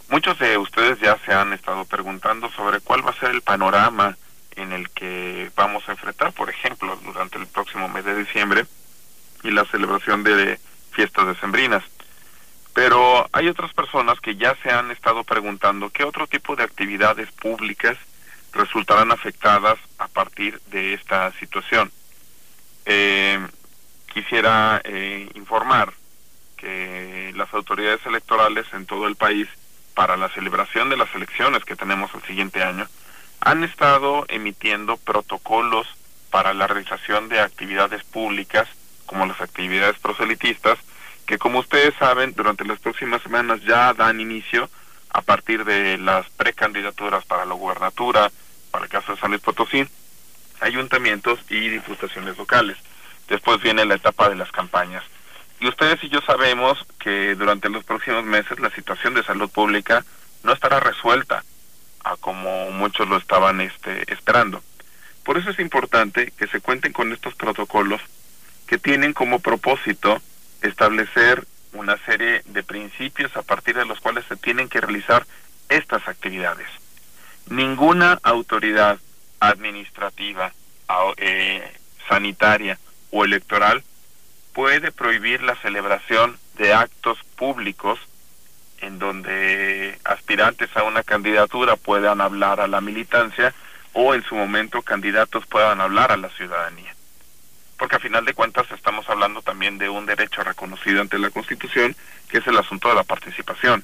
Muchos 0.09 0.37
de 0.39 0.57
ustedes 0.57 0.99
ya 0.99 1.17
se 1.25 1.33
han 1.33 1.53
estado 1.53 1.85
preguntando 1.85 2.49
sobre 2.51 2.79
cuál 2.79 3.05
va 3.05 3.11
a 3.11 3.19
ser 3.19 3.31
el 3.31 3.41
panorama 3.41 4.17
en 4.55 4.71
el 4.73 4.89
que 4.89 5.51
vamos 5.55 5.87
a 5.87 5.91
enfrentar, 5.91 6.33
por 6.33 6.49
ejemplo, 6.49 6.97
durante 7.03 7.37
el 7.37 7.47
próximo 7.47 7.87
mes 7.89 8.05
de 8.05 8.15
diciembre 8.15 8.65
y 9.43 9.51
la 9.51 9.65
celebración 9.65 10.23
de 10.23 10.59
fiestas 10.91 11.27
decembrinas. 11.27 11.83
Pero 12.77 13.27
hay 13.31 13.47
otras 13.47 13.73
personas 13.73 14.19
que 14.19 14.35
ya 14.35 14.55
se 14.61 14.69
han 14.69 14.91
estado 14.91 15.23
preguntando 15.23 15.89
qué 15.89 16.03
otro 16.03 16.27
tipo 16.27 16.55
de 16.55 16.63
actividades 16.63 17.31
públicas 17.31 17.97
resultarán 18.53 19.11
afectadas 19.11 19.79
a 19.97 20.07
partir 20.07 20.61
de 20.67 20.93
esta 20.93 21.31
situación. 21.39 21.91
Eh, 22.85 23.39
quisiera 24.13 24.79
eh, 24.83 25.27
informar 25.33 25.91
que 26.55 27.33
las 27.35 27.51
autoridades 27.51 28.05
electorales 28.05 28.67
en 28.71 28.85
todo 28.85 29.07
el 29.07 29.15
país 29.15 29.47
para 29.95 30.15
la 30.15 30.29
celebración 30.29 30.89
de 30.89 30.97
las 30.97 31.15
elecciones 31.15 31.65
que 31.65 31.75
tenemos 31.75 32.13
el 32.13 32.21
siguiente 32.25 32.61
año 32.61 32.87
han 33.39 33.63
estado 33.63 34.23
emitiendo 34.27 34.97
protocolos 34.97 35.87
para 36.29 36.53
la 36.53 36.67
realización 36.67 37.27
de 37.27 37.39
actividades 37.39 38.03
públicas 38.03 38.67
como 39.07 39.25
las 39.25 39.41
actividades 39.41 39.97
proselitistas 39.97 40.77
que 41.27 41.37
como 41.37 41.59
ustedes 41.59 41.93
saben, 41.99 42.33
durante 42.33 42.63
las 42.63 42.79
próximas 42.79 43.21
semanas 43.21 43.61
ya 43.61 43.93
dan 43.93 44.21
inicio 44.21 44.69
a 45.09 45.21
partir 45.21 45.65
de 45.65 45.97
las 45.97 46.27
precandidaturas 46.31 47.25
para 47.25 47.45
la 47.45 47.53
gubernatura, 47.53 48.31
para 48.71 48.85
el 48.85 48.89
caso 48.89 49.11
de 49.11 49.19
San 49.19 49.31
Luis 49.31 49.41
Potosí, 49.41 49.85
ayuntamientos 50.61 51.39
y 51.49 51.67
diputaciones 51.67 52.37
locales. 52.37 52.77
Después 53.27 53.61
viene 53.61 53.85
la 53.85 53.95
etapa 53.95 54.29
de 54.29 54.35
las 54.35 54.51
campañas. 54.51 55.03
Y 55.59 55.67
ustedes 55.67 56.01
y 56.03 56.09
yo 56.09 56.21
sabemos 56.21 56.77
que 56.97 57.35
durante 57.35 57.69
los 57.69 57.83
próximos 57.83 58.23
meses 58.23 58.59
la 58.59 58.69
situación 58.69 59.13
de 59.13 59.23
salud 59.23 59.49
pública 59.49 60.05
no 60.43 60.53
estará 60.53 60.79
resuelta 60.79 61.43
a 62.05 62.15
como 62.15 62.71
muchos 62.71 63.07
lo 63.09 63.17
estaban 63.17 63.59
este, 63.59 64.11
esperando. 64.13 64.63
Por 65.25 65.37
eso 65.37 65.49
es 65.49 65.59
importante 65.59 66.31
que 66.37 66.47
se 66.47 66.61
cuenten 66.61 66.93
con 66.93 67.11
estos 67.11 67.35
protocolos 67.35 67.99
que 68.65 68.77
tienen 68.77 69.13
como 69.13 69.39
propósito 69.39 70.21
establecer 70.67 71.45
una 71.73 71.97
serie 72.05 72.41
de 72.45 72.63
principios 72.63 73.35
a 73.37 73.41
partir 73.41 73.75
de 73.75 73.85
los 73.85 73.99
cuales 73.99 74.25
se 74.25 74.35
tienen 74.35 74.69
que 74.69 74.81
realizar 74.81 75.25
estas 75.69 76.07
actividades. 76.07 76.67
Ninguna 77.49 78.19
autoridad 78.23 78.99
administrativa, 79.39 80.51
eh, 81.17 81.71
sanitaria 82.07 82.77
o 83.11 83.25
electoral 83.25 83.83
puede 84.53 84.91
prohibir 84.91 85.43
la 85.43 85.55
celebración 85.55 86.37
de 86.57 86.73
actos 86.73 87.19
públicos 87.35 87.99
en 88.79 88.99
donde 88.99 89.99
aspirantes 90.03 90.75
a 90.75 90.83
una 90.83 91.03
candidatura 91.03 91.75
puedan 91.75 92.21
hablar 92.21 92.59
a 92.59 92.67
la 92.67 92.81
militancia 92.81 93.53
o 93.93 94.13
en 94.13 94.23
su 94.23 94.35
momento 94.35 94.81
candidatos 94.81 95.45
puedan 95.45 95.81
hablar 95.81 96.11
a 96.11 96.17
la 96.17 96.29
ciudadanía 96.29 96.96
porque 97.77 97.95
a 97.95 97.99
final 97.99 98.25
de 98.25 98.33
cuentas 98.33 98.65
estamos 98.71 99.09
hablando 99.09 99.41
también 99.41 99.77
de 99.77 99.89
un 99.89 100.05
derecho 100.05 100.43
reconocido 100.43 101.01
ante 101.01 101.19
la 101.19 101.29
Constitución, 101.29 101.95
que 102.29 102.39
es 102.39 102.47
el 102.47 102.57
asunto 102.57 102.89
de 102.89 102.95
la 102.95 103.03
participación. 103.03 103.83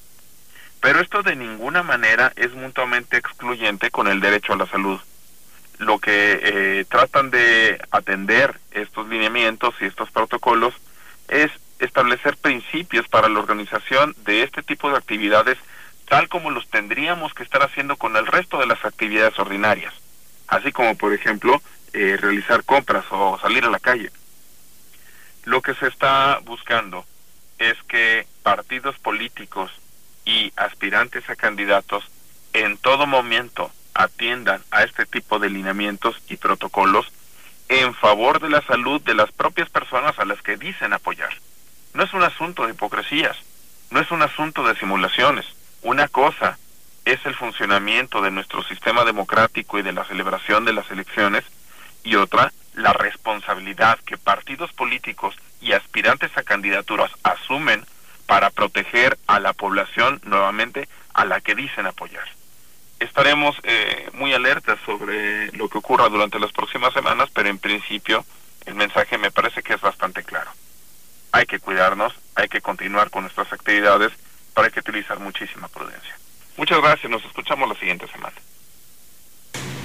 Pero 0.81 0.99
esto 0.99 1.23
de 1.23 1.35
ninguna 1.35 1.83
manera 1.83 2.33
es 2.35 2.53
mutuamente 2.53 3.17
excluyente 3.17 3.91
con 3.91 4.07
el 4.07 4.19
derecho 4.19 4.53
a 4.53 4.57
la 4.57 4.65
salud. 4.65 4.99
Lo 5.79 5.99
que 5.99 6.39
eh, 6.43 6.85
tratan 6.89 7.29
de 7.29 7.79
atender 7.91 8.59
estos 8.71 9.07
lineamientos 9.07 9.75
y 9.79 9.85
estos 9.85 10.11
protocolos 10.11 10.73
es 11.29 11.51
establecer 11.79 12.37
principios 12.37 13.07
para 13.07 13.29
la 13.29 13.39
organización 13.39 14.15
de 14.25 14.43
este 14.43 14.61
tipo 14.63 14.89
de 14.89 14.97
actividades 14.97 15.57
tal 16.07 16.29
como 16.29 16.51
los 16.51 16.67
tendríamos 16.67 17.33
que 17.33 17.43
estar 17.43 17.63
haciendo 17.63 17.95
con 17.95 18.15
el 18.15 18.27
resto 18.27 18.59
de 18.59 18.67
las 18.67 18.83
actividades 18.85 19.37
ordinarias. 19.39 19.93
Así 20.47 20.71
como, 20.71 20.95
por 20.95 21.13
ejemplo, 21.13 21.61
eh, 21.93 22.17
realizar 22.19 22.63
compras 22.63 23.05
o 23.11 23.37
salir 23.39 23.65
a 23.65 23.69
la 23.69 23.79
calle. 23.79 24.11
lo 25.45 25.61
que 25.61 25.73
se 25.75 25.87
está 25.87 26.39
buscando 26.43 27.05
es 27.59 27.75
que 27.87 28.25
partidos 28.43 28.97
políticos 28.99 29.71
y 30.25 30.51
aspirantes 30.55 31.29
a 31.29 31.35
candidatos 31.35 32.03
en 32.53 32.77
todo 32.77 33.05
momento 33.07 33.71
atiendan 33.93 34.61
a 34.71 34.83
este 34.83 35.05
tipo 35.05 35.39
de 35.39 35.49
lineamientos 35.49 36.15
y 36.29 36.37
protocolos 36.37 37.11
en 37.69 37.93
favor 37.93 38.39
de 38.39 38.49
la 38.49 38.61
salud 38.61 39.01
de 39.01 39.15
las 39.15 39.31
propias 39.31 39.69
personas 39.69 40.17
a 40.19 40.25
las 40.25 40.41
que 40.41 40.57
dicen 40.57 40.93
apoyar. 40.93 41.33
No 41.93 42.03
es 42.03 42.13
un 42.13 42.23
asunto 42.23 42.65
de 42.65 42.71
hipocresías, 42.71 43.37
no 43.91 43.99
es 43.99 44.11
un 44.11 44.21
asunto 44.21 44.65
de 44.65 44.75
simulaciones. 44.75 45.45
Una 45.81 46.07
cosa 46.07 46.57
es 47.05 47.23
el 47.25 47.35
funcionamiento 47.35 48.21
de 48.21 48.31
nuestro 48.31 48.63
sistema 48.63 49.03
democrático 49.03 49.77
y 49.77 49.81
de 49.81 49.93
la 49.93 50.05
celebración 50.05 50.65
de 50.65 50.73
las 50.73 50.89
elecciones 50.89 51.43
y 52.03 52.15
otra 52.15 52.51
la 52.75 52.93
responsabilidad 52.93 53.99
que 54.05 54.17
partidos 54.17 54.71
políticos 54.73 55.35
y 55.61 55.73
aspirantes 55.73 56.35
a 56.37 56.43
candidaturas 56.43 57.11
asumen 57.23 57.85
para 58.25 58.49
proteger 58.49 59.17
a 59.27 59.39
la 59.39 59.53
población 59.53 60.19
nuevamente 60.23 60.87
a 61.13 61.25
la 61.25 61.41
que 61.41 61.55
dicen 61.55 61.85
apoyar. 61.85 62.27
Estaremos 62.99 63.55
eh, 63.63 64.09
muy 64.13 64.33
alertas 64.33 64.79
sobre 64.85 65.51
lo 65.51 65.67
que 65.69 65.77
ocurra 65.77 66.09
durante 66.09 66.39
las 66.39 66.51
próximas 66.51 66.93
semanas, 66.93 67.29
pero 67.33 67.49
en 67.49 67.59
principio 67.59 68.25
el 68.65 68.75
mensaje 68.75 69.17
me 69.17 69.31
parece 69.31 69.61
que 69.61 69.73
es 69.73 69.81
bastante 69.81 70.23
claro. 70.23 70.51
Hay 71.31 71.45
que 71.45 71.59
cuidarnos, 71.59 72.13
hay 72.35 72.47
que 72.47 72.61
continuar 72.61 73.09
con 73.09 73.23
nuestras 73.23 73.51
actividades, 73.51 74.13
pero 74.53 74.65
hay 74.65 74.71
que 74.71 74.79
utilizar 74.79 75.19
muchísima 75.19 75.67
prudencia. 75.67 76.15
Muchas 76.55 76.81
gracias, 76.81 77.11
nos 77.11 77.25
escuchamos 77.25 77.67
la 77.67 77.75
siguiente 77.75 78.07
semana. 78.07 78.35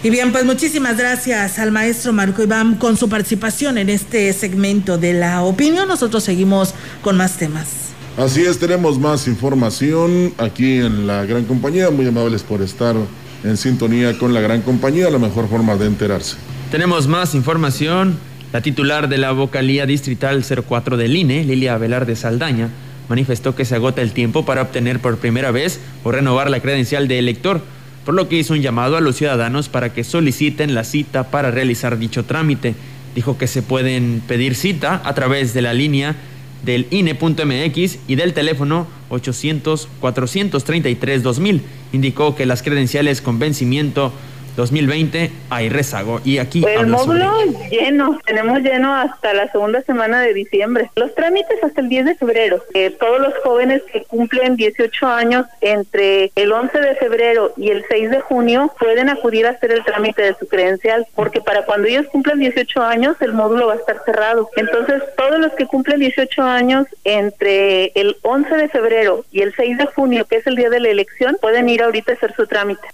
Y 0.00 0.10
bien, 0.10 0.30
pues 0.30 0.44
muchísimas 0.44 0.96
gracias 0.96 1.58
al 1.58 1.72
maestro 1.72 2.12
Marco 2.12 2.40
Iván 2.40 2.76
con 2.76 2.96
su 2.96 3.08
participación 3.08 3.78
en 3.78 3.88
este 3.88 4.32
segmento 4.32 4.96
de 4.96 5.12
la 5.12 5.42
opinión. 5.42 5.88
Nosotros 5.88 6.22
seguimos 6.22 6.72
con 7.02 7.16
más 7.16 7.36
temas. 7.36 7.88
Así 8.16 8.42
es, 8.42 8.60
tenemos 8.60 9.00
más 9.00 9.26
información 9.26 10.32
aquí 10.38 10.78
en 10.78 11.08
la 11.08 11.24
gran 11.24 11.44
compañía. 11.46 11.90
Muy 11.90 12.06
amables 12.06 12.44
por 12.44 12.62
estar 12.62 12.94
en 13.42 13.56
sintonía 13.56 14.16
con 14.16 14.32
la 14.32 14.40
gran 14.40 14.62
compañía, 14.62 15.10
la 15.10 15.18
mejor 15.18 15.48
forma 15.48 15.74
de 15.74 15.86
enterarse. 15.86 16.36
Tenemos 16.70 17.08
más 17.08 17.34
información. 17.34 18.20
La 18.52 18.60
titular 18.60 19.08
de 19.08 19.18
la 19.18 19.32
vocalía 19.32 19.84
distrital 19.84 20.44
04 20.44 20.96
del 20.96 21.16
INE, 21.16 21.42
Lilia 21.42 21.76
Velarde 21.76 22.14
Saldaña, 22.14 22.70
manifestó 23.08 23.56
que 23.56 23.64
se 23.64 23.74
agota 23.74 24.00
el 24.00 24.12
tiempo 24.12 24.46
para 24.46 24.62
obtener 24.62 25.00
por 25.00 25.18
primera 25.18 25.50
vez 25.50 25.80
o 26.04 26.12
renovar 26.12 26.50
la 26.50 26.60
credencial 26.60 27.08
de 27.08 27.18
elector 27.18 27.62
por 28.08 28.14
lo 28.14 28.26
que 28.26 28.38
hizo 28.38 28.54
un 28.54 28.62
llamado 28.62 28.96
a 28.96 29.02
los 29.02 29.16
ciudadanos 29.16 29.68
para 29.68 29.92
que 29.92 30.02
soliciten 30.02 30.74
la 30.74 30.84
cita 30.84 31.24
para 31.24 31.50
realizar 31.50 31.98
dicho 31.98 32.24
trámite. 32.24 32.74
Dijo 33.14 33.36
que 33.36 33.46
se 33.46 33.60
pueden 33.60 34.22
pedir 34.26 34.54
cita 34.54 35.02
a 35.04 35.14
través 35.14 35.52
de 35.52 35.60
la 35.60 35.74
línea 35.74 36.16
del 36.64 36.86
INE.mx 36.90 37.98
y 38.08 38.14
del 38.14 38.32
teléfono 38.32 38.86
800-433-2000. 39.10 41.60
Indicó 41.92 42.34
que 42.34 42.46
las 42.46 42.62
credenciales 42.62 43.20
con 43.20 43.38
vencimiento 43.38 44.10
2020 44.58 45.30
hay 45.50 45.68
rezago. 45.68 46.20
Y 46.24 46.38
aquí 46.38 46.64
el 46.66 46.88
módulo 46.88 47.32
lleno, 47.70 48.18
tenemos 48.26 48.58
lleno 48.60 48.92
hasta 48.92 49.32
la 49.32 49.50
segunda 49.52 49.82
semana 49.82 50.20
de 50.20 50.34
diciembre. 50.34 50.90
Los 50.96 51.14
trámites 51.14 51.62
hasta 51.62 51.80
el 51.80 51.88
10 51.88 52.06
de 52.06 52.14
febrero. 52.16 52.64
Eh, 52.74 52.90
todos 52.90 53.20
los 53.20 53.34
jóvenes 53.44 53.82
que 53.92 54.02
cumplen 54.02 54.56
18 54.56 55.06
años 55.06 55.46
entre 55.60 56.32
el 56.34 56.52
11 56.52 56.80
de 56.80 56.96
febrero 56.96 57.52
y 57.56 57.70
el 57.70 57.84
6 57.88 58.10
de 58.10 58.20
junio 58.20 58.72
pueden 58.80 59.08
acudir 59.08 59.46
a 59.46 59.50
hacer 59.50 59.70
el 59.70 59.84
trámite 59.84 60.22
de 60.22 60.34
su 60.34 60.48
credencial, 60.48 61.06
porque 61.14 61.40
para 61.40 61.64
cuando 61.64 61.86
ellos 61.86 62.06
cumplan 62.10 62.40
18 62.40 62.82
años 62.82 63.16
el 63.20 63.34
módulo 63.34 63.68
va 63.68 63.74
a 63.74 63.76
estar 63.76 64.02
cerrado. 64.04 64.50
Entonces, 64.56 65.02
todos 65.16 65.38
los 65.38 65.52
que 65.52 65.66
cumplen 65.66 66.00
18 66.00 66.42
años 66.42 66.86
entre 67.04 67.92
el 67.94 68.16
11 68.22 68.56
de 68.56 68.68
febrero 68.68 69.24
y 69.30 69.42
el 69.42 69.54
6 69.54 69.78
de 69.78 69.86
junio, 69.86 70.24
que 70.24 70.36
es 70.36 70.46
el 70.48 70.56
día 70.56 70.68
de 70.68 70.80
la 70.80 70.88
elección, 70.88 71.36
pueden 71.40 71.68
ir 71.68 71.82
ahorita 71.82 72.10
a 72.12 72.14
hacer 72.16 72.34
su 72.34 72.46
trámite. 72.48 72.88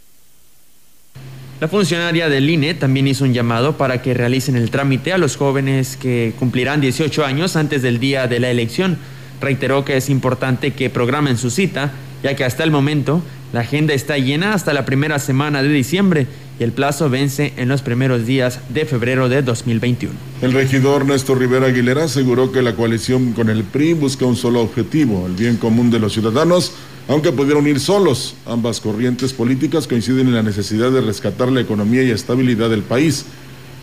La 1.60 1.68
funcionaria 1.68 2.28
del 2.28 2.50
INE 2.50 2.74
también 2.74 3.06
hizo 3.06 3.22
un 3.22 3.32
llamado 3.32 3.76
para 3.76 4.02
que 4.02 4.12
realicen 4.12 4.56
el 4.56 4.70
trámite 4.70 5.12
a 5.12 5.18
los 5.18 5.36
jóvenes 5.36 5.96
que 5.96 6.34
cumplirán 6.36 6.80
18 6.80 7.24
años 7.24 7.54
antes 7.54 7.80
del 7.80 8.00
día 8.00 8.26
de 8.26 8.40
la 8.40 8.50
elección. 8.50 8.98
Reiteró 9.40 9.84
que 9.84 9.96
es 9.96 10.10
importante 10.10 10.72
que 10.72 10.90
programen 10.90 11.38
su 11.38 11.50
cita, 11.50 11.92
ya 12.24 12.34
que 12.34 12.44
hasta 12.44 12.64
el 12.64 12.72
momento 12.72 13.22
la 13.52 13.60
agenda 13.60 13.94
está 13.94 14.18
llena 14.18 14.54
hasta 14.54 14.72
la 14.72 14.84
primera 14.84 15.20
semana 15.20 15.62
de 15.62 15.68
diciembre 15.68 16.26
y 16.58 16.64
el 16.64 16.72
plazo 16.72 17.10
vence 17.10 17.52
en 17.56 17.68
los 17.68 17.82
primeros 17.82 18.26
días 18.26 18.58
de 18.70 18.84
febrero 18.86 19.28
de 19.28 19.42
2021. 19.42 20.14
El 20.42 20.52
regidor 20.52 21.04
Néstor 21.04 21.38
Rivera 21.38 21.66
Aguilera 21.66 22.04
aseguró 22.04 22.50
que 22.50 22.62
la 22.62 22.74
coalición 22.74 23.32
con 23.32 23.50
el 23.50 23.62
PRI 23.62 23.92
busca 23.92 24.24
un 24.24 24.36
solo 24.36 24.60
objetivo, 24.60 25.26
el 25.26 25.34
bien 25.34 25.56
común 25.56 25.90
de 25.90 26.00
los 26.00 26.14
ciudadanos 26.14 26.72
aunque 27.06 27.32
pudieron 27.32 27.66
ir 27.66 27.80
solos, 27.80 28.34
ambas 28.46 28.80
corrientes 28.80 29.34
políticas 29.34 29.86
coinciden 29.86 30.28
en 30.28 30.34
la 30.34 30.42
necesidad 30.42 30.90
de 30.90 31.02
rescatar 31.02 31.52
la 31.52 31.60
economía 31.60 32.02
y 32.02 32.10
estabilidad 32.10 32.70
del 32.70 32.82
país. 32.82 33.26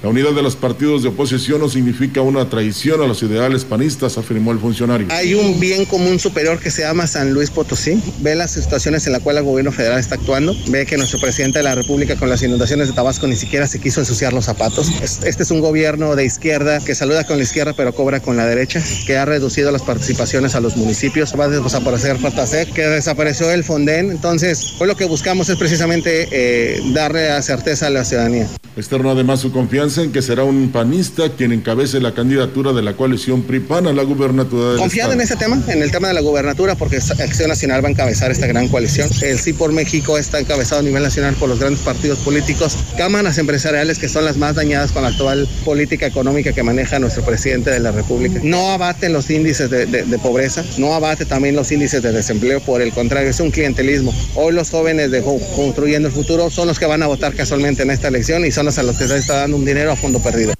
La 0.03 0.09
unidad 0.09 0.31
de 0.31 0.41
los 0.41 0.55
partidos 0.55 1.03
de 1.03 1.09
oposición 1.09 1.59
no 1.59 1.69
significa 1.69 2.21
una 2.21 2.49
traición 2.49 3.03
a 3.03 3.07
los 3.07 3.21
ideales 3.21 3.65
panistas, 3.65 4.17
afirmó 4.17 4.51
el 4.51 4.57
funcionario. 4.57 5.05
Hay 5.11 5.35
un 5.35 5.59
bien 5.59 5.85
común 5.85 6.17
superior 6.17 6.57
que 6.59 6.71
se 6.71 6.81
llama 6.81 7.05
San 7.05 7.35
Luis 7.35 7.51
Potosí. 7.51 8.01
Ve 8.19 8.33
las 8.33 8.49
situaciones 8.49 9.05
en 9.05 9.13
las 9.13 9.21
cuales 9.21 9.41
el 9.41 9.45
gobierno 9.45 9.71
federal 9.71 9.99
está 9.99 10.15
actuando. 10.15 10.55
Ve 10.69 10.87
que 10.87 10.97
nuestro 10.97 11.19
presidente 11.19 11.59
de 11.59 11.63
la 11.65 11.75
República 11.75 12.15
con 12.15 12.29
las 12.29 12.41
inundaciones 12.41 12.87
de 12.87 12.95
Tabasco 12.95 13.27
ni 13.27 13.35
siquiera 13.35 13.67
se 13.67 13.79
quiso 13.79 13.99
ensuciar 13.99 14.33
los 14.33 14.45
zapatos. 14.45 14.89
Este 15.23 15.43
es 15.43 15.51
un 15.51 15.59
gobierno 15.59 16.15
de 16.15 16.25
izquierda 16.25 16.79
que 16.79 16.95
saluda 16.95 17.27
con 17.27 17.37
la 17.37 17.43
izquierda 17.43 17.73
pero 17.77 17.93
cobra 17.93 18.21
con 18.21 18.35
la 18.35 18.47
derecha, 18.47 18.83
que 19.05 19.17
ha 19.17 19.25
reducido 19.25 19.71
las 19.71 19.83
participaciones 19.83 20.55
a 20.55 20.61
los 20.61 20.77
municipios. 20.77 21.35
Va 21.39 21.45
a 21.45 21.49
desaparecer 21.49 22.17
Fortasec, 22.17 22.73
que 22.73 22.87
desapareció 22.87 23.51
el 23.51 23.63
Fonden. 23.63 24.09
Entonces, 24.09 24.77
hoy 24.79 24.87
lo 24.87 24.95
que 24.95 25.05
buscamos 25.05 25.47
es 25.49 25.57
precisamente 25.57 26.27
eh, 26.31 26.81
darle 26.91 27.29
la 27.29 27.43
certeza 27.43 27.85
a 27.85 27.91
la 27.91 28.03
ciudadanía. 28.03 28.47
Externo 28.75 29.11
además 29.11 29.41
su 29.41 29.51
confianza 29.51 29.90
en 29.97 30.11
que 30.11 30.21
será 30.21 30.43
un 30.43 30.71
panista 30.71 31.29
quien 31.35 31.51
encabece 31.51 31.99
la 31.99 32.13
candidatura 32.13 32.73
de 32.73 32.81
la 32.81 32.93
coalición 32.93 33.43
PRIPAN 33.43 33.87
a 33.87 33.93
la 33.93 34.03
gubernatura 34.03 34.77
Confiado 34.77 35.13
en 35.13 35.21
ese 35.21 35.35
tema, 35.35 35.61
en 35.67 35.81
el 35.81 35.91
tema 35.91 36.07
de 36.07 36.13
la 36.13 36.21
gubernatura, 36.21 36.75
porque 36.75 36.97
Acción 36.97 37.49
Nacional 37.49 37.83
va 37.83 37.89
a 37.89 37.91
encabezar 37.91 38.31
esta 38.31 38.47
gran 38.47 38.67
coalición. 38.69 39.09
El 39.21 39.37
Sí 39.37 39.53
por 39.53 39.71
México 39.71 40.17
está 40.17 40.39
encabezado 40.39 40.81
a 40.81 40.83
nivel 40.83 41.03
nacional 41.03 41.35
por 41.35 41.49
los 41.49 41.59
grandes 41.59 41.81
partidos 41.81 42.19
políticos, 42.19 42.77
cámaras 42.97 43.37
empresariales 43.37 43.99
que 43.99 44.07
son 44.07 44.25
las 44.25 44.37
más 44.37 44.55
dañadas 44.55 44.91
con 44.91 45.03
la 45.03 45.09
actual 45.09 45.47
política 45.65 46.05
económica 46.05 46.53
que 46.53 46.63
maneja 46.63 46.97
nuestro 46.99 47.23
presidente 47.23 47.69
de 47.69 47.79
la 47.79 47.91
República. 47.91 48.39
No 48.43 48.71
abaten 48.71 49.13
los 49.13 49.29
índices 49.29 49.69
de, 49.69 49.85
de 49.85 50.19
pobreza, 50.19 50.63
no 50.77 50.93
abate 50.93 51.25
también 51.25 51.55
los 51.55 51.71
índices 51.71 52.01
de 52.01 52.11
desempleo, 52.11 52.61
por 52.61 52.81
el 52.81 52.91
contrario, 52.93 53.29
es 53.29 53.39
un 53.39 53.51
clientelismo. 53.51 54.13
Hoy 54.35 54.53
los 54.53 54.69
jóvenes 54.69 55.11
de 55.11 55.21
Construyendo 55.21 56.07
el 56.07 56.13
Futuro 56.13 56.49
son 56.49 56.67
los 56.67 56.79
que 56.79 56.85
van 56.85 57.03
a 57.03 57.07
votar 57.07 57.33
casualmente 57.33 57.83
en 57.83 57.91
esta 57.91 58.07
elección 58.07 58.45
y 58.45 58.51
son 58.51 58.61
a 58.67 58.83
los 58.83 58.95
que 58.95 59.07
se 59.07 59.17
está 59.17 59.37
dando 59.37 59.57
un 59.57 59.65
dinero 59.65 59.80
a 59.89 59.95
fondo 59.95 60.19
perdido. 60.21 60.53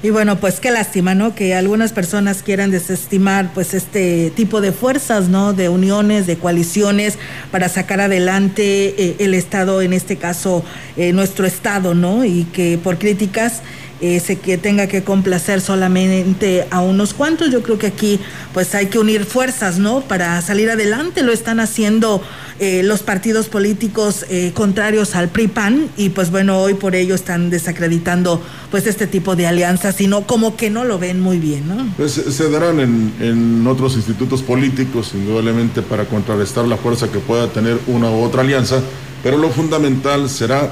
Y 0.00 0.10
bueno, 0.10 0.38
pues 0.38 0.60
qué 0.60 0.70
lástima, 0.70 1.16
¿no? 1.16 1.34
Que 1.34 1.56
algunas 1.56 1.92
personas 1.92 2.44
quieran 2.44 2.70
desestimar 2.70 3.50
pues 3.52 3.74
este 3.74 4.30
tipo 4.30 4.60
de 4.60 4.70
fuerzas, 4.70 5.28
¿no? 5.28 5.54
De 5.54 5.68
uniones, 5.68 6.28
de 6.28 6.36
coaliciones 6.36 7.18
para 7.50 7.68
sacar 7.68 8.00
adelante 8.00 8.94
eh, 8.96 9.16
el 9.18 9.34
Estado, 9.34 9.82
en 9.82 9.92
este 9.92 10.16
caso 10.16 10.64
eh, 10.96 11.12
nuestro 11.12 11.46
Estado, 11.46 11.96
¿no? 11.96 12.24
Y 12.24 12.44
que 12.44 12.78
por 12.78 12.98
críticas 12.98 13.62
eh, 14.00 14.22
que 14.42 14.58
tenga 14.58 14.86
que 14.86 15.02
complacer 15.02 15.60
solamente 15.60 16.66
a 16.70 16.80
unos 16.80 17.14
cuantos. 17.14 17.50
Yo 17.50 17.62
creo 17.62 17.78
que 17.78 17.88
aquí 17.88 18.20
pues 18.54 18.74
hay 18.74 18.86
que 18.86 18.98
unir 18.98 19.24
fuerzas, 19.24 19.78
¿no? 19.78 20.02
Para 20.02 20.40
salir 20.42 20.70
adelante. 20.70 21.22
Lo 21.22 21.32
están 21.32 21.60
haciendo 21.60 22.22
eh, 22.60 22.82
los 22.82 23.02
partidos 23.02 23.48
políticos 23.48 24.24
eh, 24.28 24.52
contrarios 24.54 25.14
al 25.14 25.28
PRI-PAN 25.28 25.88
y 25.96 26.08
pues 26.08 26.30
bueno, 26.30 26.58
hoy 26.60 26.74
por 26.74 26.94
ello 26.94 27.14
están 27.14 27.50
desacreditando 27.50 28.42
pues 28.70 28.86
este 28.86 29.06
tipo 29.06 29.36
de 29.36 29.46
alianzas, 29.46 29.96
sino 29.96 30.26
como 30.26 30.56
que 30.56 30.68
no 30.68 30.84
lo 30.84 30.98
ven 30.98 31.20
muy 31.20 31.38
bien, 31.38 31.68
¿no? 31.68 31.88
Pues 31.96 32.12
se 32.12 32.50
darán 32.50 32.80
en, 32.80 33.12
en 33.20 33.66
otros 33.66 33.94
institutos 33.94 34.42
políticos, 34.42 35.12
indudablemente, 35.14 35.82
para 35.82 36.04
contrarrestar 36.04 36.66
la 36.66 36.76
fuerza 36.76 37.08
que 37.10 37.18
pueda 37.18 37.48
tener 37.48 37.78
una 37.86 38.10
u 38.10 38.22
otra 38.22 38.42
alianza, 38.42 38.80
pero 39.22 39.38
lo 39.38 39.50
fundamental 39.50 40.28
será 40.28 40.70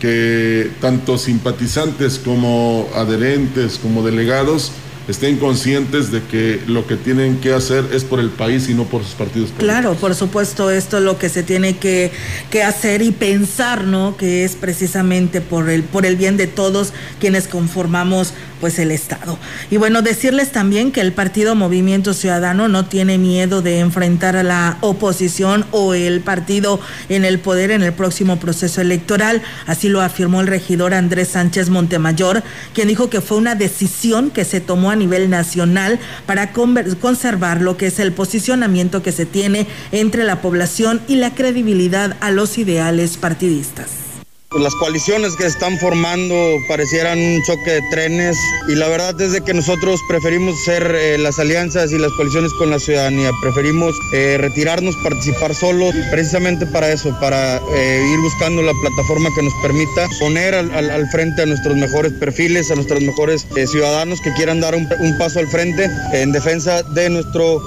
que 0.00 0.72
tanto 0.80 1.18
simpatizantes 1.18 2.18
como 2.18 2.88
adherentes, 2.96 3.78
como 3.78 4.02
delegados, 4.02 4.72
estén 5.08 5.38
conscientes 5.38 6.10
de 6.12 6.22
que 6.22 6.60
lo 6.66 6.86
que 6.86 6.96
tienen 6.96 7.38
que 7.40 7.52
hacer 7.52 7.84
es 7.92 8.04
por 8.04 8.20
el 8.20 8.30
país 8.30 8.68
y 8.68 8.74
no 8.74 8.84
por 8.84 9.02
sus 9.02 9.14
partidos 9.14 9.50
políticos. 9.50 9.64
Claro, 9.64 9.94
por 9.94 10.14
supuesto, 10.14 10.70
esto 10.70 10.98
es 10.98 11.02
lo 11.02 11.18
que 11.18 11.28
se 11.28 11.42
tiene 11.42 11.76
que, 11.76 12.12
que, 12.50 12.62
hacer 12.62 13.02
y 13.02 13.10
pensar, 13.10 13.84
¿no? 13.84 14.16
Que 14.16 14.44
es 14.44 14.54
precisamente 14.54 15.40
por 15.40 15.68
el, 15.68 15.82
por 15.82 16.06
el 16.06 16.16
bien 16.16 16.36
de 16.36 16.46
todos 16.46 16.92
quienes 17.18 17.48
conformamos 17.48 18.34
pues 18.60 18.78
el 18.78 18.90
Estado. 18.90 19.38
Y 19.70 19.78
bueno, 19.78 20.02
decirles 20.02 20.52
también 20.52 20.92
que 20.92 21.00
el 21.00 21.12
partido 21.12 21.54
Movimiento 21.54 22.12
Ciudadano 22.12 22.68
no 22.68 22.84
tiene 22.84 23.18
miedo 23.18 23.62
de 23.62 23.80
enfrentar 23.80 24.36
a 24.36 24.42
la 24.42 24.76
oposición 24.82 25.64
o 25.70 25.94
el 25.94 26.20
partido 26.20 26.78
en 27.08 27.24
el 27.24 27.40
poder 27.40 27.70
en 27.70 27.82
el 27.82 27.92
próximo 27.92 28.38
proceso 28.38 28.80
electoral. 28.80 29.42
Así 29.66 29.88
lo 29.88 30.02
afirmó 30.02 30.40
el 30.40 30.46
regidor 30.46 30.94
Andrés 30.94 31.28
Sánchez 31.28 31.70
Montemayor, 31.70 32.42
quien 32.74 32.88
dijo 32.88 33.08
que 33.08 33.20
fue 33.20 33.38
una 33.38 33.54
decisión 33.54 34.30
que 34.30 34.44
se 34.44 34.60
tomó 34.60 34.89
a 34.90 34.96
nivel 34.96 35.30
nacional 35.30 35.98
para 36.26 36.52
conservar 36.52 37.60
lo 37.62 37.76
que 37.76 37.86
es 37.86 37.98
el 37.98 38.12
posicionamiento 38.12 39.02
que 39.02 39.12
se 39.12 39.26
tiene 39.26 39.66
entre 39.92 40.24
la 40.24 40.40
población 40.42 41.00
y 41.08 41.16
la 41.16 41.34
credibilidad 41.34 42.16
a 42.20 42.30
los 42.30 42.58
ideales 42.58 43.16
partidistas. 43.16 44.09
Pues 44.50 44.64
las 44.64 44.74
coaliciones 44.74 45.36
que 45.36 45.46
están 45.46 45.78
formando 45.78 46.34
parecieran 46.66 47.20
un 47.20 47.40
choque 47.44 47.70
de 47.70 47.82
trenes 47.92 48.36
y 48.66 48.74
la 48.74 48.88
verdad 48.88 49.20
es 49.20 49.30
de 49.30 49.42
que 49.42 49.54
nosotros 49.54 50.00
preferimos 50.08 50.60
hacer 50.62 50.92
eh, 50.92 51.18
las 51.18 51.38
alianzas 51.38 51.92
y 51.92 51.98
las 51.98 52.10
coaliciones 52.14 52.52
con 52.54 52.68
la 52.68 52.80
ciudadanía, 52.80 53.30
preferimos 53.40 53.94
eh, 54.12 54.38
retirarnos, 54.40 54.96
participar 55.04 55.54
solos, 55.54 55.94
precisamente 56.10 56.66
para 56.66 56.90
eso, 56.90 57.16
para 57.20 57.58
eh, 57.58 58.10
ir 58.12 58.18
buscando 58.18 58.60
la 58.62 58.72
plataforma 58.82 59.30
que 59.36 59.42
nos 59.44 59.54
permita 59.62 60.08
poner 60.18 60.56
al, 60.56 61.08
frente 61.10 61.42
a 61.42 61.46
nuestros 61.46 61.76
mejores 61.76 62.12
perfiles, 62.14 62.72
a 62.72 62.74
nuestros 62.74 63.00
mejores 63.02 63.46
ciudadanos 63.70 64.20
que 64.20 64.32
quieran 64.32 64.58
dar 64.60 64.74
un, 64.74 64.88
un 64.98 65.16
paso 65.16 65.38
al 65.38 65.46
frente 65.46 65.88
en 66.12 66.32
defensa 66.32 66.82
de 66.82 67.08
nuestro 67.08 67.62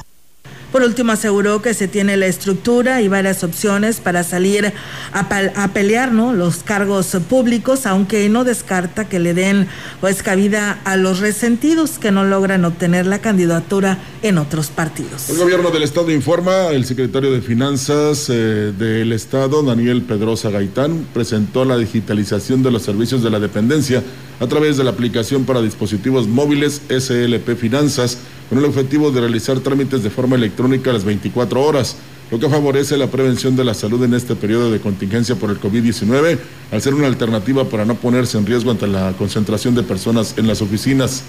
por 0.74 0.82
último, 0.82 1.12
aseguró 1.12 1.62
que 1.62 1.76
se 1.76 1.88
tiene 1.88 2.18
la 2.18 2.26
estructura 2.26 3.04
y 3.04 3.08
varias 3.08 3.44
opciones 3.44 4.00
para 4.00 4.24
salir 4.24 4.74
a, 5.12 5.68
pelear 5.72 6.12
¿no? 6.12 6.34
los 6.34 6.64
cargos 6.64 7.16
públicos, 7.30 7.86
aunque 7.86 8.28
no 8.28 8.44
descarta 8.44 9.08
que 9.08 9.20
le 9.20 9.36
den 9.36 9.68
pues 10.02 10.24
cabida 10.24 10.82
a 10.84 10.98
los 10.98 11.20
resentidos 11.20 12.00
que 12.00 12.12
no 12.12 12.24
logran 12.24 12.66
obtener 12.66 13.06
la 13.06 13.20
candidatura 13.20 14.00
en 14.24 14.40
otros 14.40 14.72
partidos. 14.72 15.30
El 15.30 15.38
gobierno 15.38 15.70
del 15.70 15.84
estado 15.84 16.10
informa, 16.10 16.70
el 16.70 16.86
secretario 16.86 17.32
de 17.32 17.42
Finanzas 17.42 18.28
eh, 18.30 18.74
del 18.76 19.14
estado, 19.14 19.62
Daniel 19.62 20.02
Pedrosa 20.02 20.50
Gaitán, 20.50 21.06
presentó 21.14 21.66
la 21.66 21.78
digitalización 21.78 22.64
de 22.64 22.72
los 22.72 22.82
servicios 22.82 23.22
de 23.22 23.30
la 23.30 23.40
dependencia 23.40 24.02
a 24.40 24.48
través 24.48 24.78
de 24.78 24.84
la 24.84 24.90
aplicación 24.90 25.46
para 25.46 25.62
dispositivos 25.62 26.28
móviles 26.28 26.82
SLP 26.90 27.56
Finanzas 27.56 28.18
con 28.50 28.58
el 28.58 28.66
objetivo 28.66 29.12
de 29.12 29.22
realizar 29.22 29.60
trámites 29.60 30.04
de 30.04 30.10
forma 30.10 30.36
electrónica 30.36 30.90
a 30.90 30.94
las 30.94 31.06
24 31.06 31.62
horas, 31.62 31.96
lo 32.32 32.40
que 32.40 32.50
favorece 32.50 32.98
la 32.98 33.08
prevención 33.08 33.56
de 33.56 33.64
la 33.64 33.74
salud 33.74 34.04
en 34.04 34.14
este 34.14 34.36
periodo 34.36 34.72
de 34.72 34.80
contingencia 34.80 35.36
por 35.36 35.50
el 35.50 35.60
COVID-19, 35.60 36.40
al 36.72 36.82
ser 36.82 36.94
una 36.94 37.08
alternativa 37.08 37.66
para 37.66 37.86
no 37.86 37.96
ponerse 37.96 38.38
en 38.38 38.46
riesgo 38.46 38.72
ante 38.72 38.88
la 38.88 39.14
concentración 39.14 39.76
de 39.76 39.84
personas 39.84 40.34
en 40.38 40.48
las 40.48 40.62
oficinas. 40.62 41.24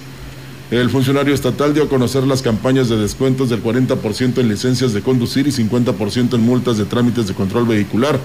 El 0.70 0.88
funcionario 0.88 1.34
estatal 1.34 1.74
dio 1.74 1.84
a 1.84 1.88
conocer 1.88 2.24
las 2.24 2.40
campañas 2.40 2.88
de 2.88 2.96
descuentos 2.96 3.50
del 3.50 3.62
40% 3.62 4.38
en 4.38 4.48
licencias 4.48 4.94
de 4.94 5.02
conducir 5.02 5.46
y 5.46 5.50
50% 5.50 6.34
en 6.34 6.40
multas 6.40 6.78
de 6.78 6.86
trámites 6.86 7.28
de 7.28 7.34
control 7.34 7.66
vehicular. 7.66 8.18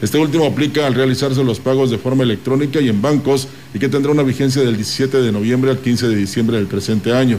Este 0.00 0.18
último 0.18 0.46
aplica 0.46 0.86
al 0.86 0.94
realizarse 0.94 1.44
los 1.44 1.60
pagos 1.60 1.90
de 1.90 1.98
forma 1.98 2.24
electrónica 2.24 2.80
y 2.80 2.88
en 2.88 3.02
bancos 3.02 3.48
y 3.74 3.78
que 3.78 3.88
tendrá 3.88 4.12
una 4.12 4.22
vigencia 4.22 4.62
del 4.62 4.76
17 4.76 5.20
de 5.20 5.30
noviembre 5.30 5.70
al 5.70 5.78
15 5.78 6.08
de 6.08 6.16
diciembre 6.16 6.56
del 6.56 6.66
presente 6.66 7.12
año 7.12 7.38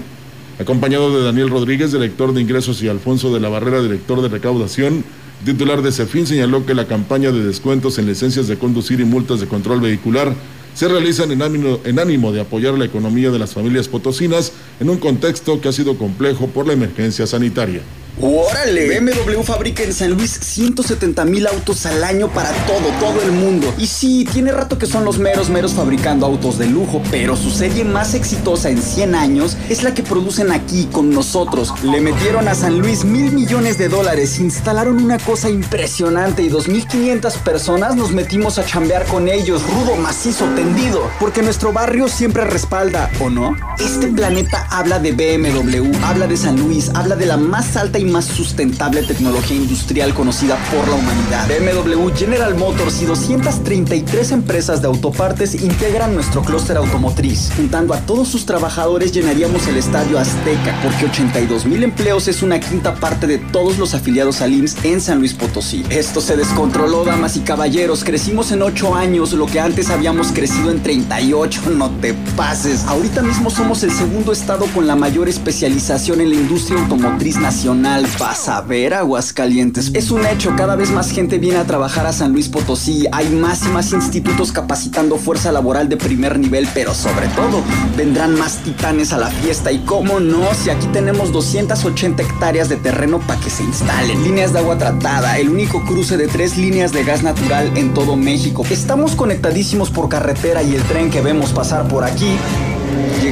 acompañado 0.60 1.18
de 1.18 1.24
Daniel 1.24 1.50
Rodríguez, 1.50 1.92
director 1.92 2.34
de 2.34 2.42
ingresos, 2.42 2.82
y 2.82 2.88
Alfonso 2.88 3.34
de 3.34 3.40
la 3.40 3.50
Barrera, 3.50 3.82
director 3.82 4.22
de 4.22 4.30
recaudación. 4.30 5.04
Titular 5.44 5.82
de 5.82 5.92
CEFIN 5.92 6.26
señaló 6.26 6.66
que 6.66 6.74
la 6.74 6.88
campaña 6.88 7.32
de 7.32 7.44
descuentos 7.44 7.98
en 7.98 8.08
licencias 8.08 8.48
de 8.48 8.58
conducir 8.58 9.00
y 9.00 9.06
multas 9.06 9.42
de 9.42 9.48
control 9.48 9.82
vehicular 9.82 10.34
se 10.74 10.88
realizan 10.88 11.32
en 11.32 11.42
ánimo, 11.42 11.80
en 11.86 12.00
ánimo 12.00 12.32
de 12.32 12.42
apoyar 12.42 12.74
la 12.78 12.86
economía 12.86 13.32
de 13.32 13.40
las 13.40 13.54
familias 13.54 13.88
potosinas 13.88 14.52
en 14.80 14.90
un 14.90 14.98
contexto 14.98 15.62
que 15.62 15.70
ha 15.70 15.72
sido 15.72 15.98
complejo 15.98 16.48
por 16.48 16.68
la 16.68 16.74
emergencia 16.74 17.26
sanitaria. 17.26 17.82
¡Órale! 18.22 18.98
BMW 18.98 19.42
fabrica 19.44 19.84
en 19.84 19.94
San 19.94 20.12
Luis 20.12 20.40
170 20.42 21.26
mil 21.26 21.46
autos 21.48 21.86
al 21.86 22.02
año 22.02 22.30
para 22.30 22.50
todo, 22.66 22.88
todo 23.02 23.22
el 23.22 23.34
mundo. 23.34 23.74
Y 23.78 23.88
sí, 23.88 24.26
tiene 24.32 24.54
rato 24.54 24.78
que 24.78 24.86
son 24.86 25.04
los 25.04 25.20
meros, 25.20 25.50
meros 25.50 25.74
fabricando 25.74 26.26
autos 26.26 26.58
de 26.58 26.68
lujo, 26.68 27.02
pero 27.12 27.36
su 27.36 27.52
serie 27.52 27.84
más 27.84 28.14
exitosa 28.14 28.70
en 28.70 28.82
100 28.82 29.16
años 29.16 29.58
es 29.70 29.84
la 29.84 29.94
que 29.94 30.02
producen 30.02 30.54
aquí 30.54 30.88
con 30.94 31.10
nosotros. 31.10 31.74
Le 31.84 32.00
metieron 32.00 32.48
a 32.48 32.56
San 32.56 32.80
Luis 32.80 33.04
mil 33.04 33.34
millones 33.34 33.78
de 33.78 33.90
dólares, 33.90 34.40
instalaron 34.40 35.04
una 35.04 35.18
cosa 35.18 35.50
impresionante 35.50 36.42
y 36.42 36.50
2.500 36.50 37.34
personas 37.40 37.98
nos 37.98 38.12
metimos 38.12 38.58
a 38.60 38.66
chambear 38.66 39.06
con 39.08 39.28
ellos, 39.28 39.62
rudo, 39.64 39.98
macizo, 39.98 40.46
tendido, 40.56 41.12
porque 41.20 41.42
nuestro 41.42 41.74
barrio 41.74 42.08
siempre 42.08 42.46
respalda, 42.46 43.12
¿o 43.20 43.30
no? 43.30 43.58
Este 43.78 44.08
planeta 44.08 44.66
habla 44.72 45.00
de 45.00 45.12
BMW, 45.12 45.92
habla 46.06 46.28
de 46.28 46.38
San 46.38 46.56
Luis, 46.56 46.92
habla 46.94 47.18
de 47.18 47.26
la 47.26 47.36
más 47.36 47.76
alta 47.76 48.00
y 48.00 48.05
más 48.06 48.26
sustentable 48.26 49.04
tecnología 49.04 49.58
industrial 49.58 50.14
conocida 50.14 50.58
por 50.72 50.88
la 50.88 50.96
humanidad. 50.96 51.48
BMW, 51.48 52.10
General 52.16 52.56
Motors 52.56 53.02
y 53.02 53.06
233 53.06 54.32
empresas 54.32 54.82
de 54.82 54.88
autopartes 54.88 55.56
integran 55.56 56.14
nuestro 56.14 56.42
clúster 56.42 56.78
automotriz. 56.78 57.52
Juntando 57.56 57.94
a 57.94 58.00
todos 58.02 58.28
sus 58.28 58.46
trabajadores 58.46 59.12
llenaríamos 59.12 59.68
el 59.68 59.78
estadio 59.78 60.20
Azteca, 60.20 60.80
porque 60.84 61.06
82 61.06 61.66
mil 61.66 61.84
empleos 61.84 62.28
es 62.28 62.42
una 62.42 62.60
quinta 62.60 62.96
parte 62.96 63.28
de 63.28 63.38
todos 63.38 63.78
los 63.78 63.94
afiliados 63.94 64.42
al 64.42 64.54
IMSS 64.54 64.86
en 64.86 65.02
San 65.02 65.20
Luis 65.20 65.34
Potosí. 65.34 65.84
Esto 65.90 66.22
se 66.22 66.36
descontroló, 66.36 67.04
damas 67.04 67.38
y 67.38 67.42
caballeros. 67.42 68.04
Crecimos 68.04 68.52
en 68.52 68.62
8 68.62 68.96
años, 68.96 69.34
lo 69.34 69.46
que 69.46 69.60
antes 69.60 69.90
habíamos 69.90 70.32
crecido 70.32 70.72
en 70.72 70.82
38. 70.82 71.62
No 71.76 71.90
te 72.00 72.14
pases. 72.38 72.86
Ahorita 72.86 73.22
mismo 73.22 73.50
somos 73.50 73.84
el 73.84 73.92
segundo 73.92 74.32
estado 74.32 74.66
con 74.74 74.88
la 74.88 74.96
mayor 74.96 75.28
especialización 75.28 76.22
en 76.22 76.30
la 76.30 76.36
industria 76.36 76.80
automotriz 76.80 77.38
nacional 77.38 77.95
Vas 78.20 78.50
a 78.50 78.60
ver 78.60 78.94
Aguascalientes. 78.94 79.92
Es 79.94 80.12
un 80.12 80.26
hecho, 80.26 80.54
cada 80.58 80.76
vez 80.76 80.92
más 80.92 81.12
gente 81.12 81.38
viene 81.38 81.60
a 81.60 81.64
trabajar 81.64 82.06
a 82.06 82.12
San 82.12 82.34
Luis 82.34 82.50
Potosí. 82.50 83.08
Hay 83.14 83.30
más 83.30 83.66
y 83.66 83.70
más 83.70 83.94
institutos 83.94 84.52
capacitando 84.52 85.16
fuerza 85.16 85.54
laboral 85.54 85.88
de 85.88 85.96
primer 85.96 86.38
nivel, 86.38 86.68
pero 86.74 86.94
sobre 86.94 87.28
todo 87.30 87.64
vendrán 87.96 88.38
más 88.38 88.58
titanes 88.58 89.14
a 89.14 89.18
la 89.18 89.30
fiesta. 89.30 89.72
Y 89.72 89.80
cómo 89.86 90.20
no, 90.20 90.54
si 90.62 90.72
aquí 90.72 90.88
tenemos 90.88 91.32
280 91.32 92.22
hectáreas 92.22 92.68
de 92.68 92.76
terreno 92.76 93.20
para 93.20 93.40
que 93.40 93.50
se 93.50 93.64
instalen. 93.64 94.22
Líneas 94.24 94.52
de 94.52 94.60
agua 94.60 94.78
tratada, 94.78 95.40
el 95.40 95.48
único 95.48 95.82
cruce 95.86 96.18
de 96.18 96.28
tres 96.28 96.58
líneas 96.58 96.92
de 96.92 97.06
gas 97.06 97.24
natural 97.24 97.78
en 97.78 97.94
todo 97.94 98.18
México. 98.18 98.66
Estamos 98.70 99.16
conectadísimos 99.16 99.90
por 99.90 100.10
carretera 100.10 100.64
y 100.64 100.76
el 100.76 100.84
tren 100.84 101.10
que 101.10 101.22
vemos 101.22 101.54
pasar 101.54 101.88
por 101.88 102.04
aquí 102.04 102.38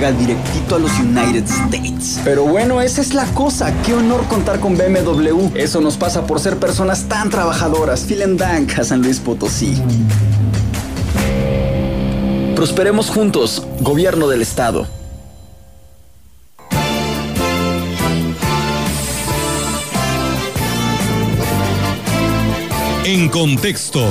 llega 0.03 0.11
directito 0.11 0.75
a 0.75 0.79
los 0.79 0.91
United 0.99 1.45
States. 1.45 2.19
Pero 2.23 2.43
bueno, 2.43 2.81
esa 2.81 3.01
es 3.01 3.13
la 3.13 3.25
cosa. 3.27 3.73
Qué 3.83 3.93
honor 3.93 4.27
contar 4.27 4.59
con 4.59 4.75
BMW. 4.77 5.55
Eso 5.55 5.79
nos 5.81 5.95
pasa 5.97 6.25
por 6.27 6.39
ser 6.39 6.57
personas 6.57 7.07
tan 7.07 7.29
trabajadoras. 7.29 8.05
Vielen 8.07 8.35
Dank 8.35 8.77
a 8.79 8.83
San 8.83 9.01
Luis 9.01 9.19
Potosí. 9.19 9.81
Prosperemos 12.55 13.09
juntos, 13.09 13.65
gobierno 13.79 14.27
del 14.27 14.41
estado. 14.41 14.87
En 23.05 23.29
contexto. 23.29 24.05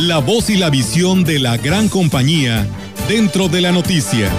La 0.00 0.18
voz 0.18 0.48
y 0.48 0.56
la 0.56 0.70
visión 0.70 1.24
de 1.24 1.38
la 1.38 1.58
gran 1.58 1.90
compañía 1.90 2.66
dentro 3.10 3.48
de 3.48 3.60
la 3.60 3.72
noticia. 3.72 4.30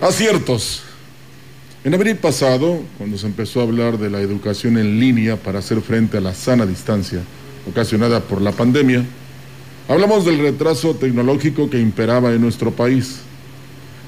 Aciertos. 0.00 0.84
En 1.82 1.92
abril 1.94 2.14
pasado, 2.18 2.82
cuando 2.98 3.18
se 3.18 3.26
empezó 3.26 3.58
a 3.58 3.62
hablar 3.64 3.98
de 3.98 4.08
la 4.08 4.20
educación 4.20 4.78
en 4.78 5.00
línea 5.00 5.34
para 5.34 5.58
hacer 5.58 5.80
frente 5.80 6.18
a 6.18 6.20
la 6.20 6.32
sana 6.32 6.64
distancia 6.66 7.24
ocasionada 7.68 8.20
por 8.20 8.40
la 8.40 8.52
pandemia, 8.52 9.04
hablamos 9.88 10.24
del 10.24 10.38
retraso 10.38 10.94
tecnológico 10.94 11.68
que 11.68 11.80
imperaba 11.80 12.32
en 12.32 12.40
nuestro 12.40 12.70
país. 12.70 13.16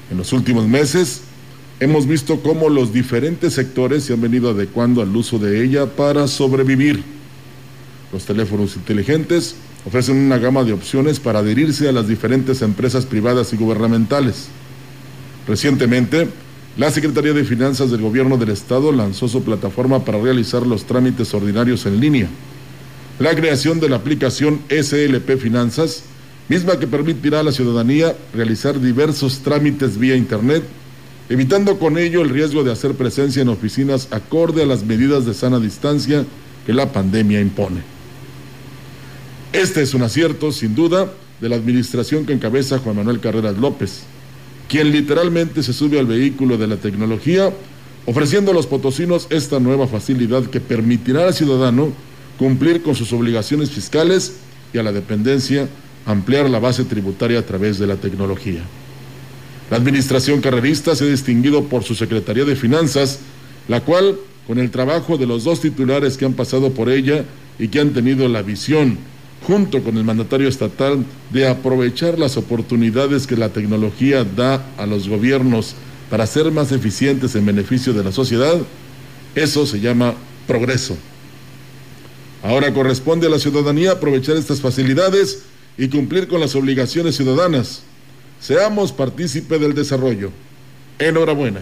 En 0.09 0.15
los 0.15 0.31
últimos 0.31 0.65
meses, 0.65 1.23
hemos 1.79 2.07
visto 2.07 2.41
cómo 2.41 2.69
los 2.69 2.91
diferentes 2.91 3.53
sectores 3.53 4.03
se 4.03 4.13
han 4.13 4.21
venido 4.21 4.49
adecuando 4.49 5.01
al 5.01 5.15
uso 5.15 5.37
de 5.37 5.63
ella 5.63 5.85
para 5.85 6.27
sobrevivir. 6.27 7.03
Los 8.11 8.25
teléfonos 8.25 8.75
inteligentes 8.75 9.55
ofrecen 9.85 10.17
una 10.17 10.37
gama 10.37 10.63
de 10.63 10.73
opciones 10.73 11.19
para 11.19 11.39
adherirse 11.39 11.87
a 11.87 11.91
las 11.91 12.07
diferentes 12.07 12.61
empresas 12.61 13.05
privadas 13.05 13.53
y 13.53 13.57
gubernamentales. 13.57 14.47
Recientemente, 15.47 16.27
la 16.77 16.91
Secretaría 16.91 17.33
de 17.33 17.43
Finanzas 17.43 17.91
del 17.91 18.01
Gobierno 18.01 18.37
del 18.37 18.49
Estado 18.49 18.91
lanzó 18.91 19.27
su 19.27 19.43
plataforma 19.43 20.03
para 20.03 20.19
realizar 20.19 20.65
los 20.65 20.85
trámites 20.85 21.33
ordinarios 21.33 21.85
en 21.85 21.99
línea. 21.99 22.27
La 23.19 23.35
creación 23.35 23.79
de 23.79 23.89
la 23.89 23.95
aplicación 23.95 24.59
SLP 24.69 25.37
Finanzas, 25.39 26.03
misma 26.49 26.79
que 26.79 26.87
permitirá 26.87 27.39
a 27.39 27.43
la 27.43 27.51
ciudadanía 27.51 28.15
realizar 28.33 28.79
diversos 28.79 29.39
trámites 29.39 29.97
vía 29.97 30.15
Internet 30.15 30.63
evitando 31.29 31.77
con 31.77 31.97
ello 31.97 32.21
el 32.21 32.29
riesgo 32.29 32.63
de 32.63 32.71
hacer 32.71 32.93
presencia 32.93 33.41
en 33.41 33.49
oficinas 33.49 34.07
acorde 34.11 34.63
a 34.63 34.65
las 34.65 34.83
medidas 34.83 35.25
de 35.25 35.33
sana 35.33 35.59
distancia 35.59 36.25
que 36.65 36.73
la 36.73 36.91
pandemia 36.91 37.41
impone. 37.41 37.81
Este 39.53 39.81
es 39.81 39.93
un 39.93 40.03
acierto, 40.03 40.51
sin 40.51 40.75
duda, 40.75 41.11
de 41.41 41.49
la 41.49 41.55
administración 41.55 42.25
que 42.25 42.33
encabeza 42.33 42.79
Juan 42.79 42.97
Manuel 42.97 43.19
Carreras 43.19 43.57
López, 43.57 44.03
quien 44.67 44.91
literalmente 44.91 45.63
se 45.63 45.73
sube 45.73 45.99
al 45.99 46.05
vehículo 46.05 46.57
de 46.57 46.67
la 46.67 46.77
tecnología, 46.77 47.51
ofreciendo 48.05 48.51
a 48.51 48.53
los 48.53 48.67
potosinos 48.67 49.27
esta 49.29 49.59
nueva 49.59 49.87
facilidad 49.87 50.43
que 50.45 50.59
permitirá 50.59 51.25
al 51.25 51.33
ciudadano 51.33 51.91
cumplir 52.37 52.81
con 52.81 52.95
sus 52.95 53.11
obligaciones 53.13 53.69
fiscales 53.71 54.33
y 54.73 54.77
a 54.77 54.83
la 54.83 54.91
dependencia 54.91 55.67
ampliar 56.05 56.49
la 56.49 56.59
base 56.59 56.85
tributaria 56.85 57.39
a 57.39 57.45
través 57.45 57.79
de 57.79 57.87
la 57.87 57.97
tecnología. 57.97 58.61
La 59.69 59.77
administración 59.77 60.39
carrerista 60.39 60.95
se 60.95 61.03
ha 61.03 61.07
distinguido 61.07 61.65
por 61.65 61.83
su 61.83 61.93
Secretaría 61.93 62.45
de 62.45 62.55
Finanzas, 62.55 63.19
la 63.67 63.81
cual, 63.81 64.17
con 64.45 64.59
el 64.59 64.71
trabajo 64.71 65.17
de 65.17 65.27
los 65.27 65.43
dos 65.43 65.59
titulares 65.59 66.15
que 66.15 66.25
han 66.25 66.33
pasado 66.33 66.71
por 66.71 66.89
ella 66.89 67.25
y 67.59 67.67
que 67.67 67.81
han 67.81 67.91
tenido 67.91 68.29
la 68.29 68.41
visión, 68.41 68.97
junto 69.45 69.83
con 69.83 69.97
el 69.97 70.05
mandatario 70.05 70.47
estatal, 70.47 71.03
de 71.31 71.49
aprovechar 71.49 72.17
las 72.17 72.37
oportunidades 72.37 73.27
que 73.27 73.35
la 73.35 73.49
tecnología 73.49 74.23
da 74.23 74.65
a 74.77 74.85
los 74.85 75.09
gobiernos 75.09 75.75
para 76.09 76.25
ser 76.27 76.49
más 76.51 76.71
eficientes 76.71 77.35
en 77.35 77.45
beneficio 77.45 77.91
de 77.93 78.05
la 78.05 78.13
sociedad, 78.13 78.55
eso 79.35 79.65
se 79.65 79.81
llama 79.81 80.13
progreso. 80.47 80.97
Ahora 82.41 82.73
corresponde 82.73 83.27
a 83.27 83.29
la 83.29 83.39
ciudadanía 83.39 83.91
aprovechar 83.91 84.37
estas 84.37 84.61
facilidades 84.61 85.43
y 85.77 85.89
cumplir 85.89 86.29
con 86.29 86.39
las 86.39 86.55
obligaciones 86.55 87.17
ciudadanas. 87.17 87.83
Seamos 88.39 88.91
partícipe 88.91 89.59
del 89.59 89.73
desarrollo. 89.73 90.31
Enhorabuena. 90.99 91.61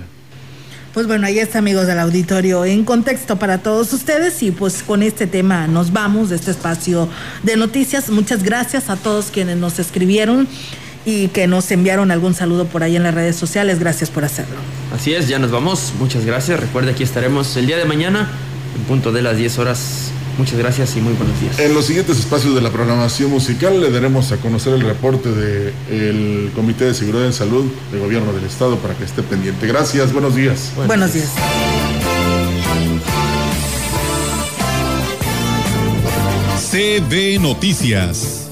Pues 0.93 1.07
bueno, 1.07 1.27
ahí 1.27 1.39
está 1.39 1.59
amigos 1.59 1.87
del 1.87 1.99
auditorio 1.99 2.63
en 2.63 2.85
contexto 2.85 3.35
para 3.35 3.57
todos 3.57 3.91
ustedes 3.91 4.41
y 4.41 4.51
pues 4.51 4.81
con 4.81 5.03
este 5.03 5.27
tema 5.27 5.67
nos 5.67 5.91
vamos 5.91 6.29
de 6.29 6.37
este 6.37 6.51
espacio 6.51 7.09
de 7.43 7.57
noticias. 7.57 8.09
Muchas 8.09 8.43
gracias 8.43 8.89
a 8.89 8.95
todos 8.95 9.25
quienes 9.25 9.57
nos 9.57 9.77
escribieron 9.77 10.47
y 11.05 11.27
que 11.27 11.47
nos 11.47 11.69
enviaron 11.71 12.11
algún 12.11 12.33
saludo 12.33 12.65
por 12.65 12.81
ahí 12.81 12.95
en 12.95 13.03
las 13.03 13.13
redes 13.13 13.35
sociales. 13.35 13.79
Gracias 13.79 14.09
por 14.09 14.23
hacerlo. 14.23 14.55
Así 14.95 15.13
es, 15.13 15.27
ya 15.27 15.37
nos 15.37 15.51
vamos. 15.51 15.91
Muchas 15.99 16.25
gracias. 16.25 16.61
Recuerde, 16.61 16.91
aquí 16.91 17.03
estaremos 17.03 17.57
el 17.57 17.67
día 17.67 17.77
de 17.77 17.83
mañana 17.83 18.29
en 18.77 18.83
punto 18.83 19.11
de 19.11 19.21
las 19.21 19.35
10 19.35 19.59
horas. 19.59 20.11
Muchas 20.37 20.57
gracias 20.57 20.95
y 20.97 21.01
muy 21.01 21.13
buenos 21.13 21.39
días. 21.39 21.59
En 21.59 21.73
los 21.73 21.85
siguientes 21.85 22.19
espacios 22.19 22.53
de 22.55 22.61
la 22.61 22.69
programación 22.69 23.31
musical 23.31 23.79
le 23.79 23.89
daremos 23.89 24.31
a 24.31 24.37
conocer 24.37 24.73
el 24.73 24.81
reporte 24.81 25.31
del 25.31 26.51
Comité 26.53 26.85
de 26.85 26.93
Seguridad 26.93 27.25
en 27.25 27.33
Salud 27.33 27.65
del 27.91 28.01
Gobierno 28.01 28.33
del 28.33 28.43
Estado 28.43 28.77
para 28.77 28.93
que 28.95 29.05
esté 29.05 29.23
pendiente. 29.23 29.65
Gracias, 29.67 30.11
buenos 30.11 30.35
días. 30.35 30.71
Buenos, 30.75 30.87
buenos 30.87 31.13
días. 31.13 31.29
CB 36.71 37.39
Noticias. 37.39 38.49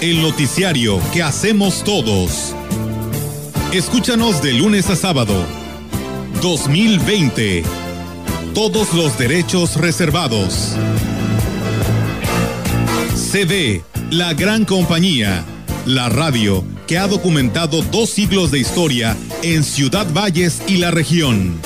El 0.00 0.22
noticiario 0.22 1.00
que 1.12 1.22
hacemos 1.22 1.82
todos. 1.82 2.54
Escúchanos 3.72 4.42
de 4.42 4.52
lunes 4.52 4.88
a 4.90 4.94
sábado. 4.94 5.34
2020. 6.40 7.83
Todos 8.54 8.94
los 8.94 9.18
derechos 9.18 9.74
reservados. 9.74 10.76
CB, 13.32 13.82
la 14.12 14.32
gran 14.32 14.64
compañía. 14.64 15.44
La 15.86 16.08
radio 16.08 16.64
que 16.86 16.96
ha 16.96 17.08
documentado 17.08 17.82
dos 17.82 18.10
siglos 18.10 18.52
de 18.52 18.60
historia 18.60 19.16
en 19.42 19.64
Ciudad 19.64 20.06
Valles 20.14 20.62
y 20.68 20.76
la 20.76 20.92
región. 20.92 21.58